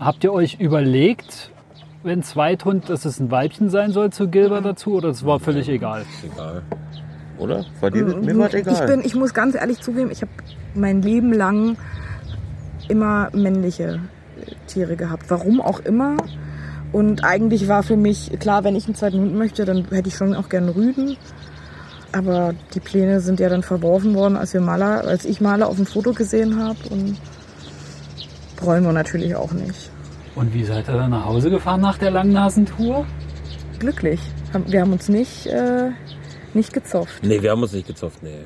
Habt 0.00 0.24
ihr 0.24 0.32
euch 0.32 0.58
überlegt, 0.58 1.50
wenn 2.02 2.24
Zweithund, 2.24 2.90
dass 2.90 3.04
es 3.04 3.20
ein 3.20 3.30
Weibchen 3.30 3.70
sein 3.70 3.92
soll 3.92 4.10
zu 4.10 4.26
Gilbert 4.26 4.64
dazu 4.64 4.94
oder 4.94 5.10
es 5.10 5.24
war 5.24 5.38
völlig 5.38 5.68
egal? 5.68 6.04
Egal. 6.24 6.62
Oder? 7.38 7.64
War 7.80 7.90
dir, 7.90 8.04
mir 8.04 8.38
war 8.38 8.52
egal. 8.52 8.74
Ich, 8.74 8.86
bin, 8.86 9.00
ich 9.04 9.14
muss 9.14 9.34
ganz 9.34 9.54
ehrlich 9.54 9.80
zugeben, 9.80 10.10
ich 10.10 10.22
habe 10.22 10.32
mein 10.74 11.02
Leben 11.02 11.32
lang 11.32 11.76
immer 12.88 13.30
männliche 13.32 14.00
Tiere 14.66 14.96
gehabt. 14.96 15.24
Warum 15.28 15.60
auch 15.60 15.80
immer. 15.80 16.16
Und 16.92 17.24
eigentlich 17.24 17.68
war 17.68 17.82
für 17.82 17.96
mich 17.96 18.30
klar, 18.38 18.64
wenn 18.64 18.76
ich 18.76 18.86
einen 18.86 18.94
zweiten 18.94 19.18
Hund 19.18 19.34
möchte, 19.34 19.64
dann 19.64 19.86
hätte 19.90 20.08
ich 20.08 20.14
schon 20.14 20.34
auch 20.34 20.48
gerne 20.48 20.74
Rüden. 20.74 21.16
Aber 22.12 22.52
die 22.74 22.80
Pläne 22.80 23.20
sind 23.20 23.40
ja 23.40 23.48
dann 23.48 23.62
verworfen 23.62 24.14
worden, 24.14 24.36
als 24.36 24.52
wir 24.52 24.60
Maler, 24.60 25.04
als 25.06 25.24
ich 25.24 25.40
Maler 25.40 25.68
auf 25.68 25.76
dem 25.76 25.86
Foto 25.86 26.12
gesehen 26.12 26.62
habe. 26.62 26.76
Und 26.90 27.16
wollen 28.60 28.84
wir 28.84 28.92
natürlich 28.92 29.34
auch 29.34 29.52
nicht. 29.52 29.90
Und 30.34 30.52
wie 30.52 30.64
seid 30.64 30.88
ihr 30.88 30.94
dann 30.94 31.10
nach 31.10 31.24
Hause 31.24 31.50
gefahren 31.50 31.80
nach 31.80 31.98
der 31.98 32.10
Langnasentour? 32.10 33.06
Glücklich. 33.78 34.20
Wir 34.66 34.82
haben 34.82 34.92
uns 34.92 35.08
nicht, 35.08 35.46
äh, 35.46 35.90
nicht 36.54 36.72
gezofft. 36.72 37.22
nee, 37.22 37.40
wir 37.42 37.50
haben 37.50 37.62
uns 37.62 37.72
nicht 37.72 37.86
gezofft, 37.86 38.22
nee. 38.22 38.44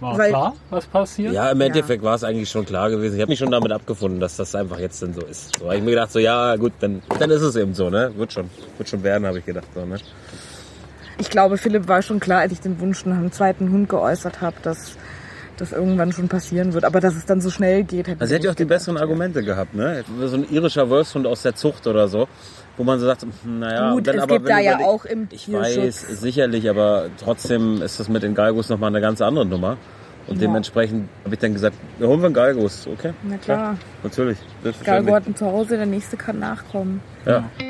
War 0.00 0.18
Weil- 0.18 0.30
klar, 0.30 0.54
was 0.70 0.86
passiert? 0.86 1.32
Ja, 1.32 1.50
im 1.52 1.60
Endeffekt 1.60 2.02
war 2.02 2.16
es 2.16 2.24
eigentlich 2.24 2.50
schon 2.50 2.64
klar 2.66 2.90
gewesen. 2.90 3.14
Ich 3.14 3.20
habe 3.20 3.30
mich 3.30 3.38
schon 3.38 3.52
damit 3.52 3.70
abgefunden, 3.70 4.18
dass 4.18 4.36
das 4.36 4.52
einfach 4.56 4.80
jetzt 4.80 5.00
dann 5.00 5.14
so 5.14 5.20
ist. 5.20 5.56
So 5.58 5.66
habe 5.66 5.76
ich 5.76 5.82
mir 5.82 5.90
gedacht, 5.90 6.10
so 6.10 6.18
ja 6.18 6.56
gut, 6.56 6.72
dann, 6.80 7.02
dann 7.20 7.30
ist 7.30 7.42
es 7.42 7.54
eben 7.54 7.72
so, 7.72 7.88
ne? 7.88 8.10
Wird 8.16 8.32
schon, 8.32 8.50
wird 8.78 8.88
schon 8.88 9.02
werden, 9.04 9.26
habe 9.26 9.38
ich 9.38 9.46
gedacht. 9.46 9.66
So, 9.74 9.84
ne? 9.84 9.96
Ich 11.18 11.30
glaube, 11.30 11.56
Philipp 11.56 11.86
war 11.86 12.02
schon 12.02 12.18
klar, 12.18 12.40
als 12.40 12.52
ich 12.52 12.60
den 12.60 12.80
Wunsch 12.80 13.04
nach 13.06 13.16
einem 13.16 13.30
zweiten 13.30 13.70
Hund 13.70 13.88
geäußert 13.88 14.40
habe, 14.40 14.56
dass 14.62 14.96
das 15.56 15.70
irgendwann 15.70 16.10
schon 16.10 16.28
passieren 16.28 16.72
wird. 16.72 16.84
Aber 16.84 16.98
dass 16.98 17.14
es 17.14 17.24
dann 17.26 17.40
so 17.40 17.50
schnell 17.50 17.84
geht, 17.84 18.08
hätte 18.08 18.20
Also 18.22 18.30
sie 18.30 18.34
ich 18.34 18.38
hat 18.40 18.44
ja 18.44 18.50
auch 18.50 18.54
die 18.56 18.62
gedacht, 18.64 18.78
besseren 18.80 18.96
ja. 18.96 19.02
Argumente 19.02 19.42
gehabt, 19.44 19.74
ne? 19.74 20.02
So 20.24 20.34
ein 20.36 20.50
irischer 20.50 20.88
Wolfshund 20.90 21.26
aus 21.28 21.42
der 21.42 21.54
Zucht 21.54 21.86
oder 21.86 22.08
so, 22.08 22.26
wo 22.76 22.84
man 22.84 22.98
so 22.98 23.06
sagt, 23.06 23.22
hm, 23.22 23.58
naja, 23.58 23.92
Gut, 23.92 24.06
dann 24.06 24.16
es 24.16 24.22
aber 24.22 24.36
gibt 24.38 24.48
da 24.48 24.58
ja 24.58 24.78
auch 24.78 25.04
im 25.04 25.28
Ich 25.30 25.44
Tierschutz- 25.46 25.76
weiß, 25.78 26.20
sicherlich, 26.20 26.68
aber 26.70 27.06
trotzdem 27.22 27.82
ist 27.82 28.00
das 28.00 28.08
mit 28.08 28.22
den 28.22 28.34
Galgos 28.34 28.68
nochmal 28.68 28.88
eine 28.88 29.00
ganz 29.00 29.20
andere 29.20 29.44
Nummer. 29.46 29.76
Und 30.28 30.36
Ja. 30.36 30.42
dementsprechend 30.46 31.08
habe 31.24 31.34
ich 31.34 31.40
dann 31.40 31.52
gesagt, 31.52 31.74
ja, 31.98 32.06
holen 32.06 32.20
wir 32.20 32.26
einen 32.26 32.34
Galgos, 32.34 32.86
okay? 32.86 33.12
Na 33.24 33.36
klar. 33.38 33.76
natürlich. 34.04 34.38
Galgo 34.38 34.52
selbstverständlich. 34.62 35.14
hat 35.14 35.26
ein 35.26 35.36
Zuhause, 35.36 35.76
der 35.76 35.86
nächste 35.86 36.16
kann 36.16 36.38
nachkommen. 36.38 37.00
Ja. 37.26 37.44
Ich 37.58 37.64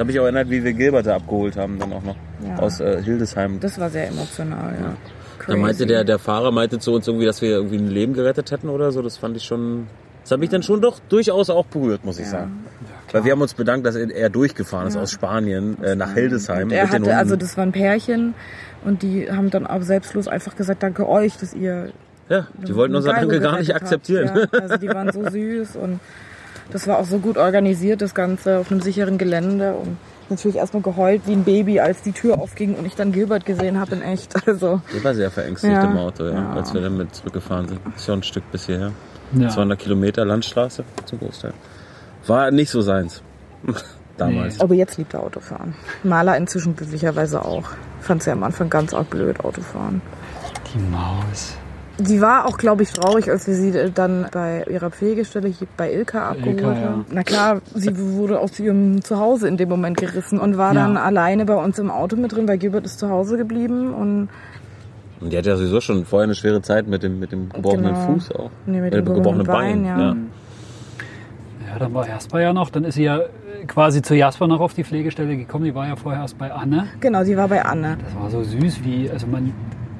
habe 0.00 0.08
mich 0.08 0.18
auch 0.18 0.24
erinnert, 0.24 0.50
wie 0.50 0.64
wir 0.64 0.72
Gilbert 0.72 1.06
da 1.06 1.16
abgeholt 1.16 1.56
haben, 1.56 1.78
dann 1.78 1.92
auch 1.92 2.02
noch 2.02 2.16
Ja. 2.46 2.56
aus 2.58 2.80
äh, 2.80 3.02
Hildesheim. 3.02 3.60
Das 3.60 3.78
war 3.78 3.90
sehr 3.90 4.08
emotional, 4.08 4.74
ja. 4.80 4.96
Da 5.46 5.56
meinte 5.56 5.86
der, 5.86 6.04
der 6.04 6.18
Fahrer 6.18 6.50
meinte 6.52 6.78
zu 6.78 6.92
uns 6.92 7.06
irgendwie, 7.06 7.26
dass 7.26 7.40
wir 7.42 7.50
irgendwie 7.50 7.78
ein 7.78 7.88
Leben 7.88 8.12
gerettet 8.12 8.50
hätten 8.50 8.68
oder 8.68 8.92
so. 8.92 9.00
Das 9.02 9.16
fand 9.16 9.36
ich 9.36 9.44
schon. 9.44 9.86
Das 10.22 10.32
hat 10.32 10.38
mich 10.40 10.50
dann 10.50 10.62
schon 10.62 10.80
doch 10.82 10.98
durchaus 11.08 11.48
auch 11.48 11.64
berührt, 11.66 12.04
muss 12.04 12.18
ich 12.18 12.26
sagen. 12.28 12.64
Weil 13.10 13.24
wir 13.24 13.32
haben 13.32 13.40
uns 13.40 13.54
bedankt, 13.54 13.86
dass 13.86 13.96
er 13.96 14.28
durchgefahren 14.30 14.86
ist 14.86 14.96
aus 14.96 15.10
Spanien 15.10 15.82
äh, 15.82 15.96
nach 15.96 16.12
Hildesheim. 16.12 16.64
Und 16.68 16.72
er 16.72 16.84
mit 16.84 16.92
den 16.92 17.02
hatte, 17.04 17.16
also 17.16 17.30
Hunden. 17.32 17.40
das 17.40 17.56
war 17.56 17.64
ein 17.64 17.72
Pärchen 17.72 18.34
und 18.84 19.02
die 19.02 19.30
haben 19.30 19.50
dann 19.50 19.66
auch 19.66 19.82
selbstlos 19.82 20.28
einfach 20.28 20.54
gesagt, 20.56 20.82
danke 20.82 21.08
euch, 21.08 21.36
dass 21.38 21.54
ihr 21.54 21.90
ja, 22.28 22.46
die 22.64 22.74
wollten 22.76 22.94
unser 22.94 23.12
Danke 23.12 23.40
gar 23.40 23.58
nicht 23.58 23.74
akzeptieren. 23.74 24.30
Ja, 24.52 24.60
also 24.60 24.76
die 24.76 24.88
waren 24.88 25.10
so 25.10 25.28
süß 25.28 25.74
und 25.76 25.98
das 26.70 26.86
war 26.86 26.98
auch 26.98 27.04
so 27.04 27.18
gut 27.18 27.36
organisiert, 27.36 28.02
das 28.02 28.14
Ganze 28.14 28.58
auf 28.58 28.70
einem 28.70 28.80
sicheren 28.80 29.18
Gelände 29.18 29.74
und 29.74 29.96
natürlich 30.28 30.56
erstmal 30.56 30.82
geheult 30.82 31.22
wie 31.26 31.32
ein 31.32 31.44
Baby, 31.44 31.80
als 31.80 32.02
die 32.02 32.12
Tür 32.12 32.38
aufging 32.40 32.74
und 32.74 32.86
ich 32.86 32.94
dann 32.94 33.10
Gilbert 33.12 33.44
gesehen 33.46 33.80
habe 33.80 33.96
in 33.96 34.02
echt. 34.02 34.34
Also 34.46 34.80
Der 34.94 35.02
war 35.04 35.14
sehr 35.14 35.30
verängstigt 35.30 35.72
Ja. 35.72 35.84
im 35.84 35.96
Auto, 35.96 36.24
ja, 36.24 36.34
Ja. 36.34 36.52
als 36.52 36.72
wir 36.72 36.80
dann 36.80 36.96
mit 36.96 37.14
zurückgefahren 37.14 37.68
sind. 37.68 37.80
Ist 37.96 38.06
ja 38.06 38.14
ein 38.14 38.22
Stück 38.22 38.50
bis 38.52 38.66
hierher. 38.66 38.92
Ja. 39.32 39.48
200 39.48 39.78
Kilometer 39.78 40.24
Landstraße 40.24 40.84
zum 41.04 41.18
Großteil. 41.18 41.52
War 42.26 42.50
nicht 42.50 42.70
so 42.70 42.80
seins. 42.80 43.22
Damals. 44.16 44.60
aber 44.60 44.74
jetzt 44.74 44.98
liebt 44.98 45.14
er 45.14 45.22
Autofahren. 45.22 45.74
Maler 46.02 46.36
inzwischen 46.36 46.76
glücklicherweise 46.76 47.42
auch. 47.42 47.70
Fand 48.02 48.22
sie 48.22 48.30
am 48.30 48.42
Anfang 48.42 48.68
ganz 48.68 48.92
arg 48.92 49.08
blöd, 49.08 49.40
Autofahren. 49.42 50.02
Die 50.74 50.78
Maus. 50.78 51.56
Sie 52.02 52.20
war 52.20 52.46
auch, 52.46 52.56
glaube 52.56 52.82
ich, 52.82 52.92
traurig, 52.92 53.30
als 53.30 53.46
wir 53.46 53.54
sie 53.54 53.90
dann 53.94 54.26
bei 54.32 54.64
ihrer 54.70 54.90
Pflegestelle 54.90 55.48
hier 55.48 55.68
bei 55.76 55.92
Ilka 55.92 56.30
abgeholt 56.30 56.58
Ilka, 56.60 56.72
ja. 56.72 56.80
haben. 56.88 57.04
Na 57.12 57.22
klar, 57.22 57.60
sie 57.74 57.90
wurde 57.98 58.40
aus 58.40 58.58
ihrem 58.58 59.02
Zuhause 59.02 59.48
in 59.48 59.56
dem 59.56 59.68
Moment 59.68 59.96
gerissen 59.98 60.38
und 60.38 60.56
war 60.56 60.72
Ja. 60.74 60.80
dann 60.86 60.96
alleine 60.96 61.44
bei 61.44 61.56
uns 61.56 61.78
im 61.78 61.90
Auto 61.90 62.16
mit 62.16 62.32
drin, 62.32 62.48
weil 62.48 62.58
Gilbert 62.58 62.84
ist 62.86 62.98
zu 62.98 63.08
Hause 63.10 63.36
geblieben 63.36 63.92
und 63.94 64.28
Und 65.20 65.30
die 65.32 65.36
hat 65.36 65.44
ja 65.44 65.56
sowieso 65.56 65.80
schon 65.82 66.06
vorher 66.06 66.24
eine 66.24 66.34
schwere 66.34 66.62
Zeit 66.62 66.86
mit 66.88 67.02
dem, 67.02 67.20
mit 67.20 67.32
dem 67.32 67.50
gebrochenen 67.50 67.92
Genau. 67.94 68.06
Fuß 68.14 68.32
auch. 68.32 68.50
Nee, 68.66 68.80
mit 68.80 68.94
Äh, 68.94 69.02
dem 69.02 69.14
gebrochenen 69.14 69.46
Bein, 69.46 69.84
ja. 69.84 69.98
Ja, 71.72 71.78
dann 71.78 71.92
war 71.94 72.08
Jasper 72.08 72.40
ja 72.40 72.52
noch. 72.52 72.70
Dann 72.70 72.84
ist 72.84 72.94
sie 72.94 73.04
ja 73.04 73.20
quasi 73.66 74.00
zu 74.02 74.14
Jasper 74.16 74.46
noch 74.48 74.60
auf 74.60 74.72
die 74.74 74.82
Pflegestelle 74.84 75.36
gekommen. 75.36 75.64
Die 75.66 75.74
war 75.74 75.86
ja 75.86 75.94
vorher 75.96 76.22
erst 76.22 76.38
bei 76.38 76.50
Anne. 76.50 76.86
genau, 77.00 77.22
sie 77.24 77.36
war 77.36 77.48
bei 77.48 77.62
Anne. 77.64 77.98
Das 78.02 78.14
war 78.20 78.30
so 78.30 78.42
süß, 78.42 78.82
wie, 78.84 79.10
also 79.10 79.26
man 79.26 79.52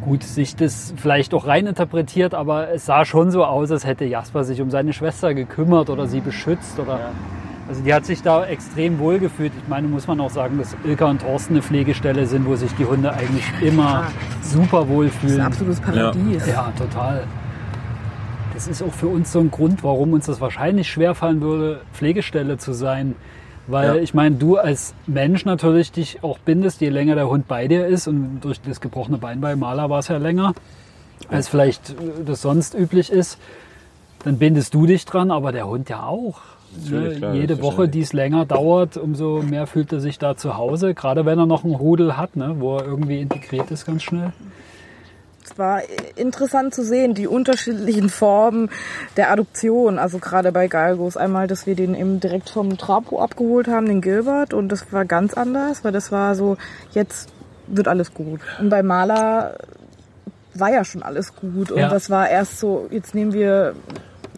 gut 0.05 0.23
sich 0.23 0.57
das 0.57 0.95
vielleicht 0.97 1.35
auch 1.35 1.47
rein 1.47 1.67
interpretiert, 1.67 2.35
aber 2.35 2.71
es 2.71 2.87
sah 2.87 3.05
schon 3.05 3.31
so 3.31 3.45
aus, 3.45 3.71
als 3.71 3.85
hätte 3.85 4.05
Jasper 4.05 4.45
sich 4.45 4.61
um 4.61 4.71
seine 4.71 4.93
Schwester 4.93 5.35
gekümmert 5.35 5.91
oder 5.91 6.07
sie 6.07 6.21
beschützt 6.21 6.79
oder. 6.79 7.11
Also 7.69 7.83
die 7.83 7.95
hat 7.95 8.05
sich 8.05 8.21
da 8.23 8.45
extrem 8.47 8.99
wohl 8.99 9.21
gefühlt. 9.21 9.53
Ich 9.63 9.69
meine, 9.69 9.87
muss 9.87 10.09
man 10.09 10.21
auch 10.21 10.31
sagen, 10.31 10.59
dass 10.59 10.75
Ilka 10.85 11.07
und 11.07 11.21
Thorsten 11.21 11.55
eine 11.55 11.63
Pflegestelle 11.63 12.27
sind, 12.27 12.45
wo 12.47 12.57
sich 12.57 12.75
die 12.75 12.85
Hunde 12.85 13.13
eigentlich 13.13 13.45
immer 13.61 14.09
super 14.43 14.89
wohl 14.89 15.07
Das 15.07 15.15
ist 15.15 15.23
ein 15.23 15.29
fühlen. 15.29 15.41
absolutes 15.43 15.81
Paradies. 15.81 16.47
Ja, 16.49 16.73
total. 16.77 17.25
Das 18.55 18.67
ist 18.67 18.83
auch 18.83 18.93
für 18.93 19.07
uns 19.07 19.31
so 19.31 19.39
ein 19.39 19.51
Grund, 19.53 19.85
warum 19.85 20.13
uns 20.13 20.27
das 20.27 20.41
wahrscheinlich 20.41 20.91
schwerfallen 20.91 21.41
würde, 21.41 21.83
Pflegestelle 21.93 22.59
zu 22.59 22.73
sein. 22.73 23.15
Weil 23.67 23.97
Ja. 23.97 24.03
ich 24.03 24.15
meine, 24.15 24.37
du 24.37 24.57
als 24.57 24.95
Mensch 25.07 25.45
natürlich 25.45 25.93
dich 25.93 26.23
auch 26.23 26.39
bindest, 26.39 26.81
je 26.81 26.89
länger 26.89 27.15
der 27.15 27.29
Hund 27.29 27.47
bei 27.47 27.69
dir 27.69 27.87
ist. 27.87 28.09
Und 28.09 28.41
durch 28.41 28.61
das 28.61 28.81
gebrochene 28.81 29.19
Bein 29.19 29.41
bei 29.41 29.55
Maler 29.57 29.91
war 29.91 30.01
es 30.01 30.09
ja 30.09 30.17
länger, 30.17 30.55
als 31.29 31.49
vielleicht 31.49 31.91
äh, 31.91 32.25
das 32.25 32.43
sonst 32.43 32.75
üblich 32.75 33.11
ist. 33.11 33.39
Dann 34.25 34.39
bindest 34.39 34.75
du 34.75 34.87
dich 34.87 35.05
dran, 35.05 35.31
aber 35.31 35.53
der 35.53 35.67
Hund 35.67 35.89
ja 35.89 36.03
auch. 36.05 36.41
Ne? 36.89 37.15
klar, 37.17 37.35
Jede 37.35 37.63
Woche, 37.63 37.89
die 37.89 38.01
es 38.01 38.13
länger 38.13 38.45
dauert, 38.47 38.97
umso 38.97 39.43
mehr 39.43 39.67
fühlt 39.67 39.93
er 39.93 40.01
sich 40.01 40.19
da 40.19 40.37
zu 40.37 40.57
Hause. 40.57 40.95
Gerade 40.95 41.25
wenn 41.25 41.39
er 41.39 41.47
noch 41.47 41.65
einen 41.65 41.75
Rudel 41.75 42.17
hat, 42.17 42.37
ne? 42.37 42.57
wo 42.59 42.77
er 42.77 42.85
irgendwie 42.85 43.21
integriert 43.21 43.71
ist 43.71 43.87
ganz 43.87 44.03
schnell. 44.03 44.33
Es 45.51 45.59
war 45.59 45.83
interessant 46.17 46.75
zu 46.75 46.85
sehen, 46.85 47.15
die 47.15 47.27
unterschiedlichen 47.27 48.09
Formen 48.09 48.71
der 49.17 49.31
Adoption. 49.33 49.99
Also 49.99 50.19
gerade 50.19 50.53
bei 50.53 50.69
Galgos. 50.69 51.17
Einmal, 51.17 51.47
dass 51.49 51.67
wir 51.67 51.75
den 51.75 51.95
eben 51.95 52.21
direkt 52.21 52.51
vom 52.51 52.79
Trapo 52.79 53.21
abgeholt 53.21 53.67
haben, 53.69 53.87
den 53.87 54.01
Gilbert. 54.01 54.55
Und 54.55 54.69
das 54.69 54.93
war 54.93 55.05
ganz 55.05 55.35
anders, 55.35 55.83
weil 55.85 55.93
das 55.93 56.13
war 56.13 56.35
so, 56.35 56.57
jetzt 56.93 57.31
wird 57.67 57.89
alles 57.89 58.15
gut. 58.15 58.41
Und 58.61 58.69
bei 58.69 58.83
Maler 58.83 59.57
war 60.55 60.71
ja 60.73 60.85
schon 60.85 61.03
alles 61.03 61.35
gut. 61.35 61.73
Und 61.73 61.81
Ja. 61.81 61.89
das 61.89 62.11
war 62.11 62.29
erst 62.29 62.59
so, 62.61 62.87
jetzt 62.91 63.15
nehmen 63.15 63.33
wir 63.33 63.75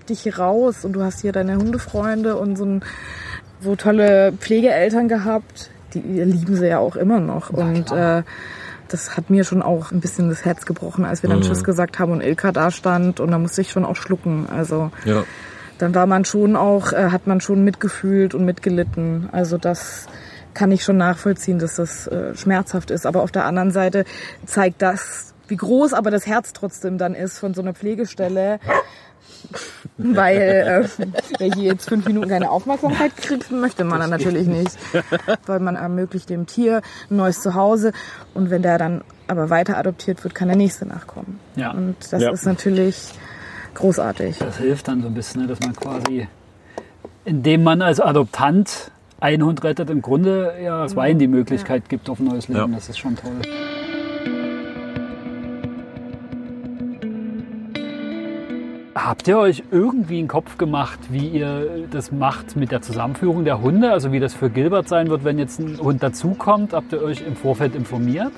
dich 0.08 0.38
raus 0.38 0.84
und 0.84 0.94
du 0.94 1.02
hast 1.02 1.20
hier 1.20 1.32
deine 1.32 1.56
Hundefreunde 1.56 2.36
und 2.36 2.56
so, 2.56 2.64
ein, 2.64 2.84
so 3.60 3.76
tolle 3.76 4.32
Pflegeeltern 4.32 5.08
gehabt. 5.08 5.70
Die 5.94 6.00
lieben 6.00 6.56
sie 6.56 6.68
ja 6.68 6.78
auch 6.78 6.96
immer 6.96 7.20
noch. 7.20 7.50
und 7.50 7.92
äh, 7.92 8.22
das 8.92 9.16
hat 9.16 9.30
mir 9.30 9.44
schon 9.44 9.62
auch 9.62 9.90
ein 9.92 10.00
bisschen 10.00 10.28
das 10.28 10.44
Herz 10.44 10.66
gebrochen, 10.66 11.04
als 11.04 11.22
wir 11.22 11.30
dann 11.30 11.40
Tschüss 11.42 11.64
gesagt 11.64 11.98
haben 11.98 12.12
und 12.12 12.20
Ilka 12.20 12.52
da 12.52 12.70
stand 12.70 13.20
und 13.20 13.30
da 13.30 13.38
musste 13.38 13.60
ich 13.62 13.70
schon 13.70 13.84
auch 13.84 13.96
schlucken. 13.96 14.46
Also 14.54 14.90
Ja. 15.04 15.24
dann 15.78 15.94
war 15.94 16.06
man 16.06 16.24
schon 16.24 16.56
auch, 16.56 16.92
äh, 16.92 17.08
hat 17.10 17.26
man 17.26 17.40
schon 17.40 17.64
mitgefühlt 17.64 18.34
und 18.34 18.44
mitgelitten. 18.44 19.28
Also 19.32 19.58
das 19.58 20.06
kann 20.54 20.70
ich 20.70 20.84
schon 20.84 20.98
nachvollziehen, 20.98 21.58
dass 21.58 21.76
das 21.76 22.06
äh, 22.06 22.34
schmerzhaft 22.36 22.90
ist. 22.90 23.06
Aber 23.06 23.22
auf 23.22 23.32
der 23.32 23.46
anderen 23.46 23.70
Seite 23.70 24.04
zeigt 24.46 24.82
das, 24.82 25.32
wie 25.48 25.56
groß 25.56 25.92
aber 25.94 26.10
das 26.10 26.26
Herz 26.26 26.52
trotzdem 26.52 26.98
dann 26.98 27.14
ist 27.14 27.38
von 27.38 27.54
so 27.54 27.62
einer 27.62 27.72
Pflegestelle. 27.74 28.58
Weil 29.98 30.36
äh, 30.36 30.88
wer 31.38 31.54
hier 31.54 31.64
jetzt 31.64 31.88
fünf 31.88 32.06
Minuten 32.06 32.28
keine 32.28 32.50
Aufmerksamkeit 32.50 33.16
kriegt, 33.16 33.50
möchte 33.50 33.84
man 33.84 34.00
dann 34.00 34.10
natürlich 34.10 34.46
nicht. 34.46 34.76
Weil 35.46 35.60
man 35.60 35.76
ermöglicht 35.76 36.30
dem 36.30 36.46
Tier 36.46 36.82
ein 37.10 37.16
neues 37.16 37.40
Zuhause 37.40 37.92
und 38.34 38.50
wenn 38.50 38.62
der 38.62 38.78
dann 38.78 39.02
aber 39.28 39.50
weiter 39.50 39.76
adoptiert 39.78 40.24
wird, 40.24 40.34
kann 40.34 40.48
der 40.48 40.56
nächste 40.56 40.86
nachkommen. 40.86 41.38
Ja. 41.56 41.70
Und 41.72 41.96
das 42.10 42.22
Ja. 42.22 42.30
ist 42.30 42.44
natürlich 42.44 43.12
großartig. 43.74 44.38
Das 44.38 44.58
hilft 44.58 44.88
dann 44.88 45.02
so 45.02 45.08
ein 45.08 45.14
bisschen, 45.14 45.42
ne, 45.42 45.48
dass 45.48 45.60
man 45.60 45.74
quasi, 45.74 46.28
indem 47.24 47.62
man 47.62 47.82
als 47.82 48.00
Adoptant 48.00 48.90
einen 49.20 49.44
Hund 49.44 49.62
rettet, 49.62 49.88
im 49.88 50.02
Grunde 50.02 50.54
ja 50.62 50.82
das 50.82 50.96
Wein 50.96 51.18
die 51.18 51.28
Möglichkeit 51.28 51.88
gibt 51.88 52.10
auf 52.10 52.18
ein 52.18 52.24
neues 52.26 52.48
Leben. 52.48 52.72
Ja. 52.72 52.76
Das 52.76 52.88
ist 52.88 52.98
schon 52.98 53.16
toll. 53.16 53.30
Habt 59.04 59.26
ihr 59.26 59.36
euch 59.36 59.64
irgendwie 59.72 60.20
einen 60.20 60.28
Kopf 60.28 60.58
gemacht, 60.58 61.00
wie 61.10 61.26
ihr 61.26 61.88
das 61.90 62.12
macht 62.12 62.54
mit 62.54 62.70
der 62.70 62.82
Zusammenführung 62.82 63.44
der 63.44 63.60
Hunde? 63.60 63.90
Also 63.90 64.12
wie 64.12 64.20
das 64.20 64.32
für 64.32 64.48
Gilbert 64.48 64.88
sein 64.88 65.10
wird, 65.10 65.24
wenn 65.24 65.40
jetzt 65.40 65.58
ein 65.58 65.76
Hund 65.80 66.04
dazukommt? 66.04 66.72
Habt 66.72 66.92
ihr 66.92 67.02
euch 67.02 67.20
im 67.26 67.34
Vorfeld 67.34 67.74
informiert? 67.74 68.30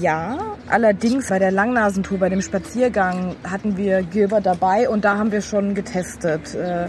Ja, 0.00 0.36
allerdings 0.68 1.28
bei 1.28 1.38
der 1.38 1.52
Langnasentour, 1.52 2.18
bei 2.18 2.28
dem 2.28 2.42
Spaziergang 2.42 3.36
hatten 3.48 3.76
wir 3.76 4.02
Gilbert 4.02 4.44
dabei 4.44 4.88
und 4.88 5.04
da 5.04 5.16
haben 5.16 5.30
wir 5.30 5.40
schon 5.40 5.74
getestet, 5.74 6.54
äh, 6.54 6.86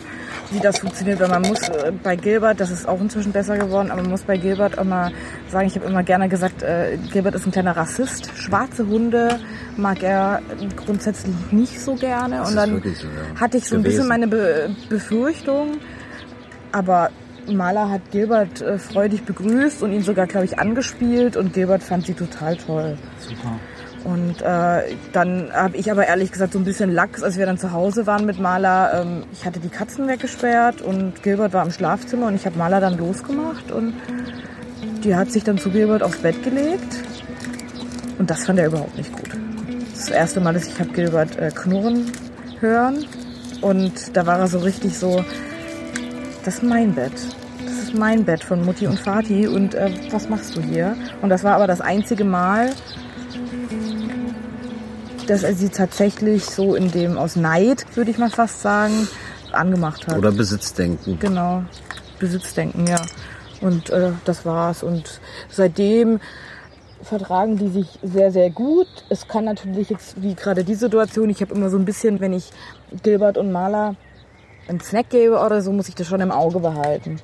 wie 0.49 0.59
das 0.59 0.79
funktioniert. 0.79 1.19
Weil 1.19 1.29
man 1.29 1.43
muss 1.43 1.69
äh, 1.69 1.91
bei 2.03 2.15
Gilbert, 2.15 2.59
das 2.59 2.71
ist 2.71 2.87
auch 2.87 2.99
inzwischen 2.99 3.31
besser 3.31 3.57
geworden, 3.57 3.91
aber 3.91 4.01
man 4.01 4.11
muss 4.11 4.23
bei 4.23 4.37
Gilbert 4.37 4.77
immer 4.77 5.11
sagen, 5.49 5.67
ich 5.67 5.75
habe 5.75 5.85
immer 5.85 6.01
gerne 6.01 6.29
gesagt, 6.29 6.63
äh, 6.63 6.97
Gilbert 7.11 7.35
ist 7.35 7.45
ein 7.45 7.51
kleiner 7.51 7.77
Rassist. 7.77 8.31
Schwarze 8.35 8.87
Hunde 8.87 9.39
mag 9.77 10.01
er 10.01 10.41
grundsätzlich 10.75 11.35
nicht 11.51 11.79
so 11.79 11.93
gerne. 11.93 12.43
und 12.43 12.55
dann 12.55 12.81
so, 12.81 13.07
ja. 13.07 13.39
hatte 13.39 13.57
ich 13.57 13.65
so 13.67 13.75
ein 13.75 13.83
bisschen 13.83 14.07
meine 14.07 14.27
Be 14.27 14.75
Befürchtung, 14.89 15.77
aber 16.71 17.11
Maler 17.55 17.89
hat 17.89 18.11
Gilbert 18.11 18.61
äh, 18.61 18.77
freudig 18.77 19.23
begrüßt 19.23 19.83
und 19.83 19.91
ihn 19.91 20.01
sogar, 20.01 20.27
glaube 20.27 20.45
ich, 20.45 20.59
angespielt 20.59 21.37
und 21.37 21.53
Gilbert 21.53 21.83
fand 21.83 22.05
sie 22.05 22.13
total 22.13 22.57
toll. 22.57 22.97
Super. 23.19 23.59
Und 24.03 24.41
äh, 24.41 24.95
dann 25.11 25.51
habe 25.51 25.75
ich 25.75 25.91
aber 25.91 26.07
ehrlich 26.07 26.31
gesagt 26.31 26.53
so 26.53 26.59
ein 26.59 26.65
bisschen 26.65 26.93
Lachs, 26.93 27.21
als 27.21 27.37
wir 27.37 27.45
dann 27.45 27.57
zu 27.57 27.73
Hause 27.73 28.07
waren 28.07 28.25
mit 28.25 28.39
Maler. 28.39 29.01
Ähm, 29.01 29.23
ich 29.33 29.45
hatte 29.45 29.59
die 29.59 29.69
Katzen 29.69 30.07
weggesperrt 30.07 30.81
und 30.81 31.21
Gilbert 31.21 31.53
war 31.53 31.65
im 31.65 31.71
Schlafzimmer 31.71 32.27
und 32.27 32.35
ich 32.35 32.45
habe 32.45 32.57
Maler 32.57 32.79
dann 32.79 32.97
losgemacht 32.97 33.71
und 33.71 33.93
die 35.03 35.15
hat 35.15 35.31
sich 35.31 35.43
dann 35.43 35.57
zu 35.57 35.69
Gilbert 35.69 36.01
aufs 36.03 36.17
Bett 36.17 36.41
gelegt 36.43 37.03
und 38.17 38.29
das 38.29 38.45
fand 38.45 38.59
er 38.59 38.67
überhaupt 38.67 38.97
nicht 38.97 39.11
gut. 39.11 39.29
Das 39.93 40.09
erste 40.09 40.39
Mal, 40.39 40.53
dass 40.53 40.67
ich 40.67 40.79
habe 40.79 40.91
Gilbert 40.91 41.37
äh, 41.37 41.51
knurren 41.53 42.05
hören 42.61 43.05
und 43.61 44.15
da 44.15 44.25
war 44.25 44.39
er 44.39 44.47
so 44.47 44.59
richtig 44.59 44.97
so, 44.97 45.23
das 46.45 46.55
ist 46.55 46.63
mein 46.63 46.93
Bett. 46.93 47.11
Ist 47.89 47.97
mein 47.97 48.23
Bett 48.23 48.43
von 48.43 48.63
Mutti 48.63 48.85
und 48.85 49.03
Vati 49.03 49.47
und 49.47 49.73
äh, 49.73 49.89
was 50.11 50.29
machst 50.29 50.55
du 50.55 50.61
hier? 50.61 50.95
Und 51.23 51.29
das 51.29 51.43
war 51.43 51.55
aber 51.55 51.65
das 51.65 51.81
einzige 51.81 52.23
Mal, 52.23 52.69
dass 55.25 55.41
er 55.41 55.55
sie 55.55 55.69
tatsächlich 55.69 56.45
so 56.45 56.75
in 56.75 56.91
dem 56.91 57.17
aus 57.17 57.35
Neid, 57.35 57.87
würde 57.95 58.11
ich 58.11 58.19
mal 58.19 58.29
fast 58.29 58.61
sagen, 58.61 59.07
angemacht 59.53 60.05
hat. 60.05 60.19
Oder 60.19 60.31
Besitzdenken. 60.31 61.17
Genau, 61.17 61.63
Besitzdenken, 62.19 62.85
ja. 62.85 63.01
Und 63.59 63.89
äh, 63.89 64.11
das 64.23 64.45
war's. 64.45 64.83
Und 64.83 65.19
seitdem 65.49 66.19
vertragen 67.01 67.57
die 67.57 67.69
sich 67.69 67.97
sehr, 68.03 68.31
sehr 68.31 68.51
gut. 68.51 68.87
Es 69.09 69.27
kann 69.27 69.45
natürlich 69.45 69.89
jetzt, 69.89 70.21
wie 70.21 70.35
gerade 70.35 70.63
die 70.63 70.75
Situation, 70.75 71.31
ich 71.31 71.41
habe 71.41 71.55
immer 71.55 71.71
so 71.71 71.77
ein 71.79 71.85
bisschen, 71.85 72.19
wenn 72.19 72.33
ich 72.33 72.51
Gilbert 73.01 73.39
und 73.39 73.51
Maler 73.51 73.95
einen 74.67 74.79
Snack 74.79 75.09
gebe 75.09 75.39
oder 75.39 75.63
so, 75.63 75.71
muss 75.71 75.89
ich 75.89 75.95
das 75.95 76.05
schon 76.05 76.21
im 76.21 76.31
Auge 76.31 76.59
behalten. 76.59 77.19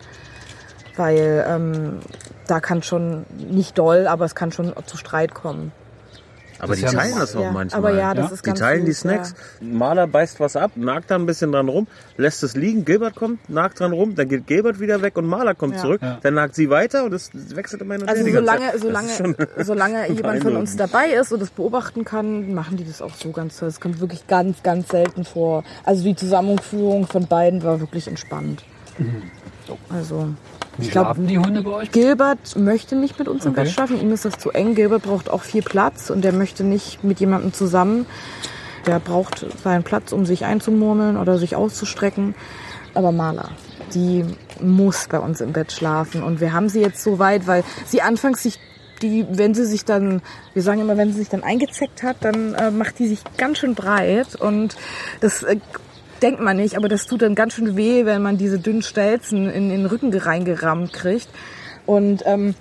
Weil 0.98 1.46
ähm, 1.48 2.00
da 2.48 2.60
kann 2.60 2.84
schon, 2.84 3.26
nicht 3.38 3.78
doll, 3.78 4.08
aber 4.08 4.26
es 4.26 4.36
kann 4.36 4.52
schon 4.52 4.74
zu 4.86 4.98
Streit 4.98 5.34
kommen. 5.34 5.72
Aber 6.58 6.70
Das 6.70 6.78
die 6.78 6.84
ja 6.86 6.92
teilen 6.92 7.20
das 7.20 7.36
auch 7.36 7.42
ja, 7.42 7.52
manchmal. 7.52 7.78
aber 7.80 8.00
ja, 8.00 8.14
das 8.14 8.28
Ja? 8.30 8.34
ist 8.34 8.46
Die 8.46 8.48
ganz 8.48 8.60
teilen 8.60 8.86
die 8.86 8.94
süß, 8.94 9.00
Snacks. 9.02 9.36
Maler 9.60 10.08
beißt 10.08 10.40
was 10.40 10.56
ab, 10.56 10.72
nagt 10.76 11.12
da 11.12 11.16
ein 11.16 11.26
bisschen 11.26 11.52
dran 11.52 11.68
rum, 11.68 11.86
lässt 12.16 12.44
es 12.44 12.56
liegen. 12.56 12.86
Gilbert 12.86 13.16
kommt, 13.16 13.50
nagt 13.50 13.82
dran 13.82 13.92
rum, 13.92 14.16
dann 14.16 14.30
geht 14.30 14.48
Gilbert 14.48 14.80
wieder 14.80 15.02
weg 15.02 15.18
und 15.18 15.26
Maler 15.26 15.54
kommt 15.54 15.76
Ja. 15.76 15.82
zurück. 15.82 16.02
Ja. 16.02 16.18
Dann 16.24 16.34
nagt 16.36 16.56
sie 16.56 16.70
weiter 16.70 17.04
und 17.04 17.12
es 17.14 17.30
wechselt 17.34 17.82
immer 17.82 17.96
hin 17.96 18.04
und 18.04 18.10
Also 18.10 18.24
her 18.24 18.28
die 18.42 18.46
ganze 18.46 18.80
solange, 18.80 19.08
Zeit. 19.10 19.18
solange, 19.18 19.48
Das 19.58 19.68
solange 19.68 20.12
jemand 20.14 20.44
von 20.44 20.56
uns 20.56 20.78
dabei 20.78 21.08
ist 21.10 21.34
und 21.34 21.42
es 21.42 21.50
beobachten 21.50 22.06
kann, 22.06 22.54
machen 22.54 22.78
die 22.78 22.86
das 22.86 23.02
auch 23.02 23.16
so 23.16 23.32
ganz 23.32 23.58
toll. 23.60 23.68
Es 23.68 23.82
kommt 23.82 24.00
wirklich 24.00 24.26
ganz, 24.28 24.64
ganz 24.64 24.88
selten 24.88 25.26
vor. 25.26 25.66
Also 25.84 26.06
die 26.06 26.16
Zusammenführung 26.16 27.06
von 27.06 27.28
beiden 27.28 27.64
war 27.64 27.82
wirklich 27.82 28.08
entspannt. 28.08 28.64
Also 29.90 30.30
Wie 30.78 30.86
ich 30.86 30.92
glaube, 30.92 31.08
schlafen 31.08 31.28
die 31.28 31.40
Hunde 31.40 31.62
bei 31.62 31.72
euch? 31.72 31.92
Gilbert 31.92 32.56
möchte 32.56 32.96
nicht 32.96 33.20
mit 33.20 33.28
uns 33.28 33.46
im 33.46 33.52
Okay. 33.52 33.64
Bett 33.64 33.72
schlafen. 33.72 34.00
Ihm 34.00 34.12
ist 34.12 34.26
das 34.26 34.38
zu 34.38 34.52
eng. 34.52 34.76
Gilbert 34.76 35.04
braucht 35.04 35.30
auch 35.30 35.44
viel 35.44 35.62
Platz 35.62 36.10
und 36.10 36.24
der 36.24 36.34
möchte 36.34 36.64
nicht 36.64 37.04
mit 37.04 37.20
jemandem 37.20 37.54
zusammen. 37.54 38.06
Der 38.86 39.00
braucht 39.00 39.46
seinen 39.64 39.84
Platz, 39.84 40.12
um 40.12 40.26
sich 40.26 40.46
einzumurmeln 40.46 41.18
oder 41.18 41.38
sich 41.38 41.56
auszustrecken. 41.56 42.36
Aber 42.94 43.12
Maler, 43.12 43.50
die 43.94 44.26
muss 44.62 45.08
bei 45.10 45.20
uns 45.20 45.42
im 45.42 45.54
Bett 45.54 45.72
schlafen. 45.72 46.24
Und 46.24 46.40
wir 46.40 46.54
haben 46.54 46.70
sie 46.70 46.82
jetzt 46.82 47.04
so 47.04 47.20
weit, 47.20 47.48
weil 47.48 47.64
sie 47.86 48.02
anfangs 48.02 48.44
sich 48.44 48.60
die, 49.02 49.26
wenn 49.30 49.54
sie 49.54 49.66
sich 49.66 49.86
dann, 49.86 50.22
wir 50.54 50.62
sagen 50.62 50.82
immer, 50.82 50.98
wenn 50.98 51.12
sie 51.12 51.20
sich 51.20 51.30
dann 51.30 51.44
eingezeckt 51.44 52.04
hat, 52.04 52.18
dann 52.22 52.54
äh, 52.54 52.72
macht 52.72 53.00
die 53.00 53.08
sich 53.08 53.20
ganz 53.38 53.60
schön 53.60 53.76
breit 53.76 54.36
und 54.36 54.78
das 55.20 55.44
äh, 55.44 55.58
denkt 56.22 56.42
man 56.42 56.58
nicht, 56.58 56.78
aber 56.78 56.88
das 56.88 57.08
tut 57.08 57.22
dann 57.22 57.36
ganz 57.36 57.54
schön 57.54 57.76
weh, 57.78 58.06
wenn 58.06 58.22
man 58.22 58.38
diese 58.38 58.60
dünnen 58.60 58.82
Stelzen 58.82 59.50
in, 59.50 59.70
in 59.72 59.78
den 59.82 59.86
Rücken 59.86 60.14
reingerammt 60.14 60.94
kriegt. 60.94 61.28
Und 61.86 62.24
ähm, 62.26 62.56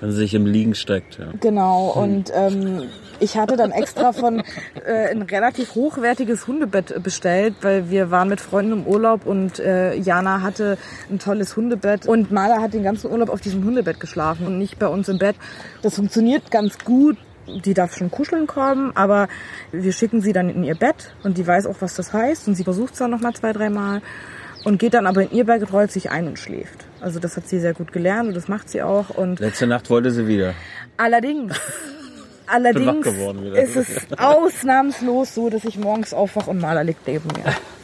Wenn 0.00 0.10
sie 0.10 0.18
sich 0.18 0.34
im 0.34 0.46
Liegen 0.46 0.74
streckt, 0.74 1.18
ja. 1.18 1.26
Genau, 1.40 1.90
und 1.90 2.30
ähm, 2.34 2.88
ich 3.20 3.36
hatte 3.36 3.56
dann 3.56 3.72
extra 3.72 4.12
von 4.12 4.42
äh, 4.86 5.10
ein 5.10 5.22
relativ 5.22 5.74
hochwertiges 5.74 6.46
Hundebett 6.46 7.02
bestellt, 7.02 7.54
weil 7.62 7.90
wir 7.90 8.10
waren 8.10 8.28
mit 8.28 8.40
Freunden 8.40 8.72
im 8.72 8.86
Urlaub 8.86 9.26
und 9.26 9.58
äh, 9.58 9.94
Jana 9.94 10.42
hatte 10.42 10.78
ein 11.10 11.18
tolles 11.18 11.56
Hundebett 11.56 12.06
und 12.06 12.30
Mala 12.30 12.60
hat 12.60 12.74
den 12.74 12.82
ganzen 12.82 13.10
Urlaub 13.10 13.30
auf 13.30 13.40
diesem 13.40 13.64
Hundebett 13.64 14.00
geschlafen 14.00 14.46
und 14.46 14.58
nicht 14.58 14.78
bei 14.78 14.88
uns 14.88 15.08
im 15.08 15.18
Bett. 15.18 15.36
Das 15.82 15.94
funktioniert 15.94 16.50
ganz 16.50 16.78
gut. 16.78 17.16
Die 17.64 17.74
darf 17.74 17.96
schon 17.96 18.10
kuscheln 18.10 18.46
kommen, 18.46 18.92
aber 18.94 19.28
wir 19.72 19.92
schicken 19.92 20.20
sie 20.20 20.32
dann 20.32 20.48
in 20.48 20.64
ihr 20.64 20.74
Bett 20.74 21.14
und 21.22 21.38
die 21.38 21.46
weiß 21.46 21.66
auch, 21.66 21.76
was 21.80 21.94
das 21.94 22.12
heißt 22.12 22.48
und 22.48 22.54
sie 22.54 22.64
versucht 22.64 22.92
es 22.92 22.98
dann 22.98 23.10
nochmal 23.10 23.34
zwei, 23.34 23.52
dreimal 23.52 24.02
und 24.64 24.78
geht 24.78 24.94
dann 24.94 25.06
aber 25.06 25.22
in 25.22 25.32
ihr 25.32 25.44
Bett, 25.44 25.72
rollt 25.72 25.90
sich 25.90 26.10
ein 26.10 26.26
und 26.26 26.38
schläft. 26.38 26.86
Also 27.00 27.18
das 27.20 27.36
hat 27.36 27.48
sie 27.48 27.60
sehr 27.60 27.74
gut 27.74 27.92
gelernt 27.92 28.28
und 28.28 28.34
das 28.34 28.48
macht 28.48 28.68
sie 28.68 28.82
auch 28.82 29.10
und 29.10 29.40
Letzte 29.40 29.66
Nacht 29.66 29.88
wollte 29.90 30.10
sie 30.10 30.26
wieder. 30.26 30.54
Allerdings. 30.96 31.54
Allerdings 32.50 33.06
ist 33.06 33.76
es 33.76 34.18
ausnahmslos 34.18 35.34
so, 35.34 35.50
dass 35.50 35.64
ich 35.64 35.78
morgens 35.78 36.14
aufwache 36.14 36.48
und 36.48 36.60
Maler 36.60 36.82
liegt 36.82 37.06
neben 37.06 37.28
mir. 37.28 37.54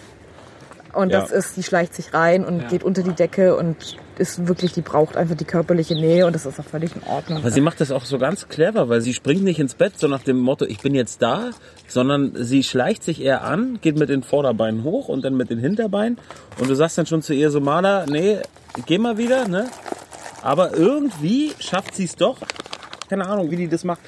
Und 0.94 1.10
Ja. 1.10 1.20
das 1.20 1.30
ist, 1.30 1.56
die 1.56 1.62
schleicht 1.62 1.94
sich 1.94 2.14
rein 2.14 2.44
und 2.44 2.68
geht 2.68 2.82
unter 2.82 3.02
die 3.02 3.12
Decke 3.12 3.56
und 3.56 3.96
ist 4.18 4.46
wirklich, 4.46 4.72
die 4.72 4.80
braucht 4.80 5.16
einfach 5.16 5.34
die 5.34 5.44
körperliche 5.44 5.94
Nähe 5.94 6.24
und 6.26 6.34
das 6.34 6.46
ist 6.46 6.60
auch 6.60 6.64
völlig 6.64 6.94
in 6.94 7.02
Ordnung. 7.02 7.38
Aber 7.38 7.50
sie 7.50 7.60
macht 7.60 7.80
das 7.80 7.90
auch 7.90 8.04
so 8.04 8.18
ganz 8.18 8.48
clever, 8.48 8.88
weil 8.88 9.00
sie 9.00 9.12
springt 9.12 9.42
nicht 9.42 9.58
ins 9.58 9.74
Bett, 9.74 9.98
so 9.98 10.06
nach 10.06 10.22
dem 10.22 10.38
Motto, 10.38 10.64
ich 10.66 10.78
bin 10.80 10.94
jetzt 10.94 11.20
da, 11.20 11.50
sondern 11.88 12.32
sie 12.36 12.62
schleicht 12.62 13.02
sich 13.02 13.20
eher 13.20 13.42
an, 13.42 13.78
geht 13.80 13.98
mit 13.98 14.08
den 14.08 14.22
Vorderbeinen 14.22 14.84
hoch 14.84 15.08
und 15.08 15.24
dann 15.24 15.36
mit 15.36 15.50
den 15.50 15.58
Hinterbeinen. 15.58 16.18
Und 16.60 16.70
du 16.70 16.74
sagst 16.74 16.96
dann 16.96 17.06
schon 17.06 17.22
zu 17.22 17.34
ihr 17.34 17.50
so, 17.50 17.60
Mana, 17.60 18.06
nee, 18.06 18.38
geh 18.86 18.98
mal 18.98 19.18
wieder, 19.18 19.48
ne? 19.48 19.66
Aber 20.42 20.76
irgendwie 20.76 21.52
schafft 21.58 21.94
sie 21.94 22.04
es 22.04 22.14
doch. 22.16 22.38
Keine 23.08 23.26
Ahnung, 23.26 23.50
wie 23.50 23.56
die 23.56 23.68
das 23.68 23.82
macht. 23.84 24.00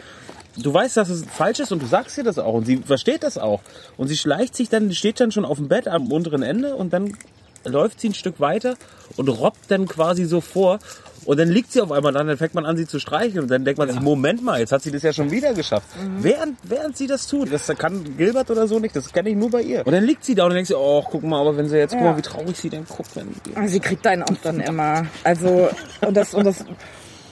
Du 0.58 0.72
weißt, 0.72 0.96
dass 0.96 1.08
es 1.08 1.24
falsch 1.26 1.60
ist 1.60 1.72
und 1.72 1.82
du 1.82 1.86
sagst 1.86 2.16
ihr 2.18 2.24
das 2.24 2.38
auch 2.38 2.54
und 2.54 2.64
sie 2.64 2.78
versteht 2.78 3.22
das 3.22 3.38
auch. 3.38 3.60
Und 3.96 4.08
sie 4.08 4.16
schleicht 4.16 4.54
sich 4.56 4.68
dann, 4.68 4.92
steht 4.92 5.20
dann 5.20 5.32
schon 5.32 5.44
auf 5.44 5.58
dem 5.58 5.68
Bett 5.68 5.88
am 5.88 6.10
unteren 6.10 6.42
Ende 6.42 6.74
und 6.74 6.92
dann 6.92 7.16
läuft 7.64 8.00
sie 8.00 8.08
ein 8.08 8.14
Stück 8.14 8.40
weiter 8.40 8.76
und 9.16 9.28
robbt 9.28 9.70
dann 9.70 9.86
quasi 9.86 10.24
so 10.24 10.40
vor. 10.40 10.78
Und 11.24 11.40
dann 11.40 11.48
liegt 11.48 11.72
sie 11.72 11.80
auf 11.80 11.90
einmal 11.90 12.12
da, 12.12 12.22
dann 12.22 12.36
fängt 12.36 12.54
man 12.54 12.64
an, 12.64 12.76
sie 12.76 12.86
zu 12.86 13.00
streicheln. 13.00 13.40
Und 13.40 13.50
dann 13.50 13.64
denkt 13.64 13.78
man 13.78 13.90
sich, 13.90 14.00
Moment 14.00 14.44
mal, 14.44 14.60
jetzt 14.60 14.70
hat 14.70 14.82
sie 14.82 14.92
das 14.92 15.02
ja 15.02 15.12
schon 15.12 15.32
wieder 15.32 15.54
geschafft. 15.54 15.88
Während, 16.20 16.56
während 16.62 16.96
sie 16.96 17.08
das 17.08 17.26
tut, 17.26 17.52
das 17.52 17.66
kann 17.76 18.16
Gilbert 18.16 18.48
oder 18.48 18.68
so 18.68 18.78
nicht, 18.78 18.94
das 18.94 19.12
kenne 19.12 19.30
ich 19.30 19.36
nur 19.36 19.50
bei 19.50 19.62
ihr. 19.62 19.84
Und 19.84 19.92
dann 19.92 20.04
liegt 20.04 20.24
sie 20.24 20.36
da 20.36 20.44
und 20.44 20.50
dann 20.50 20.56
denkt 20.56 20.68
sie, 20.68 20.78
oh, 20.78 21.02
guck 21.02 21.24
mal, 21.24 21.40
aber 21.40 21.56
wenn 21.56 21.68
sie 21.68 21.78
jetzt, 21.78 21.94
guck 21.94 22.02
mal, 22.02 22.16
wie 22.16 22.22
traurig 22.22 22.56
sie 22.56 22.70
denn 22.70 22.86
guckt, 22.86 23.10
wenn 23.16 23.34
Und 23.56 23.68
sie 23.68 23.80
kriegt 23.80 24.06
einen 24.06 24.22
auch 24.22 24.36
dann 24.44 24.60
immer. 24.60 25.06
Also, 25.24 25.68
und 26.06 26.16
das, 26.16 26.32
und 26.32 26.44
das 26.44 26.64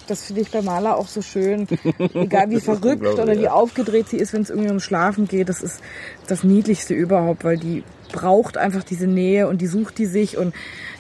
Das 0.07 0.23
finde 0.25 0.43
ich 0.43 0.51
bei 0.51 0.63
Maler 0.63 0.97
auch 0.97 1.09
so 1.09 1.23
schön. 1.23 1.67
Egal 2.15 2.51
wie 2.51 2.61
verrückt 2.61 3.07
oder 3.07 3.39
wie 3.39 3.49
aufgedreht 3.49 4.09
sie 4.09 4.19
ist, 4.19 4.33
wenn 4.33 4.43
es 4.43 4.51
irgendwie 4.51 4.69
ums 4.69 4.85
Schlafen 4.85 5.27
geht. 5.27 5.49
Das 5.49 5.63
ist 5.63 5.81
das 6.27 6.45
Niedlichste 6.45 6.95
überhaupt, 6.95 7.45
weil 7.45 7.57
die 7.57 7.83
braucht 8.13 8.57
einfach 8.57 8.85
diese 8.85 9.07
Nähe 9.07 9.49
und 9.49 9.61
die 9.61 9.67
sucht 9.67 9.99
die 9.99 10.07
sich 10.07 10.37
und 10.37 10.55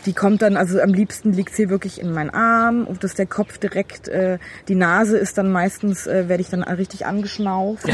die 0.06 0.12
kommt 0.12 0.42
dann, 0.42 0.56
also 0.56 0.80
am 0.80 0.92
liebsten 0.92 1.32
liegt 1.32 1.54
sie 1.54 1.70
wirklich 1.70 2.00
in 2.00 2.12
meinen 2.12 2.30
Arm 2.30 2.86
und 2.86 3.04
dass 3.04 3.14
der 3.14 3.26
Kopf 3.26 3.58
direkt, 3.58 4.08
äh, 4.08 4.38
die 4.68 4.74
Nase 4.74 5.16
ist 5.16 5.38
dann 5.38 5.50
meistens, 5.50 6.06
äh, 6.06 6.28
werde 6.28 6.42
ich 6.42 6.50
dann 6.50 6.62
richtig 6.62 7.06
angeschnauft. 7.06 7.86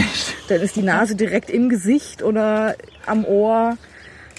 dann 0.48 0.60
ist 0.60 0.76
die 0.76 0.82
Nase 0.82 1.14
direkt 1.14 1.50
im 1.50 1.68
Gesicht 1.68 2.22
oder 2.22 2.76
am 3.06 3.24
Ohr. 3.24 3.76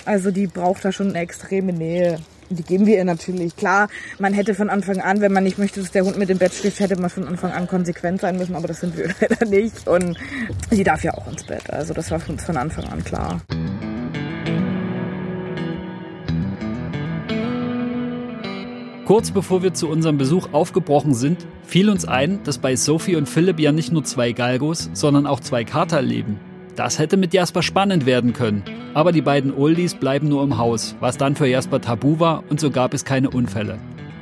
Also 0.05 0.31
die 0.31 0.47
braucht 0.47 0.83
da 0.83 0.91
schon 0.91 1.09
eine 1.09 1.19
extreme 1.19 1.73
Nähe. 1.73 2.19
Die 2.51 2.63
geben 2.63 2.85
wir 2.85 2.97
ihr 2.97 3.05
natürlich. 3.05 3.55
Klar, 3.55 3.87
man 4.19 4.33
hätte 4.33 4.53
von 4.53 4.69
Anfang 4.69 4.99
an, 4.99 5.21
wenn 5.21 5.31
man 5.31 5.43
nicht 5.43 5.57
möchte, 5.57 5.79
dass 5.79 5.91
der 5.91 6.03
Hund 6.03 6.17
mit 6.17 6.27
dem 6.27 6.37
Bett 6.37 6.53
schläft, 6.53 6.79
hätte 6.81 6.99
man 6.99 7.09
von 7.09 7.25
Anfang 7.25 7.51
an 7.51 7.67
konsequent 7.67 8.19
sein 8.19 8.37
müssen, 8.37 8.55
aber 8.55 8.67
das 8.67 8.81
sind 8.81 8.97
wir 8.97 9.07
leider 9.21 9.45
nicht. 9.45 9.87
Und 9.87 10.17
sie 10.69 10.83
darf 10.83 11.03
ja 11.03 11.13
auch 11.13 11.27
ins 11.31 11.43
Bett. 11.43 11.69
Also 11.69 11.93
das 11.93 12.11
war 12.11 12.19
für 12.19 12.33
uns 12.33 12.43
von 12.43 12.57
Anfang 12.57 12.85
an 12.85 13.03
klar. 13.03 13.41
Kurz 19.05 19.31
bevor 19.31 19.63
wir 19.63 19.73
zu 19.73 19.89
unserem 19.89 20.17
Besuch 20.17 20.49
aufgebrochen 20.51 21.13
sind, 21.13 21.45
fiel 21.63 21.89
uns 21.89 22.05
ein, 22.05 22.43
dass 22.43 22.57
bei 22.57 22.75
Sophie 22.75 23.15
und 23.15 23.27
Philipp 23.27 23.59
ja 23.59 23.71
nicht 23.71 23.91
nur 23.91 24.03
zwei 24.03 24.31
Galgos, 24.31 24.89
sondern 24.93 25.25
auch 25.25 25.39
zwei 25.39 25.63
Kater 25.63 26.01
leben. 26.01 26.39
Das 26.83 26.97
hätte 26.97 27.15
mit 27.15 27.31
Jasper 27.31 27.61
spannend 27.61 28.07
werden 28.07 28.33
können. 28.33 28.63
Aber 28.95 29.11
die 29.11 29.21
beiden 29.21 29.55
Oldies 29.55 29.93
bleiben 29.93 30.27
nur 30.27 30.41
im 30.41 30.57
Haus, 30.57 30.95
was 30.99 31.15
dann 31.15 31.35
für 31.35 31.45
Jasper 31.45 31.79
tabu 31.79 32.19
war 32.19 32.43
und 32.49 32.59
so 32.59 32.71
gab 32.71 32.95
es 32.95 33.05
keine 33.05 33.29
Unfälle. 33.29 33.77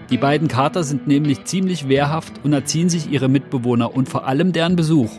Die 0.10 0.18
beiden 0.18 0.49
Kater 0.49 0.84
sind 0.84 1.07
nämlich 1.07 1.45
ziemlich 1.45 1.88
wehrhaft 1.88 2.34
und 2.43 2.51
erziehen 2.51 2.89
sich 2.89 3.10
ihre 3.10 3.30
Mitbewohner 3.30 3.95
und 3.95 4.10
vor 4.10 4.28
allem 4.28 4.51
deren 4.51 4.76
Besuch. 4.76 5.10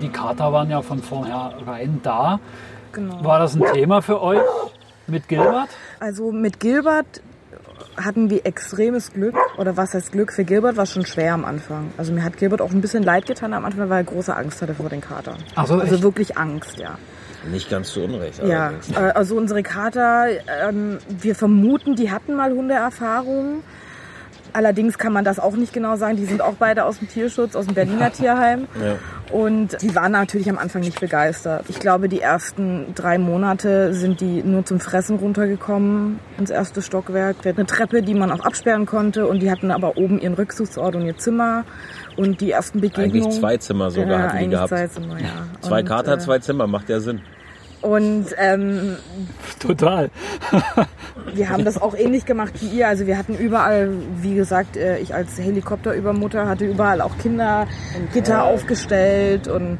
Die 0.00 0.08
Kater 0.08 0.52
waren 0.52 0.68
ja 0.68 0.82
von 0.82 0.98
vornherein 0.98 2.00
da. 2.02 2.40
Genau. 2.90 3.22
War 3.22 3.38
das 3.38 3.54
ein 3.54 3.62
Thema 3.72 4.02
für 4.02 4.20
euch 4.20 4.42
mit 5.06 5.28
Gilbert? 5.28 5.68
Also 6.00 6.32
mit 6.32 6.58
Gilbert 6.58 7.22
hatten 7.96 8.30
wir 8.30 8.46
extremes 8.46 9.12
Glück. 9.12 9.36
Oder 9.58 9.76
was 9.76 9.94
heißt 9.94 10.12
Glück? 10.12 10.32
Für 10.32 10.44
Gilbert 10.44 10.76
war 10.76 10.84
es 10.84 10.92
schon 10.92 11.06
schwer 11.06 11.34
am 11.34 11.44
Anfang. 11.44 11.92
Also 11.96 12.12
mir 12.12 12.24
hat 12.24 12.36
Gilbert 12.36 12.60
auch 12.60 12.70
ein 12.70 12.80
bisschen 12.80 13.02
leid 13.02 13.26
getan 13.26 13.52
am 13.52 13.64
Anfang, 13.64 13.88
weil 13.88 14.00
er 14.00 14.04
große 14.04 14.34
Angst 14.34 14.62
hatte 14.62 14.74
vor 14.74 14.88
den 14.88 15.00
Katern. 15.00 15.38
Ach 15.54 15.66
so, 15.66 15.74
also 15.74 16.02
wirklich 16.02 16.36
Angst, 16.36 16.78
ja. 16.78 16.98
Nicht 17.50 17.68
ganz 17.70 17.92
zu 17.92 18.04
Unrecht. 18.04 18.40
Ja, 18.44 18.72
äh, 18.94 19.10
also 19.14 19.36
unsere 19.36 19.62
Kater, 19.62 20.26
ähm, 20.68 20.98
wir 21.08 21.34
vermuten, 21.34 21.96
die 21.96 22.10
hatten 22.10 22.36
mal 22.36 22.52
Hundeerfahrungen. 22.52 23.62
Allerdings 24.52 24.98
kann 24.98 25.12
man 25.12 25.24
das 25.24 25.38
auch 25.38 25.56
nicht 25.56 25.72
genau 25.72 25.96
sagen. 25.96 26.16
Die 26.16 26.24
sind 26.24 26.42
auch 26.42 26.54
beide 26.58 26.84
aus 26.84 26.98
dem 26.98 27.08
Tierschutz, 27.08 27.56
aus 27.56 27.66
dem 27.66 27.74
Berliner 27.74 28.12
Tierheim. 28.12 28.68
Ja. 28.80 28.96
Und 29.36 29.80
die 29.80 29.94
waren 29.94 30.12
natürlich 30.12 30.50
am 30.50 30.58
Anfang 30.58 30.82
nicht 30.82 31.00
begeistert. 31.00 31.64
Ich 31.68 31.80
glaube, 31.80 32.08
die 32.08 32.20
ersten 32.20 32.94
drei 32.94 33.18
Monate 33.18 33.94
sind 33.94 34.20
die 34.20 34.42
nur 34.42 34.64
zum 34.64 34.78
Fressen 34.78 35.16
runtergekommen 35.16 36.18
ins 36.38 36.50
erste 36.50 36.82
Stockwerk. 36.82 37.36
Wir 37.42 37.50
hatten 37.50 37.60
eine 37.60 37.66
Treppe, 37.66 38.02
die 38.02 38.14
man 38.14 38.30
auch 38.30 38.40
absperren 38.40 38.84
konnte 38.84 39.26
und 39.26 39.40
die 39.40 39.50
hatten 39.50 39.70
aber 39.70 39.96
oben 39.96 40.20
ihren 40.20 40.34
Rückzugsort 40.34 40.94
und 40.96 41.06
ihr 41.06 41.16
Zimmer. 41.16 41.64
Und 42.16 42.42
die 42.42 42.50
ersten 42.50 42.80
Begegnungen... 42.80 43.22
Eigentlich 43.22 43.40
zwei 43.40 43.56
Zimmer 43.56 43.90
sogar 43.90 44.10
ja, 44.10 44.18
hatten 44.28 44.38
die 44.38 44.48
gehabt. 44.48 44.68
Zwei 44.68 44.86
Zimmer, 44.86 45.18
ja. 45.18 45.46
Zwei 45.62 45.80
und, 45.80 45.88
Kater, 45.88 46.14
äh, 46.14 46.18
zwei 46.18 46.38
Zimmer, 46.38 46.66
macht 46.66 46.90
ja 46.90 47.00
Sinn. 47.00 47.22
Und 47.82 48.26
ähm, 48.38 48.96
total. 49.58 50.10
wir 51.34 51.50
haben 51.50 51.64
das 51.64 51.80
auch 51.80 51.96
ähnlich 51.96 52.24
gemacht 52.24 52.52
wie 52.60 52.78
ihr. 52.78 52.88
Also 52.88 53.06
wir 53.06 53.18
hatten 53.18 53.34
überall, 53.34 53.90
wie 54.20 54.34
gesagt, 54.34 54.76
äh, 54.76 54.98
ich 54.98 55.14
als 55.14 55.38
Helikopterübermutter 55.38 56.48
hatte 56.48 56.64
überall 56.64 57.00
auch 57.00 57.18
Kindergitter 57.18 58.44
aufgestellt 58.44 59.48
und 59.48 59.78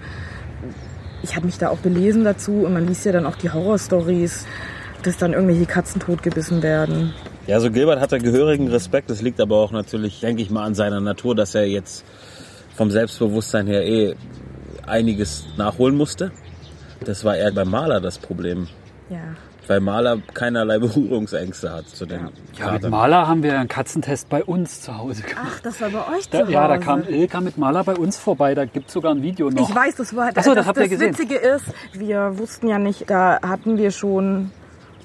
ich 1.22 1.36
habe 1.36 1.46
mich 1.46 1.58
da 1.58 1.68
auch 1.68 1.78
belesen 1.78 2.24
dazu 2.24 2.64
und 2.64 2.72
man 2.72 2.86
liest 2.86 3.04
ja 3.04 3.12
dann 3.12 3.26
auch 3.26 3.36
die 3.36 3.50
Horrorstories, 3.50 4.46
dass 5.04 5.16
dann 5.18 5.32
irgendwelche 5.32 5.66
Katzen 5.66 6.00
totgebissen 6.00 6.62
werden. 6.62 7.14
Ja, 7.46 7.60
so 7.60 7.70
Gilbert 7.70 8.00
hatte 8.00 8.18
gehörigen 8.18 8.68
Respekt. 8.68 9.10
Das 9.10 9.22
liegt 9.22 9.40
aber 9.40 9.56
auch 9.56 9.72
natürlich, 9.72 10.20
denke 10.20 10.42
ich 10.42 10.50
mal, 10.50 10.64
an 10.64 10.74
seiner 10.74 11.00
Natur, 11.00 11.34
dass 11.34 11.54
er 11.54 11.66
jetzt 11.66 12.04
vom 12.74 12.90
Selbstbewusstsein 12.90 13.66
her 13.66 13.84
eh 13.86 14.14
einiges 14.86 15.46
nachholen 15.56 15.96
musste. 15.96 16.32
Das 17.04 17.24
war 17.24 17.36
eher 17.36 17.52
beim 17.52 17.70
Maler 17.70 18.00
das 18.00 18.18
Problem. 18.18 18.68
Ja. 19.08 19.18
Weil 19.66 19.80
Maler 19.80 20.18
keinerlei 20.34 20.78
Berührungsängste 20.80 21.72
hat 21.72 21.88
zu 21.88 22.06
den 22.06 22.28
ja. 22.58 22.66
ja, 22.66 22.72
mit 22.72 22.88
Maler 22.88 23.28
haben 23.28 23.42
wir 23.42 23.58
einen 23.58 23.68
Katzentest 23.68 24.28
bei 24.28 24.42
uns 24.42 24.80
zu 24.80 24.96
Hause 24.98 25.22
gemacht. 25.22 25.46
Ach, 25.46 25.60
das 25.60 25.80
war 25.80 25.90
bei 25.90 26.16
euch 26.16 26.28
zu 26.28 26.38
Hause? 26.38 26.52
Ja, 26.52 26.68
da 26.68 26.78
kam 26.78 27.02
Ilka 27.08 27.40
mit 27.40 27.58
Maler 27.58 27.84
bei 27.84 27.94
uns 27.94 28.18
vorbei. 28.18 28.54
Da 28.54 28.64
gibt 28.64 28.88
es 28.88 28.92
sogar 28.92 29.14
ein 29.14 29.22
Video 29.22 29.50
noch. 29.50 29.68
Ich 29.68 29.74
weiß, 29.74 29.96
das 29.96 30.16
war... 30.16 30.28
Achso, 30.28 30.54
das, 30.54 30.54
das 30.54 30.66
habt 30.66 30.78
ihr 30.78 30.82
das 30.84 30.90
gesehen. 30.90 31.12
Das 31.12 31.20
Witzige 31.20 31.36
ist, 31.36 31.64
wir 31.92 32.38
wussten 32.38 32.68
ja 32.68 32.78
nicht, 32.78 33.08
da 33.08 33.38
hatten 33.42 33.78
wir 33.78 33.90
schon... 33.90 34.50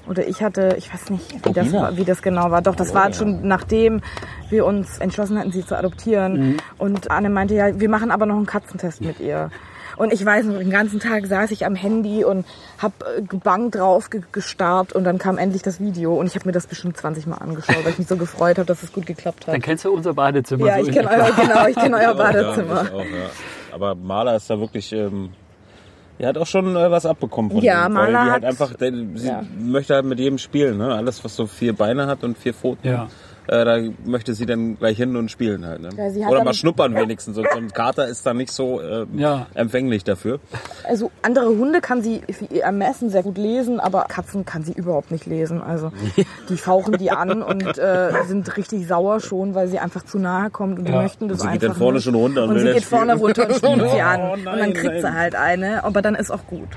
Oder 0.08 0.26
ich 0.26 0.42
hatte, 0.42 0.74
ich 0.78 0.92
weiß 0.92 1.10
nicht, 1.10 1.46
wie 1.46 1.52
das, 1.52 1.70
wie 1.96 2.04
das 2.04 2.22
genau 2.22 2.50
war. 2.50 2.62
Doch, 2.62 2.74
das 2.74 2.94
war 2.94 3.12
schon 3.12 3.46
nachdem 3.46 4.00
wir 4.48 4.64
uns 4.64 4.98
entschlossen 4.98 5.38
hatten, 5.38 5.52
sie 5.52 5.66
zu 5.66 5.76
adoptieren. 5.76 6.32
Mhm. 6.32 6.56
Und 6.78 7.10
Anne 7.10 7.28
meinte 7.28 7.54
ja, 7.54 7.78
wir 7.78 7.90
machen 7.90 8.10
aber 8.10 8.24
noch 8.24 8.36
einen 8.36 8.46
Katzentest 8.46 9.02
mit 9.02 9.20
ihr. 9.20 9.50
Und 9.98 10.12
ich 10.12 10.24
weiß 10.24 10.46
noch, 10.46 10.58
den 10.58 10.70
ganzen 10.70 11.00
Tag 11.00 11.26
saß 11.26 11.50
ich 11.50 11.66
am 11.66 11.74
Handy 11.74 12.24
und 12.24 12.46
habe 12.78 12.94
äh, 13.16 13.22
gebangt 13.22 13.74
drauf 13.74 14.08
gestarrt 14.10 14.92
und 14.92 15.04
dann 15.04 15.18
kam 15.18 15.38
endlich 15.38 15.62
das 15.62 15.80
Video 15.80 16.14
und 16.14 16.26
ich 16.26 16.34
habe 16.36 16.46
mir 16.46 16.52
das 16.52 16.66
bestimmt 16.66 16.96
20 16.96 17.26
Mal 17.26 17.36
angeschaut, 17.36 17.84
weil 17.84 17.92
ich 17.92 17.98
mich 17.98 18.08
so 18.08 18.16
gefreut 18.16 18.58
habe, 18.58 18.66
dass 18.66 18.82
es 18.82 18.92
gut 18.92 19.06
geklappt 19.06 19.46
hat. 19.46 19.54
Dann 19.54 19.60
kennst 19.60 19.84
du 19.84 19.92
unser 19.92 20.14
Badezimmer. 20.14 20.66
Ja, 20.66 20.80
so 20.80 20.88
ich 20.88 20.94
kenne 20.94 21.10
euer, 21.10 21.32
genau, 21.32 21.66
ich 21.66 21.76
kenne 21.76 21.96
euer 22.00 22.14
Badezimmer. 22.14 22.84
Ja, 22.84 22.92
auch, 22.92 23.04
ja. 23.04 23.30
Aber 23.72 23.94
Maler 23.94 24.36
ist 24.36 24.48
da 24.48 24.58
wirklich... 24.58 24.92
Ähm 24.92 25.30
er 26.20 26.30
hat 26.30 26.38
auch 26.38 26.48
schon 26.48 26.74
äh, 26.74 26.90
was 26.90 27.06
abbekommen 27.06 27.52
von 27.52 27.62
ja, 27.62 27.86
ihm. 27.86 27.92
Maler 27.92 28.18
weil 28.18 28.24
die 28.24 28.30
halt 28.32 28.44
einfach, 28.44 28.74
der, 28.74 28.92
sie 29.14 29.28
ja. 29.28 29.44
möchte 29.56 29.94
halt 29.94 30.04
mit 30.04 30.18
jedem 30.18 30.38
spielen, 30.38 30.76
ne? 30.76 30.92
Alles, 30.92 31.22
was 31.22 31.36
so 31.36 31.46
vier 31.46 31.76
Beine 31.76 32.08
hat 32.08 32.24
und 32.24 32.36
vier 32.36 32.54
Pfoten. 32.54 32.88
Ja 32.88 33.06
äh, 33.48 33.64
da 33.64 33.78
möchte 34.04 34.34
sie 34.34 34.46
dann 34.46 34.78
gleich 34.78 34.96
hin 34.96 35.16
und 35.16 35.30
spielen 35.30 35.66
halt. 35.66 35.80
Ne? 35.80 35.88
Ja, 36.14 36.28
Oder 36.28 36.44
mal 36.44 36.54
schnuppern 36.54 36.94
wenigstens. 36.94 37.36
So, 37.36 37.42
so 37.42 37.58
ein 37.58 37.72
Kater 37.72 38.06
ist 38.06 38.24
da 38.26 38.34
nicht 38.34 38.52
so 38.52 38.80
äh, 38.80 39.06
ja. 39.16 39.46
empfänglich 39.54 40.04
dafür. 40.04 40.38
Also 40.84 41.10
andere 41.22 41.46
Hunde 41.46 41.80
kann 41.80 42.02
sie 42.02 42.20
für 42.30 42.44
ihr 42.46 42.64
Ermessen 42.64 43.10
sehr 43.10 43.22
gut 43.22 43.38
lesen, 43.38 43.80
aber 43.80 44.04
Katzen 44.04 44.44
kann 44.44 44.64
sie 44.64 44.72
überhaupt 44.72 45.10
nicht 45.10 45.26
lesen. 45.26 45.62
Also 45.62 45.92
die 46.48 46.56
fauchen 46.56 46.98
die 46.98 47.10
an 47.10 47.42
und 47.42 47.78
äh, 47.78 48.10
sind 48.26 48.56
richtig 48.56 48.86
sauer 48.86 49.20
schon, 49.20 49.54
weil 49.54 49.68
sie 49.68 49.78
einfach 49.78 50.04
zu 50.04 50.18
nahe 50.18 50.50
kommt 50.50 50.78
und 50.78 50.84
die 50.86 50.92
möchten 50.92 51.28
das 51.28 51.38
und 51.38 51.40
sie 51.40 51.48
einfach 51.48 51.60
geht 51.60 51.70
dann 51.70 51.76
vorne 51.76 51.94
nicht. 51.96 52.04
schon 52.04 52.14
runter 52.14 52.44
und, 52.44 52.50
und 52.50 52.56
will 52.56 52.66
sie 52.66 52.72
geht 52.74 52.84
vorne 52.84 53.14
runter 53.14 53.48
und 53.48 53.54
spielt 53.56 53.90
sie 53.90 54.00
an. 54.00 54.20
Oh, 54.20 54.36
nein, 54.36 54.54
und 54.54 54.60
dann 54.60 54.72
kriegt 54.74 54.92
nein. 54.92 55.00
sie 55.00 55.12
halt 55.14 55.34
eine, 55.34 55.84
aber 55.84 56.02
dann 56.02 56.14
ist 56.14 56.30
auch 56.30 56.46
gut. 56.46 56.68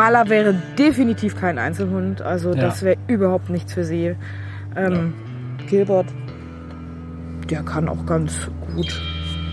Maler 0.00 0.30
wäre 0.30 0.54
definitiv 0.78 1.38
kein 1.38 1.58
Einzelhund. 1.58 2.22
Also 2.22 2.54
Ja. 2.54 2.62
das 2.62 2.82
wäre 2.82 2.96
überhaupt 3.06 3.50
nichts 3.50 3.74
für 3.74 3.84
sie. 3.84 4.16
Ähm, 4.74 5.12
Gilbert, 5.68 6.06
der 7.50 7.62
kann 7.64 7.86
auch 7.86 8.06
ganz 8.06 8.48
gut 8.74 8.98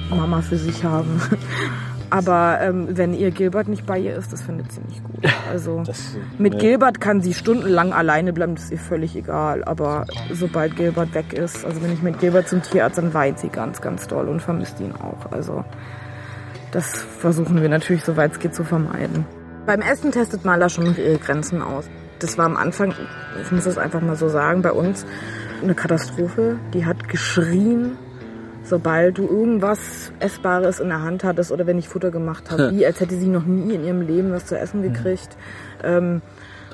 Mama 0.09 0.41
für 0.41 0.55
sich 0.55 0.85
haben. 0.85 1.19
Aber 2.09 2.59
ähm, 2.61 2.87
wenn 2.91 3.13
ihr 3.13 3.31
Gilbert 3.31 3.67
nicht 3.67 3.85
bei 3.85 3.99
ihr 3.99 4.15
ist, 4.15 4.31
das 4.31 4.41
findet 4.41 4.71
sie 4.71 4.79
nicht 4.87 5.03
gut. 5.03 5.25
Also 5.51 5.83
Das, 5.85 6.15
mit 6.37 6.53
ne. 6.53 6.59
Gilbert 6.59 7.01
kann 7.01 7.19
sie 7.19 7.33
stundenlang 7.33 7.91
alleine 7.91 8.31
bleiben, 8.31 8.55
das 8.55 8.65
ist 8.65 8.71
ihr 8.71 8.77
völlig 8.77 9.17
egal. 9.17 9.65
Aber 9.65 10.05
sobald 10.31 10.77
Gilbert 10.77 11.13
weg 11.13 11.33
ist, 11.33 11.65
also 11.65 11.83
wenn 11.83 11.91
ich 11.91 12.01
mit 12.01 12.21
Gilbert 12.21 12.47
zum 12.47 12.61
Tierarzt, 12.61 12.97
dann 12.97 13.13
weint 13.13 13.37
sie 13.39 13.49
ganz, 13.49 13.81
ganz 13.81 14.07
doll 14.07 14.29
und 14.29 14.41
vermisst 14.41 14.79
ihn 14.79 14.93
auch. 14.93 15.29
Also 15.33 15.65
das 16.71 17.01
versuchen 17.19 17.61
wir 17.61 17.67
natürlich, 17.67 18.05
soweit 18.05 18.31
es 18.31 18.39
geht, 18.39 18.55
zu 18.55 18.63
vermeiden. 18.63 19.25
Beim 19.67 19.81
Essen 19.81 20.13
testet 20.13 20.45
Maler 20.45 20.69
schon 20.69 20.85
noch 20.85 20.97
ihre 20.97 21.17
Grenzen 21.17 21.61
aus. 21.61 21.89
Das 22.19 22.37
war 22.37 22.45
am 22.45 22.55
Anfang, 22.55 22.93
ich 23.41 23.51
muss 23.51 23.65
das 23.65 23.77
einfach 23.77 23.99
mal 23.99 24.15
so 24.15 24.29
sagen, 24.29 24.61
bei 24.61 24.71
uns 24.71 25.05
eine 25.61 25.75
Katastrophe. 25.75 26.57
Die 26.73 26.85
hat 26.85 27.09
geschrien, 27.09 27.97
sobald 28.63 29.17
du 29.17 29.27
irgendwas 29.27 30.13
Essbares 30.21 30.79
in 30.79 30.87
der 30.87 31.01
Hand 31.01 31.25
hattest 31.25 31.51
oder 31.51 31.67
wenn 31.67 31.77
ich 31.77 31.89
Futter 31.89 32.11
gemacht 32.11 32.49
habe, 32.49 32.71
wie 32.71 32.85
als 32.85 33.01
hätte 33.01 33.15
sie 33.15 33.27
noch 33.27 33.43
nie 33.43 33.75
in 33.75 33.83
ihrem 33.83 33.99
Leben 33.99 34.31
was 34.31 34.45
zu 34.45 34.57
essen 34.57 34.83
gekriegt. 34.83 35.35
Ähm, 35.83 36.21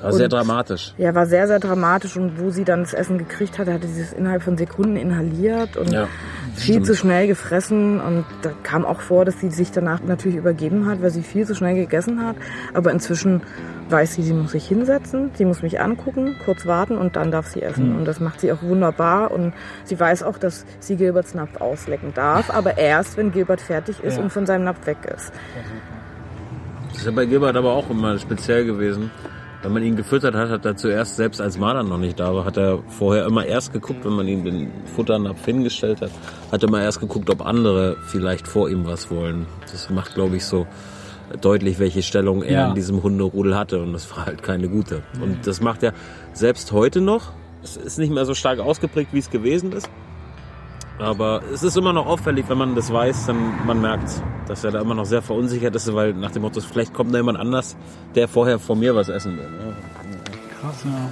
War 0.04 0.12
sehr 0.12 0.28
dramatisch. 0.28 0.94
Ja, 0.98 1.14
war 1.14 1.26
sehr, 1.26 1.46
sehr 1.46 1.58
dramatisch. 1.58 2.16
Und 2.16 2.38
wo 2.40 2.50
sie 2.50 2.64
dann 2.64 2.80
das 2.80 2.94
Essen 2.94 3.18
gekriegt 3.18 3.58
hatte, 3.58 3.72
hatte 3.72 3.86
sie 3.88 4.00
es 4.02 4.12
innerhalb 4.12 4.42
von 4.42 4.56
Sekunden 4.56 4.96
inhaliert 4.96 5.76
und 5.76 5.90
Ja, 5.92 6.06
viel 6.54 6.74
stimmt. 6.74 6.86
zu 6.86 6.94
schnell 6.94 7.26
gefressen. 7.26 8.00
Und 8.00 8.24
da 8.42 8.50
kam 8.62 8.84
auch 8.84 9.00
vor, 9.00 9.24
dass 9.24 9.40
sie 9.40 9.50
sich 9.50 9.70
danach 9.72 10.00
natürlich 10.02 10.36
übergeben 10.38 10.86
hat, 10.86 11.02
weil 11.02 11.10
sie 11.10 11.22
viel 11.22 11.46
zu 11.46 11.54
schnell 11.54 11.74
gegessen 11.74 12.24
hat. 12.24 12.36
Aber 12.74 12.90
inzwischen 12.92 13.42
weiß 13.90 14.14
sie, 14.14 14.22
sie 14.22 14.32
muss 14.32 14.52
sich 14.52 14.66
hinsetzen, 14.66 15.30
sie 15.34 15.44
muss 15.44 15.60
mich 15.62 15.80
angucken, 15.80 16.36
kurz 16.44 16.64
warten 16.64 16.96
und 16.96 17.16
dann 17.16 17.30
darf 17.30 17.46
sie 17.48 17.60
essen. 17.62 17.96
Und 17.96 18.06
das 18.06 18.18
macht 18.20 18.40
sie 18.40 18.50
auch 18.52 18.62
wunderbar. 18.62 19.30
Und 19.30 19.52
sie 19.84 19.98
weiß 20.00 20.22
auch, 20.22 20.38
dass 20.38 20.64
sie 20.80 20.96
Gilberts 20.96 21.34
Napf 21.34 21.60
auslecken 21.60 22.12
darf, 22.14 22.48
aber 22.50 22.78
erst, 22.78 23.16
wenn 23.18 23.30
Gilbert 23.32 23.60
fertig 23.60 24.02
ist 24.02 24.16
Ja. 24.16 24.22
und 24.22 24.30
von 24.30 24.46
seinem 24.46 24.64
Napf 24.64 24.86
weg 24.86 24.96
ist. 25.14 25.32
Das 26.88 26.98
ist 26.98 27.06
ja 27.06 27.12
bei 27.12 27.26
Gilbert 27.26 27.56
aber 27.56 27.72
auch 27.72 27.90
immer 27.90 28.16
speziell 28.18 28.64
gewesen. 28.64 29.10
Wenn 29.64 29.72
man 29.72 29.82
ihn 29.82 29.96
gefüttert 29.96 30.34
hat, 30.34 30.50
hat 30.50 30.66
er 30.66 30.76
zuerst, 30.76 31.16
selbst 31.16 31.40
als 31.40 31.56
Marder 31.56 31.82
noch 31.82 31.96
nicht 31.96 32.20
da 32.20 32.34
war, 32.34 32.44
hat 32.44 32.58
er 32.58 32.80
vorher 32.86 33.24
immer 33.24 33.46
erst 33.46 33.72
geguckt, 33.72 34.04
wenn 34.04 34.12
man 34.12 34.28
ihm 34.28 34.44
den 34.44 34.70
Futternapf 34.94 35.42
hingestellt 35.42 36.02
hat, 36.02 36.10
hat 36.52 36.62
er 36.62 36.68
immer 36.68 36.82
erst 36.82 37.00
geguckt, 37.00 37.30
ob 37.30 37.46
andere 37.46 37.96
vielleicht 38.08 38.46
vor 38.46 38.68
ihm 38.68 38.84
was 38.84 39.10
wollen. 39.10 39.46
Das 39.72 39.88
macht, 39.88 40.14
glaube 40.14 40.36
ich, 40.36 40.44
so 40.44 40.66
deutlich, 41.40 41.78
welche 41.78 42.02
Stellung 42.02 42.42
er 42.42 42.52
Ja. 42.52 42.68
in 42.68 42.74
diesem 42.74 43.02
Hunderudel 43.02 43.56
hatte 43.56 43.80
und 43.80 43.94
das 43.94 44.14
war 44.14 44.26
halt 44.26 44.42
keine 44.42 44.68
gute. 44.68 45.02
Und 45.22 45.46
das 45.46 45.62
macht 45.62 45.82
er 45.82 45.94
selbst 46.34 46.70
heute 46.72 47.00
noch. 47.00 47.32
Es 47.62 47.78
ist 47.78 47.98
nicht 47.98 48.12
mehr 48.12 48.26
so 48.26 48.34
stark 48.34 48.58
ausgeprägt, 48.58 49.14
wie 49.14 49.18
es 49.18 49.30
gewesen 49.30 49.72
ist. 49.72 49.88
Aber 50.98 51.42
es 51.52 51.62
ist 51.62 51.76
immer 51.76 51.92
noch 51.92 52.06
auffällig, 52.06 52.48
wenn 52.48 52.58
man 52.58 52.74
das 52.76 52.92
weiß, 52.92 53.26
dann 53.26 53.66
man 53.66 53.80
merkt, 53.80 54.22
dass 54.46 54.62
er 54.62 54.70
da 54.70 54.80
immer 54.80 54.94
noch 54.94 55.06
sehr 55.06 55.22
verunsichert 55.22 55.74
ist, 55.74 55.92
weil 55.92 56.14
nach 56.14 56.30
dem 56.30 56.42
Motto, 56.42 56.60
vielleicht 56.60 56.94
kommt 56.94 57.12
da 57.12 57.18
jemand 57.18 57.38
anders, 57.38 57.76
der 58.14 58.28
vorher 58.28 58.58
vor 58.58 58.76
mir 58.76 58.94
was 58.94 59.08
essen 59.08 59.36
will. 59.36 59.50
ne? 59.50 59.74
Krass, 60.60 60.84
ja. 60.84 61.10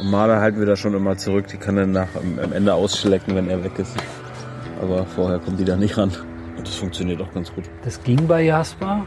Und 0.00 0.10
Marder 0.10 0.40
halten 0.40 0.60
wir 0.60 0.66
da 0.66 0.76
schon 0.76 0.94
immer 0.94 1.16
zurück, 1.16 1.46
die 1.48 1.56
kann 1.56 1.76
dann 1.76 1.92
nach, 1.92 2.08
am 2.14 2.38
am 2.38 2.52
Ende 2.52 2.74
ausschlecken, 2.74 3.34
wenn 3.34 3.48
er 3.48 3.64
weg 3.64 3.78
ist. 3.78 3.96
Aber 4.80 5.06
vorher 5.06 5.38
kommt 5.38 5.58
die 5.58 5.64
da 5.64 5.74
nicht 5.74 5.96
ran. 5.96 6.12
Und 6.56 6.66
das 6.66 6.74
funktioniert 6.74 7.20
auch 7.22 7.32
ganz 7.32 7.52
gut. 7.52 7.64
Das 7.82 8.02
ging 8.02 8.26
bei 8.26 8.42
Jasper, 8.42 9.06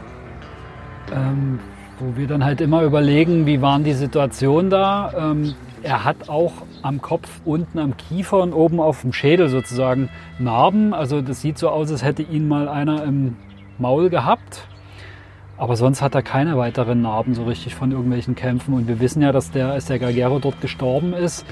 ähm, 1.12 1.60
wo 1.98 2.16
wir 2.16 2.26
dann 2.26 2.44
halt 2.44 2.60
immer 2.60 2.82
überlegen, 2.82 3.46
wie 3.46 3.62
waren 3.62 3.84
die 3.84 3.94
Situationen 3.94 4.70
da. 4.70 5.12
Ähm, 5.16 5.54
er 5.82 6.04
hat 6.04 6.28
auch 6.28 6.52
am 6.82 7.00
Kopf, 7.00 7.28
unten 7.44 7.78
am 7.78 7.96
Kiefer 7.96 8.42
und 8.42 8.52
oben 8.52 8.80
auf 8.80 9.02
dem 9.02 9.12
Schädel 9.12 9.48
sozusagen 9.48 10.08
Narben. 10.38 10.94
Also 10.94 11.20
das 11.20 11.40
sieht 11.40 11.58
so 11.58 11.68
aus, 11.68 11.90
als 11.90 12.02
hätte 12.04 12.22
ihn 12.22 12.48
mal 12.48 12.68
einer 12.68 13.04
im 13.04 13.36
Maul 13.78 14.10
gehabt. 14.10 14.66
Aber 15.56 15.76
sonst 15.76 16.00
hat 16.00 16.14
er 16.14 16.22
keine 16.22 16.56
weiteren 16.56 17.02
Narben 17.02 17.34
so 17.34 17.44
richtig 17.44 17.74
von 17.74 17.92
irgendwelchen 17.92 18.34
Kämpfen. 18.34 18.74
Und 18.74 18.88
wir 18.88 18.98
wissen 19.00 19.20
ja, 19.22 19.30
dass 19.32 19.50
der, 19.50 19.72
als 19.72 19.86
der 19.86 19.98
Gagero 19.98 20.38
dort 20.38 20.60
gestorben 20.60 21.12
ist, 21.12 21.44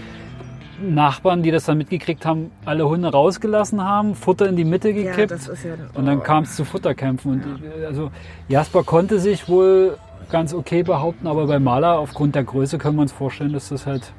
Nachbarn, 0.80 1.42
die 1.42 1.50
das 1.50 1.64
dann 1.64 1.76
mitgekriegt 1.78 2.24
haben, 2.24 2.50
alle 2.64 2.88
Hunde 2.88 3.10
rausgelassen 3.10 3.82
haben, 3.82 4.14
Futter 4.14 4.48
in 4.48 4.56
die 4.56 4.64
Mitte 4.64 4.90
Ja, 4.90 5.10
gekippt. 5.10 5.32
ist 5.32 5.64
ja. 5.64 5.74
Und 5.94 6.06
dann 6.06 6.22
kam 6.22 6.44
es 6.44 6.54
zu 6.56 6.64
Futterkämpfen. 6.64 7.32
Und 7.32 7.42
äh, 7.82 7.86
also 7.86 8.10
Jasper 8.48 8.84
konnte 8.84 9.18
sich 9.18 9.48
wohl 9.48 9.98
ganz 10.30 10.54
okay 10.54 10.82
behaupten, 10.82 11.26
aber 11.26 11.46
bei 11.46 11.58
Maler 11.58 11.98
aufgrund 11.98 12.34
der 12.34 12.44
Größe 12.44 12.78
können 12.78 12.96
wir 12.96 13.02
uns 13.02 13.12
vorstellen, 13.12 13.52
dass 13.52 13.68
das 13.68 13.86
halt 13.86 14.12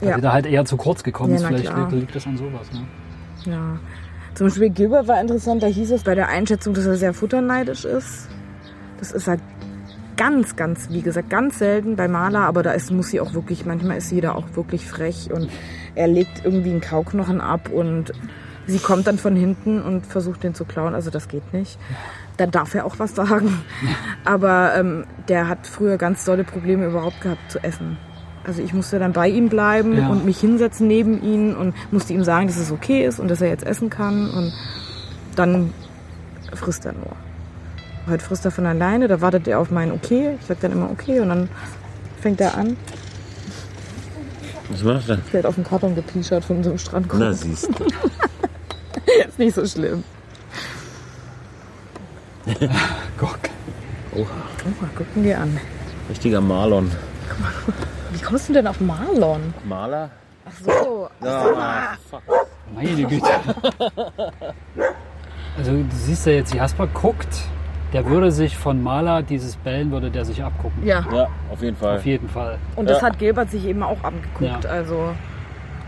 Ja. 0.00 0.18
da 0.18 0.32
halt 0.32 0.46
eher 0.46 0.64
zu 0.64 0.76
kurz 0.76 1.02
gekommen 1.02 1.30
Ja, 1.30 1.36
ist. 1.36 1.44
Vielleicht 1.46 1.66
klar. 1.66 1.90
liegt, 1.92 2.14
das 2.14 2.26
an 2.26 2.36
sowas. 2.36 2.70
Ne? 2.72 2.82
Ja. 3.52 3.78
Zum 4.34 4.46
Beispiel 4.46 4.70
Gilbert 4.70 5.08
war 5.08 5.20
interessant, 5.20 5.62
da 5.62 5.66
hieß 5.66 5.90
es 5.90 6.04
bei 6.04 6.14
der 6.14 6.28
Einschätzung, 6.28 6.72
dass 6.74 6.86
er 6.86 6.96
sehr 6.96 7.12
futterneidisch 7.12 7.84
ist. 7.84 8.28
Das 8.98 9.12
ist 9.12 9.26
halt 9.26 9.40
ganz, 10.16 10.54
ganz, 10.56 10.90
wie 10.90 11.00
gesagt, 11.02 11.30
ganz 11.30 11.58
selten 11.58 11.96
bei 11.96 12.06
Maler, 12.06 12.40
aber 12.40 12.62
da 12.62 12.72
ist, 12.72 12.90
muss 12.92 13.08
sie 13.08 13.20
auch 13.20 13.32
wirklich, 13.34 13.64
manchmal 13.64 13.96
ist 13.96 14.10
sie 14.10 14.20
da 14.20 14.32
auch 14.32 14.44
wirklich 14.54 14.86
frech 14.86 15.30
und 15.32 15.48
er 15.94 16.06
legt 16.06 16.44
irgendwie 16.44 16.70
einen 16.70 16.80
Kauknochen 16.82 17.40
ab 17.40 17.70
und 17.70 18.12
sie 18.66 18.78
kommt 18.78 19.06
dann 19.06 19.18
von 19.18 19.34
hinten 19.34 19.80
und 19.82 20.06
versucht 20.06 20.42
den 20.44 20.54
zu 20.54 20.64
klauen, 20.66 20.94
also 20.94 21.10
das 21.10 21.28
geht 21.28 21.52
nicht. 21.54 21.78
Dann 22.40 22.50
darf 22.50 22.74
er 22.74 22.86
auch 22.86 22.98
was 22.98 23.14
sagen. 23.14 23.60
Aber 24.24 24.72
ähm, 24.74 25.04
der 25.28 25.46
hat 25.46 25.66
früher 25.66 25.98
ganz 25.98 26.24
dolle 26.24 26.42
Probleme 26.42 26.86
überhaupt 26.86 27.20
gehabt 27.20 27.52
zu 27.52 27.62
essen. 27.62 27.98
Also 28.44 28.62
ich 28.62 28.72
musste 28.72 28.98
dann 28.98 29.12
bei 29.12 29.28
ihm 29.28 29.50
bleiben 29.50 29.94
Ja. 29.98 30.08
und 30.08 30.24
mich 30.24 30.40
hinsetzen 30.40 30.88
neben 30.88 31.22
ihn 31.22 31.54
und 31.54 31.74
musste 31.90 32.14
ihm 32.14 32.24
sagen, 32.24 32.46
dass 32.46 32.56
es 32.56 32.72
okay 32.72 33.04
ist 33.04 33.20
und 33.20 33.28
dass 33.28 33.42
er 33.42 33.48
jetzt 33.48 33.66
essen 33.66 33.90
kann 33.90 34.30
und 34.30 34.54
dann 35.36 35.74
frisst 36.54 36.86
er 36.86 36.94
nur. 36.94 37.14
Heute 38.08 38.24
frisst 38.24 38.46
er 38.46 38.50
von 38.50 38.64
alleine, 38.64 39.06
da 39.06 39.20
wartet 39.20 39.46
er 39.46 39.58
auf 39.60 39.70
mein 39.70 39.92
Okay. 39.92 40.38
Ich 40.40 40.46
sag 40.46 40.60
dann 40.60 40.72
immer 40.72 40.90
okay 40.90 41.20
und 41.20 41.28
dann 41.28 41.50
fängt 42.22 42.40
er 42.40 42.56
an. 42.56 42.78
Was 44.70 44.82
macht 44.82 45.10
er? 45.10 45.18
Der 45.18 45.40
hat 45.40 45.46
auf 45.46 45.56
den 45.56 45.64
Karton 45.64 45.94
gepischert 45.94 46.42
von 46.42 46.56
unserem 46.56 46.78
Strandkorb. 46.78 47.20
Na, 47.20 47.32
siehst 47.34 47.68
du. 47.78 47.84
Ist 49.28 49.38
nicht 49.38 49.54
so 49.54 49.66
schlimm. 49.66 50.04
Gott. 53.18 53.38
Oha, 54.14 54.26
Oh, 54.66 54.86
gucken 54.96 55.24
wir 55.24 55.38
an. 55.40 55.58
richtiger 56.08 56.40
Marlon. 56.40 56.90
Wie 58.12 58.20
kommst 58.20 58.48
du 58.48 58.52
denn 58.52 58.66
auf 58.66 58.80
Marlon? 58.80 59.54
Maler? 59.64 60.10
Ach 60.46 60.52
so. 60.64 61.08
Ja, 61.24 61.96
fuck. 62.10 62.22
Meine 62.74 63.04
Güte. 63.04 63.26
Also 65.56 65.72
du 65.72 65.84
siehst 65.90 66.26
ja 66.26 66.32
jetzt, 66.32 66.54
Jasper 66.54 66.86
guckt, 66.88 67.28
der 67.92 68.06
würde 68.06 68.30
sich 68.32 68.56
von 68.56 68.82
Maler 68.82 69.22
dieses 69.22 69.56
Bellen, 69.56 69.90
würde 69.90 70.10
der 70.10 70.24
sich 70.24 70.42
abgucken. 70.42 70.84
Ja, 70.86 71.04
Ja, 71.12 71.28
auf 71.52 71.62
jeden 71.62 71.76
Fall. 71.76 71.96
Auf 71.98 72.06
jeden 72.06 72.28
Fall. 72.28 72.58
und 72.76 72.88
das 72.88 73.00
Ja. 73.00 73.08
hat 73.08 73.18
Gilbert 73.18 73.50
sich 73.50 73.64
eben 73.66 73.82
auch 73.82 74.02
angeguckt. 74.04 74.64
Ja. 74.64 74.70
Also 74.70 75.10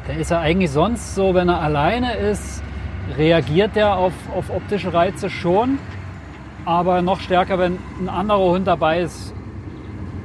Der 0.09 0.17
ist 0.19 0.31
ja 0.33 0.41
eigentlich 0.41 0.71
sonst 0.73 1.15
so, 1.15 1.33
wenn 1.35 1.49
er 1.49 1.61
alleine 1.61 2.15
ist, 2.17 2.61
reagiert 3.17 3.77
er 3.77 3.97
auf, 3.97 4.13
auf 4.37 4.51
optische 4.51 4.93
Reize 4.93 5.31
schon. 5.31 5.79
Aber 6.65 7.03
noch 7.03 7.21
stärker, 7.21 7.59
wenn 7.59 7.79
ein 8.01 8.09
anderer 8.09 8.51
Hund 8.51 8.67
dabei 8.67 9.01
ist 9.01 9.33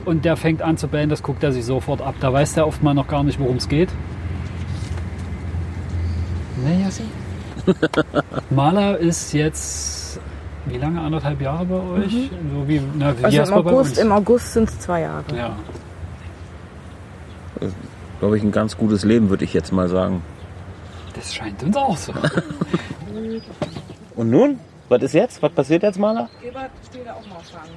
und 0.06 0.24
der 0.24 0.38
fängt 0.38 0.62
an 0.62 0.78
zu 0.78 0.88
bellen, 0.88 1.10
das 1.10 1.24
guckt 1.24 1.44
er 1.44 1.52
sich 1.52 1.66
sofort 1.66 2.02
ab. 2.02 2.16
Da 2.20 2.32
weiß 2.32 2.54
der 2.54 2.68
oft 2.68 2.84
mal 2.84 2.94
noch 2.94 3.08
gar 3.08 3.24
nicht, 3.24 3.40
worum 3.40 3.58
es 3.58 3.68
geht. 3.68 3.90
Ne, 6.64 6.84
Jassi? 6.84 7.04
Maler 8.50 8.98
ist 8.98 9.34
jetzt, 9.34 10.20
wie 10.66 10.78
lange? 10.78 11.02
Anderthalb 11.02 11.42
Jahre 11.42 11.66
bei 11.66 11.76
euch? 11.76 12.30
So 12.54 12.68
wie, 12.68 12.82
na, 12.98 13.18
wie 13.18 13.26
Also 13.26 13.42
im 13.42 13.54
August, 13.54 13.98
im 13.98 14.12
August 14.12 14.54
sind 14.54 14.70
es 14.70 14.80
zwei 14.80 15.02
Jahre. 15.02 15.24
Ja. 15.36 15.56
Glaube 18.20 18.38
ich, 18.38 18.44
ein 18.44 18.52
ganz 18.52 18.78
gutes 18.78 19.04
Leben, 19.04 19.30
würde 19.30 19.44
ich 19.44 19.54
jetzt 19.54 19.72
mal 19.72 19.90
sagen. 19.90 20.22
Das 21.16 21.34
scheint 21.34 21.62
uns 21.64 21.76
auch 21.76 21.98
so. 21.98 22.14
Und 24.16 24.30
nun? 24.30 24.60
Was 24.90 25.02
ist 25.02 25.14
jetzt? 25.14 25.42
Was 25.42 25.52
passiert 25.52 25.84
jetzt, 25.84 26.00
Maler? 26.00 26.30
Gilbert 26.42 26.72
steht 26.90 27.06
da 27.06 27.14
auch 27.14 27.28
mal 27.28 27.42
fangen. 27.44 27.76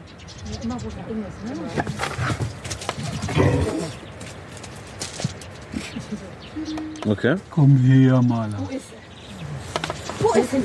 Okay. 7.06 7.36
Komm 7.50 7.76
her, 7.78 8.22
Maler. 8.22 8.58
Wo 8.61 8.68
ist 10.32 10.52
er? 10.52 10.61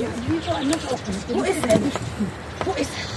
Wo 1.34 1.42
ist 1.42 1.66
er? 1.68 1.80
Wo 2.64 2.72
ist 2.72 2.90
er? 2.90 3.16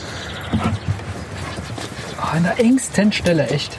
Ah, 2.17 2.31
an 2.31 2.43
der 2.43 2.59
engsten 2.59 3.11
Stelle, 3.11 3.47
echt. 3.47 3.77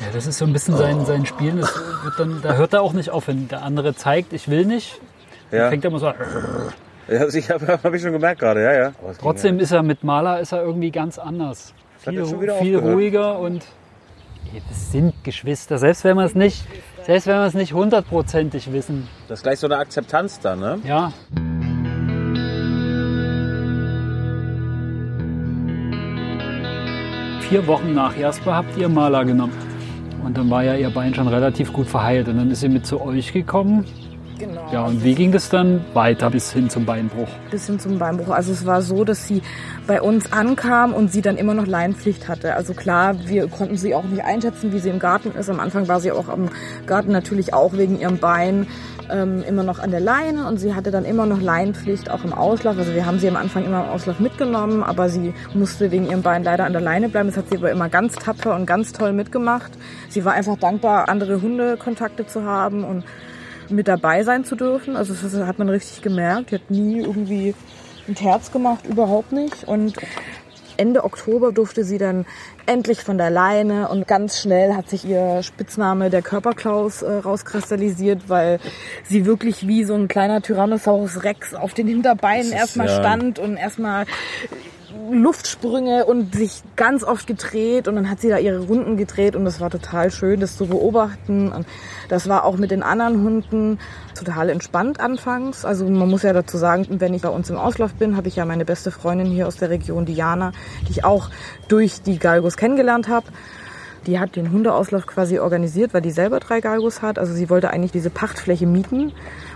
Ja, 0.00 0.10
das 0.12 0.26
ist 0.26 0.38
so 0.38 0.44
ein 0.44 0.52
bisschen 0.52 0.76
sein, 0.76 1.06
sein 1.06 1.26
Spiel. 1.26 1.56
Das 1.56 1.72
wird 2.02 2.18
dann, 2.18 2.42
da 2.42 2.54
hört 2.54 2.72
er 2.72 2.82
auch 2.82 2.92
nicht 2.92 3.10
auf, 3.10 3.28
wenn 3.28 3.48
der 3.48 3.62
andere 3.62 3.94
zeigt, 3.94 4.32
ich 4.32 4.48
will 4.48 4.64
nicht. 4.64 5.00
Ja, 5.50 5.68
fängt 5.68 5.84
er 5.84 5.90
immer 5.90 5.98
so 5.98 6.08
an. 6.08 6.14
ja 7.08 7.26
ich 7.26 7.50
habe 7.50 7.66
hab 7.82 7.94
ich 7.94 8.02
schon 8.02 8.12
gemerkt 8.12 8.40
gerade, 8.40 8.62
ja, 8.62 8.72
ja. 8.72 8.92
Trotzdem 9.20 9.58
ist 9.58 9.72
er 9.72 9.82
mit 9.82 10.04
Maler 10.04 10.40
ist 10.40 10.52
er 10.52 10.62
irgendwie 10.62 10.90
ganz 10.90 11.18
anders. 11.18 11.74
Viel, 11.98 12.26
viel 12.60 12.76
ruhiger 12.78 13.38
und 13.38 13.64
das 14.68 14.92
sind 14.92 15.12
Geschwister. 15.24 15.78
Selbst 15.78 16.04
wenn 16.04 16.16
wir 16.16 16.24
es 16.24 16.34
nicht, 16.34 16.64
selbst 17.02 17.26
wenn 17.26 17.36
wir 17.36 17.46
es 17.46 17.54
nicht 17.54 17.72
hundertprozentig 17.72 18.72
wissen. 18.72 19.08
Das 19.28 19.40
ist 19.40 19.42
gleich 19.42 19.58
so 19.58 19.66
eine 19.66 19.78
Akzeptanz 19.78 20.38
da, 20.40 20.54
ne? 20.54 20.78
Ja. 20.84 21.12
Vier 27.48 27.66
Wochen 27.66 27.94
nach 27.94 28.16
Jasper 28.16 28.54
habt 28.54 28.76
ihr 28.76 28.88
Maler 28.88 29.24
genommen. 29.24 29.52
Und 30.24 30.36
dann 30.38 30.48
war 30.48 30.64
ja 30.64 30.74
ihr 30.74 30.90
Bein 30.90 31.14
schon 31.14 31.28
relativ 31.28 31.72
gut 31.72 31.86
verheilt. 31.86 32.28
Und 32.28 32.38
dann 32.38 32.50
ist 32.50 32.60
sie 32.60 32.68
mit 32.68 32.86
zu 32.86 33.00
euch 33.00 33.32
gekommen. 33.32 33.84
Ja, 34.74 34.82
und 34.82 35.04
wie 35.04 35.14
ging 35.14 35.30
das 35.30 35.50
dann 35.50 35.84
weiter 35.94 36.30
bis 36.30 36.52
hin 36.52 36.68
zum 36.68 36.84
Beinbruch? 36.84 37.28
Bis 37.52 37.68
hin 37.68 37.78
zum 37.78 38.00
Beinbruch. 38.00 38.30
Also 38.30 38.50
es 38.50 38.66
war 38.66 38.82
so, 38.82 39.04
dass 39.04 39.28
sie 39.28 39.40
bei 39.86 40.02
uns 40.02 40.32
ankam 40.32 40.92
und 40.92 41.12
sie 41.12 41.22
dann 41.22 41.36
immer 41.36 41.54
noch 41.54 41.68
Leinpflicht 41.68 42.26
hatte. 42.26 42.56
Also 42.56 42.74
klar, 42.74 43.14
wir 43.24 43.46
konnten 43.46 43.76
sie 43.76 43.94
auch 43.94 44.02
nicht 44.02 44.24
einschätzen, 44.24 44.72
wie 44.72 44.80
sie 44.80 44.88
im 44.88 44.98
Garten 44.98 45.30
ist. 45.38 45.48
Am 45.48 45.60
Anfang 45.60 45.86
war 45.86 46.00
sie 46.00 46.10
auch 46.10 46.28
im 46.28 46.48
Garten 46.86 47.12
natürlich 47.12 47.54
auch 47.54 47.74
wegen 47.74 48.00
ihrem 48.00 48.18
Bein 48.18 48.66
ähm, 49.08 49.44
immer 49.46 49.62
noch 49.62 49.78
an 49.78 49.92
der 49.92 50.00
Leine 50.00 50.48
und 50.48 50.58
sie 50.58 50.74
hatte 50.74 50.90
dann 50.90 51.04
immer 51.04 51.24
noch 51.24 51.40
Leinpflicht 51.40 52.10
auch 52.10 52.24
im 52.24 52.32
Auslauf. 52.32 52.76
Also 52.76 52.94
wir 52.94 53.06
haben 53.06 53.20
sie 53.20 53.28
am 53.28 53.36
Anfang 53.36 53.64
immer 53.64 53.84
im 53.84 53.90
Auslauf 53.90 54.18
mitgenommen, 54.18 54.82
aber 54.82 55.08
sie 55.08 55.34
musste 55.54 55.92
wegen 55.92 56.08
ihrem 56.08 56.22
Bein 56.22 56.42
leider 56.42 56.64
an 56.64 56.72
der 56.72 56.82
Leine 56.82 57.08
bleiben. 57.08 57.28
Das 57.28 57.36
hat 57.36 57.48
sie 57.48 57.58
aber 57.58 57.70
immer 57.70 57.88
ganz 57.88 58.16
tapfer 58.16 58.56
und 58.56 58.66
ganz 58.66 58.90
toll 58.90 59.12
mitgemacht. 59.12 59.70
Sie 60.08 60.24
war 60.24 60.32
einfach 60.32 60.58
dankbar, 60.58 61.08
andere 61.08 61.40
Hundekontakte 61.40 62.26
zu 62.26 62.42
haben 62.42 62.82
und 62.82 63.04
mit 63.70 63.88
dabei 63.88 64.22
sein 64.24 64.44
zu 64.44 64.56
dürfen. 64.56 64.96
Also 64.96 65.14
das 65.14 65.34
hat 65.46 65.58
man 65.58 65.68
richtig 65.68 66.02
gemerkt. 66.02 66.50
Die 66.50 66.56
hat 66.56 66.70
nie 66.70 67.00
irgendwie 67.00 67.54
ein 68.08 68.16
Herz 68.16 68.52
gemacht, 68.52 68.86
überhaupt 68.86 69.32
nicht. 69.32 69.64
Und 69.64 69.94
Ende 70.76 71.04
Oktober 71.04 71.52
durfte 71.52 71.84
sie 71.84 71.98
dann 71.98 72.26
endlich 72.66 73.02
von 73.02 73.18
der 73.18 73.30
Leine 73.30 73.88
und 73.88 74.08
ganz 74.08 74.40
schnell 74.40 74.74
hat 74.74 74.88
sich 74.88 75.04
ihr 75.04 75.42
Spitzname 75.42 76.10
der 76.10 76.22
Körperklaus 76.22 77.02
äh, 77.02 77.12
rauskristallisiert, 77.12 78.28
weil 78.28 78.58
sie 79.04 79.26
wirklich 79.26 79.68
wie 79.68 79.84
so 79.84 79.94
ein 79.94 80.08
kleiner 80.08 80.42
Tyrannosaurus 80.42 81.22
Rex 81.22 81.54
auf 81.54 81.74
den 81.74 81.86
Hinterbeinen 81.86 82.52
erstmal 82.52 82.88
ja. 82.88 82.98
stand 82.98 83.38
und 83.38 83.56
erstmal 83.56 84.06
Luftsprünge 85.10 86.04
und 86.04 86.34
sich 86.34 86.62
ganz 86.76 87.04
oft 87.04 87.26
gedreht 87.26 87.88
und 87.88 87.96
dann 87.96 88.10
hat 88.10 88.20
sie 88.20 88.28
da 88.28 88.38
ihre 88.38 88.60
Runden 88.60 88.96
gedreht 88.96 89.36
und 89.36 89.44
das 89.44 89.60
war 89.60 89.70
total 89.70 90.10
schön, 90.10 90.40
das 90.40 90.56
zu 90.56 90.66
beobachten. 90.66 91.52
Und 91.52 91.66
das 92.08 92.28
war 92.28 92.44
auch 92.44 92.56
mit 92.56 92.70
den 92.70 92.82
anderen 92.82 93.22
Hunden 93.22 93.78
total 94.14 94.50
entspannt 94.50 95.00
anfangs. 95.00 95.64
Also 95.64 95.86
man 95.88 96.08
muss 96.08 96.22
ja 96.22 96.32
dazu 96.32 96.56
sagen, 96.56 96.86
wenn 96.88 97.14
ich 97.14 97.22
bei 97.22 97.28
uns 97.28 97.50
im 97.50 97.56
Auslauf 97.56 97.94
bin, 97.94 98.16
habe 98.16 98.28
ich 98.28 98.36
ja 98.36 98.44
meine 98.44 98.64
beste 98.64 98.90
Freundin 98.90 99.26
hier 99.26 99.46
aus 99.46 99.56
der 99.56 99.70
Region, 99.70 100.06
Diana, 100.06 100.52
die 100.86 100.92
ich 100.92 101.04
auch 101.04 101.30
durch 101.68 102.02
die 102.02 102.18
Galgos 102.18 102.56
kennengelernt 102.56 103.08
habe. 103.08 103.26
Die 104.06 104.18
hat 104.18 104.36
den 104.36 104.52
Hundeauslauf 104.52 105.06
quasi 105.06 105.38
organisiert, 105.38 105.94
weil 105.94 106.02
die 106.02 106.10
selber 106.10 106.38
drei 106.38 106.60
Galgos 106.60 107.00
hat. 107.00 107.18
Also 107.18 107.32
sie 107.32 107.48
wollte 107.48 107.70
eigentlich 107.70 107.92
diese 107.92 108.10
Pachtfläche 108.10 108.66
mieten. 108.66 109.12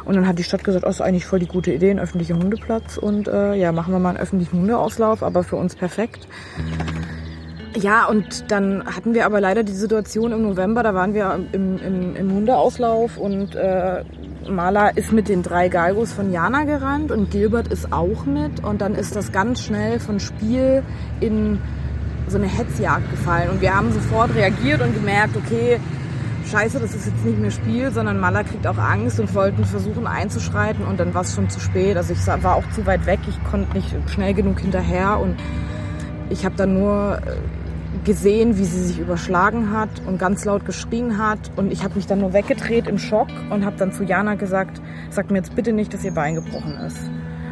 Und 0.09 0.15
dann 0.15 0.27
hat 0.27 0.39
die 0.39 0.43
Stadt 0.43 0.65
gesagt, 0.65 0.87
oh, 0.87 0.89
ist 0.89 1.03
eigentlich 1.03 1.27
voll 1.27 1.39
die 1.39 1.47
gute 1.47 1.71
Idee, 1.71 1.91
ein 1.91 1.99
öffentlicher 1.99 2.35
Hundeplatz. 2.35 2.97
Und 2.97 3.29
äh, 3.29 3.55
ja, 3.55 3.73
machen 3.73 3.93
wir 3.93 3.99
mal 3.99 4.09
einen 4.09 4.19
öffentlichen 4.19 4.59
Hundeauslauf, 4.59 5.23
aber 5.23 5.45
für 5.45 5.57
uns 5.57 5.77
perfekt. 5.77 6.27
Ja, 7.77 8.07
und 8.07 8.51
dann 8.51 8.87
hatten 8.87 9.13
wir 9.13 9.27
aber 9.27 9.39
leider 9.43 9.65
die 9.65 9.75
Situation 9.75 10.33
im 10.33 10.43
November, 10.43 10.83
da 10.83 10.95
waren 10.95 11.13
wir 11.13 11.39
im, 11.53 11.79
im, 11.79 12.17
im 12.17 12.33
Hundeauslauf 12.33 13.19
und 13.19 13.55
äh, 13.55 14.03
Mala 14.49 14.89
ist 14.89 15.13
mit 15.13 15.29
den 15.29 15.43
drei 15.43 15.69
Galgos 15.69 16.15
von 16.15 16.33
Jana 16.33 16.65
gerannt 16.65 17.13
und 17.13 17.31
Gilbert 17.31 17.69
ist 17.69 17.93
auch 17.93 18.25
mit. 18.25 18.65
Und 18.65 18.81
dann 18.81 18.95
ist 18.95 19.15
das 19.15 19.31
ganz 19.31 19.63
schnell 19.63 20.01
von 20.01 20.21
Spiel 20.21 20.83
in 21.21 21.61
so 22.29 22.39
eine 22.39 22.47
Hetzjagd 22.47 23.11
gefallen. 23.11 23.51
Und 23.51 23.61
wir 23.61 23.77
haben 23.77 23.93
sofort 23.93 24.35
reagiert 24.35 24.81
und 24.81 24.95
gemerkt, 24.95 25.37
okay, 25.37 25.79
scheiße, 26.49 26.81
das 26.81 26.95
ist 26.95 27.07
jetzt 27.07 27.25
nicht 27.25 27.39
mehr 27.39 27.51
Spiel, 27.51 27.93
sondern 27.93 28.19
Mala 28.19 28.43
kriegt 28.43 28.67
auch 28.67 28.79
Angst 28.79 29.21
und 29.21 29.35
wollten 29.35 29.65
versuchen 29.65 30.07
einzuschreiten 30.07 30.85
und 30.85 30.99
dann 30.99 31.15
war 31.15 31.23
es 31.23 31.35
schon 31.35 31.51
zu 31.51 31.61
spät. 31.61 31.97
Also 31.97 32.13
ich 32.13 32.27
war 32.27 32.57
auch 32.57 32.69
zu 32.71 32.87
weit 32.87 33.07
weg, 33.07 33.21
ich 33.29 33.43
konnte 33.51 33.77
nicht 33.77 33.95
schnell 34.09 34.35
genug 34.35 34.61
hinterher 34.61 35.19
und 35.21 35.37
ich 36.31 36.45
habe 36.45 36.55
dann 36.57 36.75
nur 36.75 37.19
äh, 37.19 38.05
gesehen, 38.05 38.59
wie 38.59 38.65
sie 38.65 38.83
sich 38.83 38.99
überschlagen 38.99 39.73
hat 39.73 39.89
und 40.07 40.19
ganz 40.19 40.45
laut 40.45 40.65
geschrien 40.65 41.19
hat 41.19 41.51
und 41.57 41.73
ich 41.73 41.85
habe 41.85 41.95
mich 41.95 42.07
dann 42.07 42.21
nur 42.21 42.33
weggedreht 42.33 42.87
im 42.87 42.99
Schock 42.99 43.29
und 43.51 43.65
habe 43.65 43.77
dann 43.77 43.93
zu 43.93 44.05
Jana 44.05 44.35
gesagt, 44.35 44.81
sag 45.11 45.31
mir 45.31 45.39
jetzt 45.39 45.55
bitte 45.55 45.73
nicht, 45.73 45.93
dass 45.93 46.05
ihr 46.05 46.13
Bein 46.13 46.35
gebrochen 46.35 46.77
ist. 46.87 46.99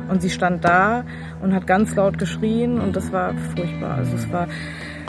Und 0.08 0.22
sie 0.22 0.30
stand 0.30 0.64
da 0.64 1.04
und 1.42 1.52
hat 1.52 1.66
ganz 1.66 1.94
laut 1.96 2.16
geschrien 2.18 2.80
und 2.80 2.94
das 2.94 3.12
war 3.12 3.34
furchtbar. 3.56 3.96
Also 3.96 4.14
es 4.14 4.30
war, 4.30 4.46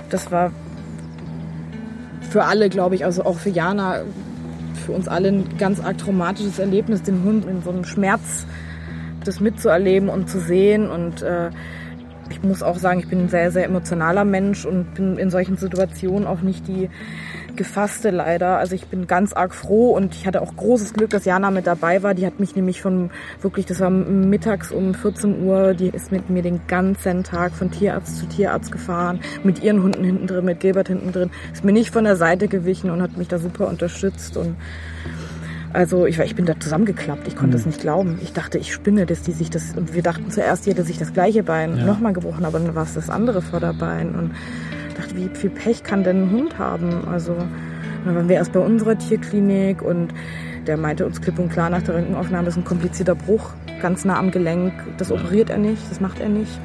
das 0.09 0.31
war 0.31 0.51
für 2.29 2.43
alle, 2.43 2.69
glaube 2.69 2.95
ich, 2.95 3.05
also 3.05 3.23
auch 3.25 3.37
für 3.37 3.49
Jana, 3.49 4.01
für 4.85 4.91
uns 4.91 5.07
alle 5.07 5.29
ein 5.29 5.57
ganz 5.57 5.79
arg 5.79 5.97
traumatisches 5.97 6.59
Erlebnis, 6.59 7.03
den 7.03 7.23
Hund 7.23 7.45
in 7.45 7.61
so 7.61 7.69
einem 7.69 7.85
Schmerz 7.85 8.45
das 9.23 9.39
mitzuerleben 9.39 10.09
und 10.09 10.29
zu 10.29 10.39
sehen. 10.39 10.89
Und 10.89 11.21
äh, 11.21 11.49
ich 12.29 12.43
muss 12.43 12.63
auch 12.63 12.77
sagen, 12.77 12.99
ich 12.99 13.07
bin 13.07 13.21
ein 13.21 13.29
sehr, 13.29 13.51
sehr 13.51 13.65
emotionaler 13.65 14.25
Mensch 14.25 14.65
und 14.65 14.93
bin 14.93 15.17
in 15.17 15.29
solchen 15.29 15.57
Situationen 15.57 16.27
auch 16.27 16.41
nicht 16.41 16.67
die 16.67 16.89
gefasste 17.57 18.11
leider. 18.11 18.57
Also 18.57 18.75
ich 18.75 18.87
bin 18.87 19.07
ganz 19.07 19.33
arg 19.33 19.53
froh 19.53 19.91
und 19.91 20.15
ich 20.15 20.25
hatte 20.25 20.41
auch 20.41 20.55
großes 20.55 20.93
Glück, 20.93 21.09
dass 21.09 21.25
Jana 21.25 21.51
mit 21.51 21.67
dabei 21.67 22.03
war. 22.03 22.13
Die 22.13 22.25
hat 22.25 22.39
mich 22.39 22.55
nämlich 22.55 22.81
von 22.81 23.09
wirklich, 23.41 23.65
das 23.65 23.79
war 23.79 23.89
mittags 23.89 24.71
um 24.71 24.93
14 24.93 25.43
Uhr, 25.43 25.73
die 25.73 25.89
ist 25.89 26.11
mit 26.11 26.29
mir 26.29 26.43
den 26.43 26.61
ganzen 26.67 27.23
Tag 27.23 27.53
von 27.53 27.71
Tierarzt 27.71 28.17
zu 28.17 28.27
Tierarzt 28.27 28.71
gefahren, 28.71 29.19
mit 29.43 29.61
ihren 29.61 29.83
Hunden 29.83 30.03
hinten 30.03 30.27
drin, 30.27 30.45
mit 30.45 30.59
Gilbert 30.59 30.87
hinten 30.87 31.11
drin, 31.11 31.31
ist 31.51 31.65
mir 31.65 31.73
nicht 31.73 31.91
von 31.91 32.05
der 32.05 32.15
Seite 32.15 32.47
gewichen 32.47 32.89
und 32.89 33.01
hat 33.01 33.17
mich 33.17 33.27
da 33.27 33.39
super 33.39 33.67
unterstützt 33.67 34.37
und 34.37 34.55
also 35.77 36.07
ich, 36.07 36.17
ich 36.17 36.35
bin 36.35 36.47
da 36.47 36.59
zusammengeklappt. 36.59 37.27
Ich 37.27 37.35
konnte 37.35 37.49
mhm. 37.49 37.59
das 37.59 37.65
nicht 37.67 37.81
glauben. 37.81 38.17
Ich 38.23 38.33
dachte, 38.33 38.57
ich 38.57 38.73
spinne, 38.73 39.05
dass 39.05 39.21
die 39.21 39.31
sich 39.31 39.51
das. 39.51 39.77
Und 39.77 39.93
wir 39.93 40.01
dachten 40.01 40.31
zuerst, 40.31 40.65
die 40.65 40.71
hätte 40.71 40.83
sich 40.83 40.97
das 40.97 41.13
gleiche 41.13 41.43
Bein 41.43 41.77
ja. 41.77 41.85
nochmal 41.85 42.13
gebrochen, 42.13 42.45
aber 42.45 42.59
dann 42.59 42.73
war 42.73 42.81
es 42.81 42.95
das 42.95 43.11
andere 43.11 43.43
Vorderbein. 43.43 44.15
Und 44.15 44.31
dachte, 44.97 45.15
wie 45.15 45.29
viel 45.35 45.51
Pech 45.51 45.83
kann 45.83 46.03
denn 46.03 46.23
ein 46.23 46.31
Hund 46.31 46.57
haben? 46.57 47.07
Also 47.07 47.35
dann 48.05 48.15
waren 48.15 48.27
wir 48.27 48.37
erst 48.37 48.53
bei 48.53 48.59
unserer 48.59 48.97
Tierklinik 48.97 49.83
und 49.83 50.15
der 50.65 50.77
meinte 50.77 51.05
uns 51.05 51.21
klipp 51.21 51.37
und 51.37 51.49
klar 51.49 51.69
nach 51.69 51.83
der 51.83 51.93
Röntgenaufnahme 51.93 52.47
ist 52.47 52.57
ein 52.57 52.65
komplizierter 52.65 53.13
Bruch, 53.13 53.51
ganz 53.79 54.03
nah 54.03 54.17
am 54.17 54.31
Gelenk. 54.31 54.73
Das 54.97 55.11
operiert 55.11 55.51
er 55.51 55.59
nicht, 55.59 55.83
das 55.91 56.01
macht 56.01 56.19
er 56.19 56.29
nicht. 56.29 56.59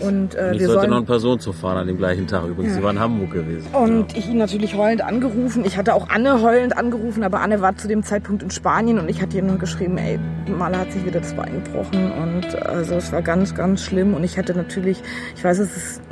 Und, 0.00 0.34
äh, 0.34 0.54
ich 0.54 0.60
wir 0.60 0.66
sollte 0.68 0.88
noch 0.88 0.98
eine 0.98 1.06
Person 1.06 1.40
zu 1.40 1.52
fahren 1.52 1.78
an 1.78 1.86
dem 1.86 1.96
gleichen 1.96 2.26
Tag 2.26 2.44
übrigens. 2.44 2.72
Ja. 2.72 2.78
Sie 2.78 2.82
war 2.82 2.90
in 2.90 3.00
Hamburg 3.00 3.32
gewesen. 3.32 3.66
Und 3.72 4.12
ja. 4.12 4.18
ich 4.18 4.28
ihn 4.28 4.38
natürlich 4.38 4.74
heulend 4.74 5.02
angerufen. 5.02 5.64
Ich 5.64 5.76
hatte 5.76 5.94
auch 5.94 6.08
Anne 6.08 6.42
heulend 6.42 6.76
angerufen, 6.76 7.22
aber 7.22 7.40
Anne 7.40 7.60
war 7.60 7.76
zu 7.76 7.88
dem 7.88 8.02
Zeitpunkt 8.02 8.42
in 8.42 8.50
Spanien 8.50 8.98
und 8.98 9.08
ich 9.08 9.20
hatte 9.22 9.36
ihr 9.36 9.42
nur 9.42 9.58
geschrieben, 9.58 9.98
ey, 9.98 10.18
Mala 10.46 10.78
hat 10.78 10.92
sich 10.92 11.04
wieder 11.04 11.20
das 11.20 11.34
Bein 11.34 11.62
gebrochen 11.64 12.12
und 12.12 12.54
also 12.66 12.94
es 12.94 13.12
war 13.12 13.22
ganz, 13.22 13.54
ganz 13.54 13.82
schlimm 13.82 14.14
und 14.14 14.24
ich 14.24 14.38
hatte 14.38 14.54
natürlich, 14.54 15.02
ich 15.36 15.44
weiß, 15.44 15.58
es 15.58 15.76
ist 15.76 16.02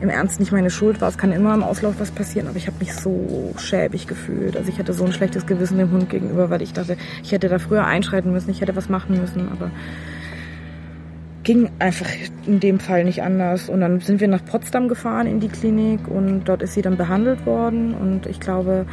im 0.00 0.08
Ernst 0.08 0.40
nicht 0.40 0.52
meine 0.52 0.70
Schuld 0.70 1.00
war, 1.00 1.08
es 1.08 1.18
kann 1.18 1.32
immer 1.32 1.54
im 1.54 1.62
Auslauf 1.62 1.94
was 1.98 2.10
passieren, 2.10 2.48
aber 2.48 2.56
ich 2.56 2.66
habe 2.66 2.76
mich 2.78 2.94
so 2.94 3.54
schäbig 3.58 4.06
gefühlt. 4.06 4.56
Also 4.56 4.68
ich 4.68 4.78
hatte 4.78 4.92
so 4.92 5.04
ein 5.04 5.12
schlechtes 5.12 5.46
Gewissen 5.46 5.78
dem 5.78 5.90
Hund 5.90 6.10
gegenüber, 6.10 6.50
weil 6.50 6.62
ich 6.62 6.72
dachte, 6.72 6.96
ich 7.22 7.32
hätte 7.32 7.48
da 7.48 7.58
früher 7.58 7.84
einschreiten 7.84 8.32
müssen, 8.32 8.50
ich 8.50 8.60
hätte 8.60 8.76
was 8.76 8.88
machen 8.88 9.18
müssen, 9.18 9.48
aber 9.50 9.70
ging 11.44 11.70
einfach 11.78 12.08
in 12.46 12.58
dem 12.58 12.80
Fall 12.80 13.04
nicht 13.04 13.22
anders. 13.22 13.68
Und 13.68 13.82
dann 13.82 14.00
sind 14.00 14.20
wir 14.20 14.28
nach 14.28 14.44
Potsdam 14.44 14.88
gefahren 14.88 15.26
in 15.26 15.40
die 15.40 15.48
Klinik 15.48 16.08
und 16.08 16.44
dort 16.44 16.62
ist 16.62 16.72
sie 16.72 16.82
dann 16.82 16.96
behandelt 16.96 17.44
worden. 17.44 17.94
Und 17.94 18.26
ich 18.26 18.40
glaube, 18.40 18.86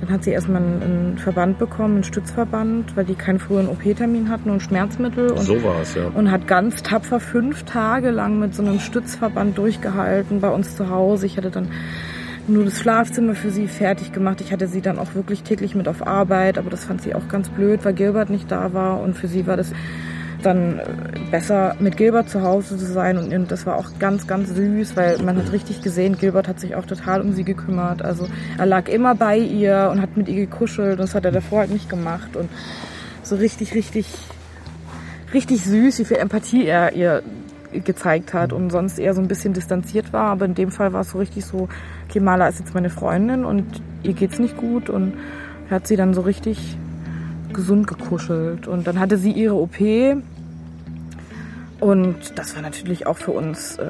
dann 0.00 0.10
hat 0.10 0.22
sie 0.22 0.30
erstmal 0.30 0.62
einen 0.62 1.16
Verband 1.18 1.58
bekommen, 1.58 1.94
einen 1.94 2.04
Stützverband, 2.04 2.94
weil 2.96 3.06
die 3.06 3.14
keinen 3.14 3.38
früheren 3.38 3.68
OP-Termin 3.68 4.28
hatten 4.28 4.50
und 4.50 4.60
Schmerzmittel. 4.60 5.30
Und, 5.30 5.40
so 5.40 5.62
war 5.64 5.80
es, 5.80 5.94
ja. 5.94 6.06
Und 6.08 6.30
hat 6.30 6.46
ganz 6.46 6.82
tapfer 6.82 7.20
fünf 7.20 7.64
Tage 7.64 8.10
lang 8.10 8.38
mit 8.38 8.54
so 8.54 8.62
einem 8.62 8.78
Stützverband 8.78 9.56
durchgehalten 9.56 10.40
bei 10.40 10.50
uns 10.50 10.76
zu 10.76 10.90
Hause. 10.90 11.24
Ich 11.24 11.38
hatte 11.38 11.50
dann 11.50 11.68
nur 12.46 12.66
das 12.66 12.78
Schlafzimmer 12.78 13.34
für 13.34 13.50
sie 13.50 13.66
fertig 13.66 14.12
gemacht. 14.12 14.42
Ich 14.42 14.52
hatte 14.52 14.66
sie 14.66 14.82
dann 14.82 14.98
auch 14.98 15.14
wirklich 15.14 15.42
täglich 15.42 15.74
mit 15.74 15.88
auf 15.88 16.06
Arbeit, 16.06 16.58
aber 16.58 16.68
das 16.68 16.84
fand 16.84 17.00
sie 17.00 17.14
auch 17.14 17.28
ganz 17.28 17.48
blöd, 17.48 17.80
weil 17.84 17.94
Gilbert 17.94 18.28
nicht 18.28 18.50
da 18.50 18.74
war 18.74 19.00
und 19.00 19.16
für 19.16 19.28
sie 19.28 19.46
war 19.46 19.56
das 19.56 19.72
dann 20.44 20.80
besser 21.30 21.76
mit 21.78 21.96
Gilbert 21.96 22.28
zu 22.28 22.42
Hause 22.42 22.76
zu 22.76 22.86
sein 22.86 23.18
und 23.18 23.50
das 23.50 23.66
war 23.66 23.76
auch 23.76 23.90
ganz, 23.98 24.26
ganz 24.26 24.50
süß, 24.50 24.96
weil 24.96 25.18
man 25.22 25.36
hat 25.36 25.52
richtig 25.52 25.82
gesehen, 25.82 26.16
Gilbert 26.18 26.48
hat 26.48 26.60
sich 26.60 26.76
auch 26.76 26.86
total 26.86 27.20
um 27.20 27.32
sie 27.32 27.44
gekümmert. 27.44 28.02
Also 28.02 28.26
er 28.58 28.66
lag 28.66 28.88
immer 28.88 29.14
bei 29.14 29.38
ihr 29.38 29.88
und 29.92 30.00
hat 30.00 30.16
mit 30.16 30.28
ihr 30.28 30.46
gekuschelt 30.46 30.98
das 30.98 31.14
hat 31.14 31.24
er 31.24 31.32
davor 31.32 31.60
halt 31.60 31.70
nicht 31.70 31.88
gemacht. 31.88 32.36
Und 32.36 32.48
so 33.22 33.36
richtig, 33.36 33.74
richtig, 33.74 34.06
richtig 35.32 35.64
süß, 35.64 35.98
wie 35.98 36.04
viel 36.04 36.16
Empathie 36.18 36.66
er 36.66 36.92
ihr 36.92 37.22
gezeigt 37.72 38.34
hat 38.34 38.52
und 38.52 38.70
sonst 38.70 38.98
eher 38.98 39.14
so 39.14 39.20
ein 39.20 39.28
bisschen 39.28 39.52
distanziert 39.52 40.12
war, 40.12 40.30
aber 40.30 40.44
in 40.44 40.54
dem 40.54 40.70
Fall 40.70 40.92
war 40.92 41.00
es 41.00 41.10
so 41.10 41.18
richtig 41.18 41.44
so, 41.44 41.68
okay, 42.08 42.20
Mala 42.20 42.48
ist 42.48 42.60
jetzt 42.60 42.74
meine 42.74 42.90
Freundin 42.90 43.44
und 43.44 43.82
ihr 44.02 44.12
geht's 44.12 44.38
nicht 44.38 44.56
gut. 44.56 44.88
Und 44.90 45.14
er 45.68 45.76
hat 45.76 45.86
sie 45.86 45.96
dann 45.96 46.14
so 46.14 46.20
richtig 46.20 46.76
gesund 47.52 47.86
gekuschelt. 47.86 48.68
Und 48.68 48.86
dann 48.86 49.00
hatte 49.00 49.18
sie 49.18 49.32
ihre 49.32 49.54
OP 49.54 49.78
und 51.84 52.38
das 52.38 52.54
war 52.54 52.62
natürlich 52.62 53.06
auch 53.06 53.18
für 53.18 53.32
uns 53.32 53.76
äh, 53.76 53.84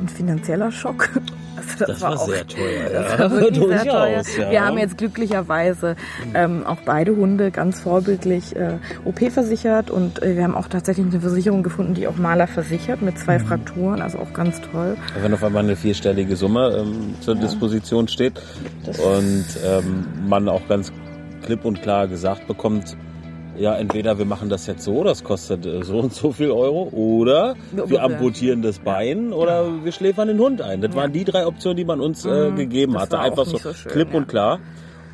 ein 0.00 0.08
finanzieller 0.08 0.72
Schock. 0.72 1.08
Also 1.58 1.78
das, 1.78 1.88
das 1.88 2.00
war, 2.02 2.10
war 2.10 2.20
auch, 2.20 2.28
sehr 2.28 2.46
teuer. 2.46 2.90
Ja. 2.92 3.18
War 3.18 3.30
sehr 3.40 3.84
teuer. 3.84 4.22
Ja. 4.38 4.50
Wir 4.50 4.66
haben 4.66 4.76
jetzt 4.76 4.98
glücklicherweise 4.98 5.96
ähm, 6.34 6.66
auch 6.66 6.76
beide 6.84 7.16
Hunde 7.16 7.50
ganz 7.50 7.80
vorbildlich 7.80 8.54
äh, 8.54 8.76
OP 9.06 9.32
versichert 9.32 9.90
und 9.90 10.22
äh, 10.22 10.36
wir 10.36 10.44
haben 10.44 10.54
auch 10.54 10.68
tatsächlich 10.68 11.06
eine 11.06 11.18
Versicherung 11.18 11.62
gefunden, 11.62 11.94
die 11.94 12.08
auch 12.08 12.16
Maler 12.16 12.46
versichert 12.46 13.00
mit 13.00 13.18
zwei 13.18 13.38
mhm. 13.38 13.46
Frakturen, 13.46 14.02
also 14.02 14.18
auch 14.18 14.34
ganz 14.34 14.60
toll. 14.70 14.98
Wenn 15.22 15.32
auf 15.32 15.42
einmal 15.42 15.64
eine 15.64 15.76
vierstellige 15.76 16.36
Summe 16.36 16.76
ähm, 16.78 17.14
zur 17.20 17.36
ja. 17.36 17.40
Disposition 17.40 18.06
steht 18.06 18.34
das 18.84 18.98
und 18.98 19.46
ähm, 19.64 20.04
man 20.28 20.50
auch 20.50 20.68
ganz 20.68 20.92
klipp 21.42 21.64
und 21.64 21.80
klar 21.80 22.06
gesagt 22.06 22.46
bekommt, 22.46 22.98
ja, 23.58 23.74
entweder 23.76 24.18
wir 24.18 24.24
machen 24.24 24.48
das 24.48 24.66
jetzt 24.66 24.84
so, 24.84 25.04
das 25.04 25.24
kostet 25.24 25.66
äh, 25.66 25.82
so 25.82 25.98
und 25.98 26.14
so 26.14 26.32
viel 26.32 26.50
Euro, 26.50 26.88
oder 26.92 27.56
wir 27.72 28.02
amputieren 28.02 28.62
das 28.62 28.78
Bein 28.78 29.32
oder 29.32 29.84
wir 29.84 29.92
schläfern 29.92 30.28
den 30.28 30.38
Hund 30.38 30.60
ein. 30.60 30.80
Das 30.80 30.94
waren 30.94 31.12
die 31.12 31.24
drei 31.24 31.46
Optionen, 31.46 31.76
die 31.76 31.84
man 31.84 32.00
uns 32.00 32.24
äh, 32.24 32.50
mhm. 32.50 32.56
gegeben 32.56 32.92
das 32.94 33.02
hatte. 33.02 33.18
Einfach 33.18 33.46
so, 33.46 33.58
so 33.58 33.72
schön, 33.72 33.92
klipp 33.92 34.14
und 34.14 34.28
klar. 34.28 34.60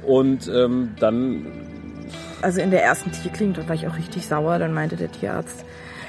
Und 0.07 0.51
ähm, 0.53 0.91
dann. 0.99 1.47
Also 2.43 2.61
in 2.61 2.71
der 2.71 2.83
ersten 2.83 3.13
Tierklinik, 3.13 3.57
da 3.57 3.69
war 3.69 3.75
ich 3.75 3.87
auch 3.87 3.97
richtig 3.97 4.27
sauer. 4.27 4.59
Dann 4.59 4.75
meinte 4.75 4.97
der 4.97 5.13
Tierarzt, 5.13 5.65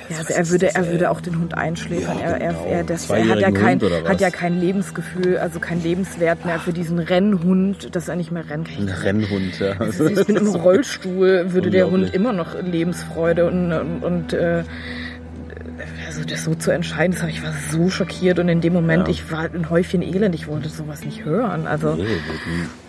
ja, 0.10 0.18
also 0.18 0.34
er 0.34 0.50
würde, 0.50 0.76
er 0.76 0.92
würde 0.92 1.10
auch 1.10 1.22
den 1.22 1.40
Hund 1.40 1.58
einschläfern. 1.58 2.20
Ja, 2.20 2.32
er, 2.32 2.50
genau. 2.50 2.66
er, 2.66 2.84
das, 2.84 3.10
er 3.10 3.28
hat 3.28 3.40
ja 3.40 3.52
kein, 3.52 3.82
hat 3.82 4.22
ja 4.22 4.30
kein 4.30 4.60
Lebensgefühl, 4.60 5.38
also 5.38 5.60
kein 5.60 5.82
Lebenswert 5.82 6.46
mehr 6.46 6.60
für 6.60 6.74
diesen 6.74 7.00
Rennhund, 7.00 7.96
dass 7.96 8.08
er 8.08 8.16
nicht 8.16 8.32
mehr 8.32 8.50
rennen 8.50 8.68
Ein 8.78 8.90
Rennhund, 8.90 9.60
ja. 9.60 9.74
Ich 9.82 10.26
bin 10.26 10.36
im 10.36 10.48
Rollstuhl, 10.48 11.54
würde 11.54 11.70
der 11.70 11.90
Hund 11.90 12.14
immer 12.14 12.34
noch 12.34 12.62
Lebensfreude 12.62 13.46
und, 13.46 13.72
und, 13.72 14.04
und 14.04 14.34
äh, 14.34 14.64
also 16.08 16.24
das 16.24 16.44
so 16.44 16.56
zu 16.56 16.72
entscheiden, 16.72 17.16
das, 17.20 17.30
ich 17.30 17.44
war 17.44 17.54
so 17.72 17.90
schockiert 17.90 18.40
und 18.40 18.50
in 18.50 18.62
dem 18.62 18.74
Moment, 18.74 19.08
ja. 19.08 19.14
ich 19.14 19.32
war 19.32 19.50
ein 19.54 19.70
Häufchen 19.70 20.02
Elend, 20.02 20.36
ich 20.36 20.48
wollte 20.48 20.70
sowas 20.70 21.04
nicht 21.04 21.26
hören. 21.26 21.68
Also 21.68 21.96
nee, 21.96 22.06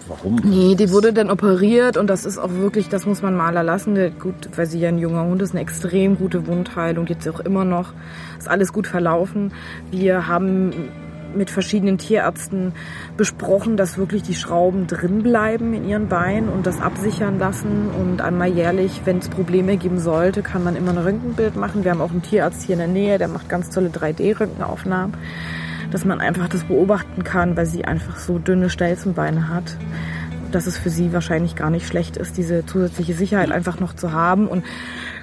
Warum? 0.09 0.37
Nee, 0.45 0.75
die 0.75 0.91
wurde 0.91 1.13
dann 1.13 1.31
operiert 1.31 1.97
und 1.97 2.09
das 2.09 2.25
ist 2.25 2.39
auch 2.39 2.51
wirklich, 2.51 2.89
das 2.89 3.07
muss 3.07 3.23
man 3.23 3.35
mal 3.35 3.57
erlassen. 3.57 3.97
Gut, 4.19 4.51
weil 4.57 4.67
sie 4.67 4.79
ja 4.79 4.89
ein 4.89 4.99
junger 4.99 5.25
Hund 5.25 5.41
ist, 5.41 5.53
eine 5.53 5.61
extrem 5.61 6.19
gute 6.19 6.47
Wundheilung, 6.47 7.07
jetzt 7.07 7.29
auch 7.29 7.41
immer 7.41 7.65
noch. 7.65 7.93
Ist 8.39 8.49
alles 8.49 8.73
gut 8.73 8.87
verlaufen. 8.87 9.53
Wir 9.91 10.27
haben 10.27 10.73
mit 11.35 11.51
verschiedenen 11.51 11.99
Tierärzten 11.99 12.73
besprochen, 13.17 13.77
dass 13.77 13.99
wirklich 13.99 14.23
die 14.23 14.35
Schrauben 14.35 14.87
drin 14.87 15.23
bleiben 15.23 15.75
in 15.75 15.89
ihren 15.89 16.09
Beinen 16.09 16.49
und 16.49 16.67
das 16.67 16.81
absichern 16.81 17.39
lassen. 17.39 17.89
Und 18.01 18.21
einmal 18.21 18.49
jährlich, 18.53 19.01
wenn 19.05 19.19
es 19.19 19.29
Probleme 19.29 19.77
geben 19.77 19.99
sollte, 19.99 20.43
kann 20.43 20.63
man 20.63 20.77
immer 20.77 20.93
ein 20.93 20.99
Röntgenbild 20.99 21.57
machen. 21.57 21.83
Wir 21.83 21.93
haben 21.93 22.01
auch 22.01 22.11
einen 22.11 22.23
Tierarzt 22.23 22.63
hier 22.63 22.75
in 22.75 22.81
der 22.81 22.89
Nähe, 22.89 23.19
der 23.19 23.29
macht 23.29 23.49
ganz 23.49 23.71
tolle 23.71 23.89
3D-Röntgenaufnahmen 23.89 25.15
dass 25.95 26.05
man 26.05 26.21
einfach 26.21 26.49
das 26.49 26.65
beobachten 26.65 27.23
kann, 27.23 27.57
weil 27.57 27.67
sie 27.67 27.85
einfach 27.85 28.19
so 28.19 28.41
dünne 28.41 28.69
Stelzenbeine 28.69 29.49
hat, 29.49 29.77
dass 30.51 30.67
es 30.67 30.77
für 30.77 30.91
sie 30.91 31.13
wahrscheinlich 31.13 31.55
gar 31.55 31.71
nicht 31.71 31.87
schlecht 31.87 32.17
ist, 32.17 32.37
diese 32.37 32.67
zusätzliche 32.67 33.15
Sicherheit 33.15 33.53
einfach 33.53 33.79
noch 33.79 33.95
zu 33.95 34.11
haben 34.11 34.49
und 34.49 34.65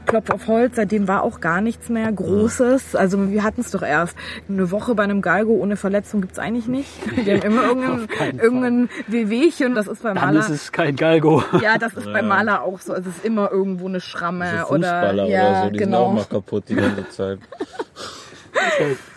Klopf 0.06 0.30
auf 0.30 0.48
Holz, 0.48 0.78
seitdem 0.78 1.10
war 1.10 1.24
auch 1.24 1.42
gar 1.42 1.60
nichts 1.60 1.90
mehr 1.90 2.10
Großes. 2.10 2.96
Also 2.96 3.32
wir 3.32 3.44
hatten 3.44 3.62
es 3.62 3.72
doch 3.72 3.82
erst. 3.82 4.18
Eine 4.48 4.72
Woche 4.72 4.96
bei 4.96 5.04
einem 5.04 5.22
Galgo 5.22 5.52
ohne 5.52 5.76
Verletzung 5.76 6.22
gibt's 6.22 6.40
eigentlich 6.40 6.68
nicht. 6.68 6.90
Wir 7.26 7.36
haben 7.36 7.44
immer 7.44 7.64
irgendein, 7.66 8.40
irgendein 8.40 8.90
Wehwehchen. 9.08 9.76
Das 9.76 9.88
ist 9.88 10.02
bei 10.04 10.14
Maler. 10.14 10.28
Dann 10.28 10.38
ist 10.38 10.50
es 10.50 10.72
kein 10.72 10.96
Galgo. 10.96 11.44
Ja, 11.62 11.78
das 11.78 11.94
ist 11.94 12.08
ja. 12.08 12.14
bei 12.14 12.22
Maler 12.22 12.64
auch 12.64 12.80
so. 12.80 12.94
Also 12.94 13.10
es 13.10 13.18
ist 13.18 13.26
immer 13.26 13.52
irgendwo 13.52 13.88
eine 13.88 14.00
Schramme 14.00 14.46
also 14.46 14.74
oder 14.74 15.14
ja, 15.26 15.50
oder 15.50 15.64
so, 15.64 15.70
die 15.70 15.78
genau. 15.78 15.98
sind 15.98 16.08
auch 16.08 16.14
mal 16.14 16.26
kaputt 16.26 16.64
die 16.70 16.76
ganze 16.76 17.10
Zeit. 17.10 17.40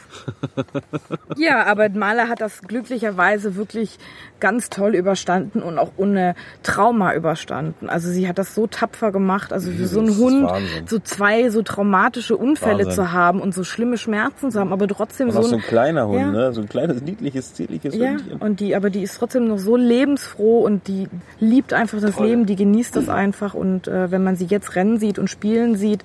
ja, 1.37 1.65
aber 1.67 1.89
Maler 1.89 2.29
hat 2.29 2.41
das 2.41 2.63
glücklicherweise 2.63 3.57
wirklich 3.57 3.99
ganz 4.41 4.69
toll 4.69 4.95
überstanden 4.95 5.63
und 5.63 5.79
auch 5.79 5.93
ohne 5.97 6.35
Trauma 6.63 7.15
überstanden. 7.15 7.89
Also 7.89 8.11
sie 8.11 8.29
hat 8.29 8.39
das 8.39 8.55
so 8.55 8.67
tapfer 8.67 9.13
gemacht. 9.13 9.53
Also 9.53 9.71
für 9.71 9.87
so 9.87 10.01
einen 10.01 10.17
Hund 10.17 10.51
so 10.87 10.99
zwei 10.99 11.49
so 11.51 11.63
traumatische 11.63 12.37
Unfälle 12.37 12.85
Wahnsinn. 12.85 12.93
zu 12.93 13.13
haben 13.13 13.41
und 13.41 13.55
so 13.55 13.65
schlimme 13.65 13.97
Schmerzen 13.97 14.51
zu 14.51 14.61
haben, 14.61 14.73
aber 14.73 14.87
trotzdem 14.89 15.29
und 15.29 15.35
so, 15.35 15.41
ein, 15.41 15.45
so 15.45 15.57
ein 15.57 15.63
kleiner 15.63 16.09
Hund, 16.09 16.21
ja. 16.21 16.31
ne? 16.31 16.53
So 16.53 16.61
ein 16.61 16.69
kleines 16.69 17.03
niedliches, 17.03 17.55
zierliches 17.55 17.95
ja, 17.95 18.11
Hündchen. 18.11 18.39
und 18.39 18.61
die, 18.61 18.77
aber 18.77 18.91
die 18.91 19.03
ist 19.03 19.19
trotzdem 19.19 19.49
noch 19.49 19.59
so 19.59 19.77
lebensfroh 19.77 20.61
und 20.61 20.89
die 20.89 21.09
liebt 21.41 21.73
einfach 21.73 22.01
das 22.01 22.17
Voll. 22.17 22.27
Leben, 22.27 22.47
die 22.47 22.57
genießt 22.57 22.97
das 22.97 23.09
einfach 23.09 23.55
und 23.55 23.89
äh, 23.89 24.11
wenn 24.11 24.23
man 24.23 24.37
sie 24.37 24.47
jetzt 24.47 24.77
rennen 24.77 24.99
sieht 24.99 25.19
und 25.19 25.29
spielen 25.29 25.77
sieht, 25.77 26.03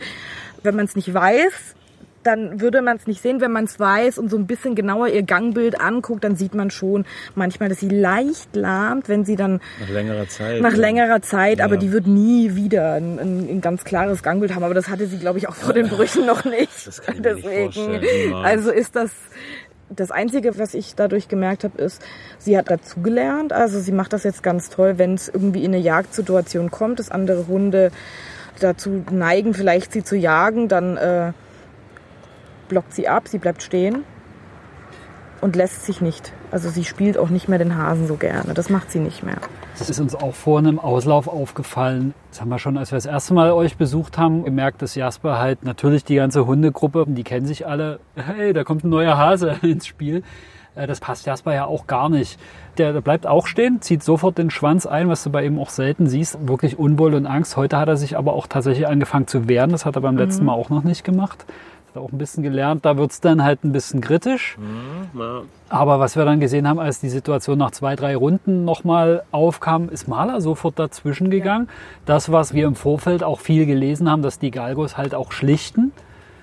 wenn 0.64 0.76
man 0.76 0.86
es 0.86 0.96
nicht 0.96 1.14
weiß, 1.14 1.76
dann 2.24 2.60
würde 2.62 2.82
man 2.82 2.98
es 2.98 3.08
nicht 3.08 3.22
sehen, 3.22 3.42
wenn 3.42 3.52
man 3.52 3.66
es 3.66 3.80
weiß 3.80 4.18
und 4.18 4.30
so 4.30 4.38
ein 4.38 4.48
bisschen 4.48 4.76
genauer 4.76 5.08
ihr 5.08 5.24
Gangbild 5.24 5.80
anguckt, 5.80 6.24
dann 6.24 6.36
sieht 6.36 6.54
man 6.54 6.72
schon 6.72 7.06
manchmal, 7.36 7.70
dass 7.70 7.80
sie 7.80 7.90
leicht 7.90 8.56
lahmt, 8.56 9.10
wenn 9.10 9.26
sie 9.26 9.36
dann 9.36 9.62
nach 9.80 9.90
längerer 9.90 10.28
Zeit. 10.28 10.62
Nach 10.62 10.74
ja. 10.74 10.78
längerer 10.78 11.22
Zeit, 11.22 11.60
ja. 11.60 11.66
aber 11.66 11.78
die 11.78 11.92
wird 11.92 12.08
nie 12.08 12.56
wieder 12.56 12.94
ein, 12.94 13.20
ein, 13.20 13.50
ein, 13.50 13.62
ganz 13.62 13.84
klares 13.84 14.24
Gangbild 14.24 14.54
haben. 14.54 14.64
Aber 14.64 14.74
das 14.74 14.90
hatte 14.90 15.08
sie, 15.08 15.18
glaube 15.18 15.40
ich, 15.40 15.48
auch 15.48 15.56
vor 15.56 15.74
den 15.74 15.88
Brüchen 15.88 16.26
noch 16.26 16.46
nicht. 16.46 16.88
Das 16.88 17.02
kann 17.02 17.16
ich 17.16 17.22
Deswegen, 17.22 18.00
nicht 18.00 18.34
also 18.34 18.72
ist 18.72 18.96
das 18.96 19.12
das 19.90 20.12
Einzige, 20.12 20.58
was 20.60 20.76
ich 20.76 20.94
dadurch 20.94 21.30
gemerkt 21.30 21.64
habe, 21.64 21.82
ist, 21.82 22.04
sie 22.38 22.58
hat 22.58 22.70
dazugelernt. 22.70 23.54
Also 23.54 23.80
sie 23.80 23.92
macht 23.92 24.14
das 24.14 24.24
jetzt 24.24 24.44
ganz 24.44 24.70
toll, 24.70 24.98
wenn 24.98 25.16
es 25.16 25.30
irgendwie 25.30 25.64
in 25.64 25.74
eine 25.74 25.82
Jagdsituation 25.82 26.70
kommt, 26.70 27.00
dass 27.00 27.10
andere 27.10 27.48
Hunde 27.48 27.92
dazu 28.60 29.04
neigen, 29.10 29.54
vielleicht 29.54 29.92
sie 29.94 30.04
zu 30.04 30.16
jagen, 30.16 30.68
dann 30.68 30.98
äh, 30.98 31.32
blockt 32.70 32.94
sie 32.94 33.10
ab, 33.10 33.28
sie 33.28 33.40
bleibt 33.40 33.62
stehen 33.62 34.06
und 35.42 35.56
lässt 35.56 35.86
sich 35.86 36.02
nicht. 36.02 36.32
Also 36.52 36.70
sie 36.70 36.84
spielt 36.84 37.18
auch 37.18 37.30
nicht 37.30 37.48
mehr 37.48 37.60
den 37.60 37.78
Hasen 37.78 38.08
so 38.08 38.16
gerne. 38.16 38.54
Das 38.54 38.70
macht 38.70 38.92
sie 38.92 39.00
nicht 39.00 39.24
mehr. 39.24 39.38
Das 39.78 39.90
ist 39.90 40.00
uns 40.00 40.16
auch 40.16 40.34
vor 40.34 40.60
einem 40.60 40.80
Auslauf 40.80 41.28
aufgefallen. 41.28 42.14
Das 42.32 42.42
haben 42.42 42.50
wir 42.50 42.60
schon, 42.60 42.78
als 42.78 42.92
wir 42.92 42.98
das 42.98 43.06
erste 43.06 43.34
Mal 43.34 43.52
euch 43.52 43.78
besucht 43.78 44.18
haben, 44.18 44.44
gemerkt, 44.44 44.82
dass 44.82 44.96
Jasper 44.96 45.40
halt 45.40 45.64
natürlich 45.64 46.04
die 46.04 46.16
ganze 46.16 46.46
Hundegruppe, 46.46 47.06
die 47.08 47.24
kennen 47.24 47.46
sich 47.46 47.68
alle, 47.68 48.00
hey, 48.16 48.54
da 48.54 48.64
kommt 48.64 48.84
ein 48.84 48.90
neuer 48.90 49.18
Hase 49.18 49.56
ins 49.62 49.88
Spiel. 49.88 50.24
Äh, 50.76 50.88
das 50.88 51.00
passt 51.00 51.26
Jasper 51.26 51.54
ja 51.54 51.66
auch 51.66 51.88
gar 51.88 52.10
nicht. 52.10 52.40
Der, 52.78 52.94
der 52.94 53.02
bleibt 53.02 53.28
auch 53.28 53.48
stehen, 53.48 53.82
zieht 53.82 54.04
sofort 54.04 54.38
den 54.38 54.50
Schwanz 54.50 54.86
ein, 54.86 55.08
was 55.08 55.24
du 55.24 55.30
bei 55.30 55.46
ihm 55.46 55.60
auch 55.60 55.70
selten 55.70 56.08
siehst. 56.08 56.48
Wirklich 56.48 56.78
Unwohl 56.78 57.14
und 57.14 57.26
Angst. 57.26 57.56
Heute 57.56 57.78
hat 57.78 57.88
er 57.88 57.98
sich 57.98 58.18
aber 58.18 58.34
auch 58.34 58.48
tatsächlich 58.48 58.88
angefangen 58.88 59.28
zu 59.28 59.48
wehren. 59.48 59.72
Das 59.72 59.86
hat 59.86 59.96
er 59.96 60.02
beim 60.02 60.16
mhm. 60.16 60.22
letzten 60.22 60.46
Mal 60.46 60.54
auch 60.54 60.70
noch 60.70 60.84
nicht 60.84 61.04
gemacht 61.04 61.46
auch 62.00 62.12
ein 62.12 62.18
bisschen 62.18 62.44
gelernt, 62.44 62.86
da 62.86 62.98
wird 62.98 63.12
es 63.12 63.22
dann 63.22 63.44
halt 63.44 63.64
ein 63.64 63.72
bisschen 63.72 64.02
kritisch. 64.02 64.58
Mhm, 64.58 65.20
ja. 65.20 65.42
Aber 65.70 66.00
was 66.00 66.16
wir 66.16 66.26
dann 66.26 66.40
gesehen 66.40 66.68
haben, 66.68 66.80
als 66.80 67.00
die 67.00 67.10
Situation 67.10 67.58
nach 67.58 67.72
zwei, 67.72 67.96
drei 67.96 68.16
Runden 68.16 68.66
nochmal 68.66 69.24
aufkam, 69.32 69.90
ist 69.90 70.08
Maler 70.08 70.42
sofort 70.42 70.80
dazwischen 70.80 71.30
gegangen. 71.30 71.68
Ja. 71.68 71.74
Das, 72.06 72.32
was 72.32 72.54
wir 72.54 72.66
im 72.68 72.76
Vorfeld 72.76 73.24
auch 73.24 73.40
viel 73.40 73.66
gelesen 73.66 74.10
haben, 74.10 74.22
dass 74.22 74.40
die 74.40 74.52
Galgos 74.52 74.98
halt 74.98 75.14
auch 75.14 75.32
schlichten. 75.32 75.92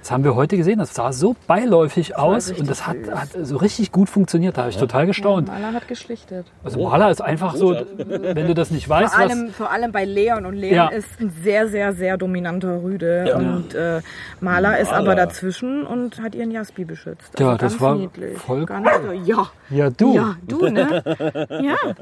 Das 0.07 0.13
haben 0.13 0.23
wir 0.23 0.37
heute 0.37 0.57
gesehen. 0.57 0.79
Das 0.79 0.95
sah 0.95 1.13
so 1.13 1.35
beiläufig 1.49 2.11
das 2.11 2.17
aus 2.17 2.53
und 2.53 2.71
das 2.71 2.87
hat, 2.87 2.97
hat, 3.13 3.31
so 3.43 3.57
richtig 3.57 3.91
gut 3.91 4.09
funktioniert. 4.09 4.57
Da 4.57 4.61
habe 4.61 4.71
ich 4.71 4.77
ja. 4.77 4.81
total 4.83 5.05
gestaunt. 5.05 5.49
Ja, 5.49 5.55
Maler 5.55 5.73
hat 5.73 5.89
geschlichtet. 5.89 6.47
Also 6.63 6.79
oh. 6.79 6.91
Maler 6.91 7.11
ist 7.11 7.21
einfach 7.21 7.57
so, 7.57 7.75
wenn 7.97 8.47
du 8.47 8.55
das 8.55 8.71
nicht 8.71 8.89
weißt. 8.89 9.13
Vor 9.13 9.21
allem, 9.21 9.49
vor 9.51 9.69
allem 9.73 9.91
bei 9.91 10.05
Leon. 10.05 10.47
Und 10.47 10.55
Leon 10.55 10.75
ja. 10.77 10.87
ist 10.87 11.09
ein 11.21 11.35
sehr, 11.43 11.67
sehr, 11.67 11.93
sehr 11.93 12.19
dominanter 12.19 12.85
Rüde. 12.85 13.25
Ja. 13.27 13.37
Und 13.37 13.75
äh, 13.75 14.01
Maler, 14.39 14.69
Maler, 14.69 14.79
ist 14.79 14.93
aber 14.93 15.17
dazwischen 15.17 15.85
und 15.85 16.23
hat 16.23 16.37
ihren 16.37 16.53
Jaspi 16.53 16.85
beschützt. 16.85 17.33
Also 17.35 17.51
ja, 17.51 17.59
das 17.59 17.81
war 17.81 17.97
niedlich. 17.97 18.39
voll 18.39 18.65
Ganz 18.65 18.89
cool. 19.09 19.21
Ja. 19.25 19.51
Ja, 19.71 19.91
du. 19.91 20.15
Ja, 20.15 20.37
du, 20.47 20.69
ne? 20.69 21.03
ja. 21.61 21.95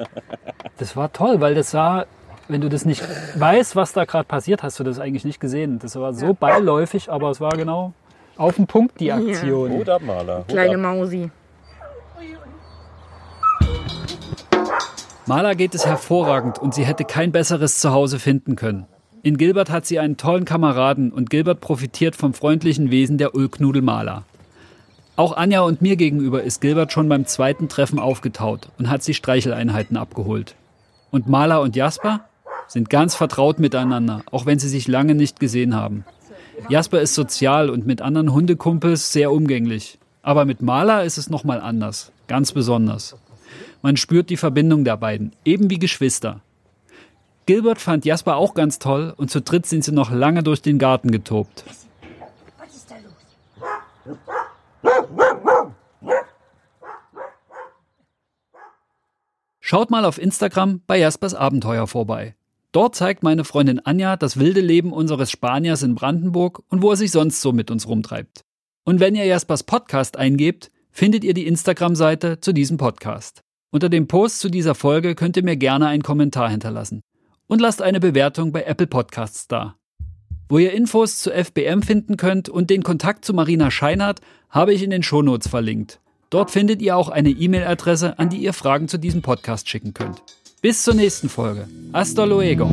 Das 0.77 0.95
war 0.95 1.11
toll, 1.11 1.41
weil 1.41 1.55
das 1.55 1.71
sah 1.71 2.05
wenn 2.49 2.61
du 2.61 2.69
das 2.69 2.85
nicht 2.85 3.03
weißt, 3.39 3.77
was 3.77 3.93
da 3.93 4.05
gerade 4.05 4.25
passiert, 4.25 4.63
hast 4.63 4.79
du 4.79 4.85
das 4.85 4.99
eigentlich 4.99 5.25
nicht 5.25 5.41
gesehen. 5.41 5.79
Das 5.79 5.97
war 5.97 6.13
so 6.13 6.35
beiläufig, 6.35 7.11
aber 7.11 7.31
es 7.31 7.41
war 7.41 7.57
genau 7.57 7.93
auf 8.37 8.57
den 8.57 8.67
Punkt 8.67 9.01
die 9.01 9.13
Aktion. 9.13 9.73
Ja. 9.73 9.79
Hut 9.79 9.89
ab, 9.89 10.03
Maler. 10.03 10.39
Hut 10.39 10.49
Kleine 10.49 10.75
ab. 10.75 10.81
Mausi. 10.81 11.31
Maler 15.27 15.55
geht 15.55 15.75
es 15.75 15.87
hervorragend 15.87 16.59
und 16.59 16.75
sie 16.75 16.85
hätte 16.85 17.05
kein 17.05 17.33
besseres 17.33 17.79
Zuhause 17.81 18.19
finden 18.19 18.57
können. 18.57 18.87
In 19.23 19.39
Gilbert 19.39 19.71
hat 19.71 19.87
sie 19.87 19.99
einen 19.99 20.19
tollen 20.19 20.45
Kameraden 20.45 21.11
und 21.11 21.31
Gilbert 21.31 21.61
profitiert 21.63 22.15
vom 22.15 22.35
freundlichen 22.35 22.91
Wesen 22.91 23.17
der 23.17 23.35
Ulknudel 23.35 23.81
Maler. 23.81 24.25
Auch 25.17 25.35
Anja 25.35 25.63
und 25.63 25.81
mir 25.81 25.97
gegenüber 25.97 26.43
ist 26.43 26.61
Gilbert 26.61 26.93
schon 26.93 27.09
beim 27.09 27.25
zweiten 27.25 27.71
Treffen 27.71 27.99
aufgetaut 27.99 28.69
und 28.79 28.91
hat 28.91 29.03
sie 29.03 29.15
Streicheleinheiten 29.15 29.97
abgeholt. 29.97 30.57
Und 31.11 31.27
Maler 31.27 31.63
und 31.63 31.75
Jasper? 31.75 32.21
Sind 32.67 32.91
ganz 32.91 33.15
vertraut 33.15 33.59
miteinander, 33.59 34.23
auch 34.31 34.47
wenn 34.47 34.59
sie 34.59 34.69
sich 34.69 34.89
lange 34.89 35.15
nicht 35.15 35.41
gesehen 35.41 35.75
haben. 35.75 36.05
Jasper 36.69 37.01
ist 37.01 37.15
sozial 37.15 37.71
und 37.71 37.87
mit 37.87 38.01
anderen 38.01 38.33
Hundekumpels 38.33 39.13
sehr 39.13 39.33
umgänglich. 39.33 39.99
Aber 40.23 40.45
mit 40.45 40.63
Maler 40.63 41.05
ist 41.05 41.19
es 41.19 41.29
nochmal 41.29 41.61
anders, 41.61 42.11
ganz 42.29 42.53
besonders. 42.53 43.17
Man 43.83 43.97
spürt 43.97 44.31
die 44.31 44.39
Verbindung 44.39 44.85
der 44.85 44.97
beiden, 44.97 45.33
eben 45.45 45.69
wie 45.69 45.79
Geschwister. 45.79 46.41
Gilbert 47.47 47.79
fand 47.79 48.07
Jasper 48.07 48.37
auch 48.37 48.55
ganz 48.55 48.79
toll 48.79 49.13
und 49.15 49.31
zu 49.31 49.43
dritt 49.43 49.67
sind 49.67 49.85
sie 49.85 49.93
noch 49.93 50.11
lange 50.11 50.43
durch 50.43 50.63
den 50.63 50.79
Garten 50.79 51.11
getobt. 51.11 51.65
Was 52.59 52.75
ist 52.75 52.91
da 52.91 52.95
los? 52.95 54.17
Schaut 59.61 59.91
mal 59.91 60.07
auf 60.07 60.19
Instagram 60.19 60.81
bei 60.87 60.99
Jaspers 60.99 61.35
Abenteuer 61.35 61.87
vorbei. 61.87 62.35
Dort 62.75 62.97
zeigt 62.97 63.23
meine 63.23 63.45
Freundin 63.45 63.79
Anja 63.79 64.17
das 64.17 64.37
wilde 64.37 64.61
Leben 64.61 64.93
unseres 64.93 65.31
Spaniers 65.31 65.85
in 65.85 65.95
Brandenburg 65.95 66.61
und 66.71 66.83
wo 66.83 66.91
er 66.91 66.97
sich 66.97 67.13
sonst 67.13 67.41
so 67.41 67.53
mit 67.53 67.71
uns 67.71 67.87
rumtreibt. 67.87 68.41
Und 68.83 68.99
wenn 68.99 69.15
ihr 69.15 69.25
Jaspers 69.25 69.63
Podcast 69.63 70.17
eingebt, 70.17 70.73
findet 70.91 71.23
ihr 71.23 71.35
die 71.35 71.47
Instagram-Seite 71.47 72.41
zu 72.41 72.53
diesem 72.53 72.77
Podcast. 72.77 73.43
Unter 73.71 73.89
dem 73.89 74.09
Post 74.09 74.41
zu 74.41 74.49
dieser 74.49 74.75
Folge 74.75 75.15
könnt 75.15 75.37
ihr 75.37 75.45
mir 75.45 75.57
gerne 75.57 75.87
einen 75.87 76.03
Kommentar 76.03 76.51
hinterlassen. 76.51 77.03
Und 77.47 77.61
lasst 77.61 77.81
eine 77.81 78.01
Bewertung 78.01 78.51
bei 78.51 78.65
Apple 78.65 78.89
Podcasts 78.89 79.47
da. 79.47 79.77
Wo 80.49 80.59
ihr 80.59 80.73
Infos 80.73 81.21
zu 81.21 81.31
FBM 81.31 81.81
finden 81.81 82.17
könnt 82.17 82.49
und 82.49 82.71
den 82.71 82.83
Kontakt 82.83 83.25
zu 83.25 83.35
Marina 83.35 83.71
Scheinert, 83.71 84.21
habe 84.51 84.75
ich 84.75 84.83
in 84.83 84.91
den 84.91 85.05
Shownotes 85.05 85.47
verlinkt. 85.47 86.01
Dort 86.29 86.51
findet 86.51 86.83
ihr 86.83 86.97
auch 86.97 87.09
eine 87.09 87.31
E-Mail-Adresse, 87.31 88.19
an 88.19 88.31
die 88.31 88.39
ihr 88.39 88.53
Fragen 88.53 88.89
zu 88.89 88.99
diesem 88.99 89.23
Podcast 89.23 89.69
schicken 89.69 89.95
könnt. 89.95 90.25
Bis 90.65 90.83
zur 90.83 90.95
nächsten 90.95 91.29
Folge. 91.29 91.69
Hasta 91.93 92.25
luego. 92.25 92.71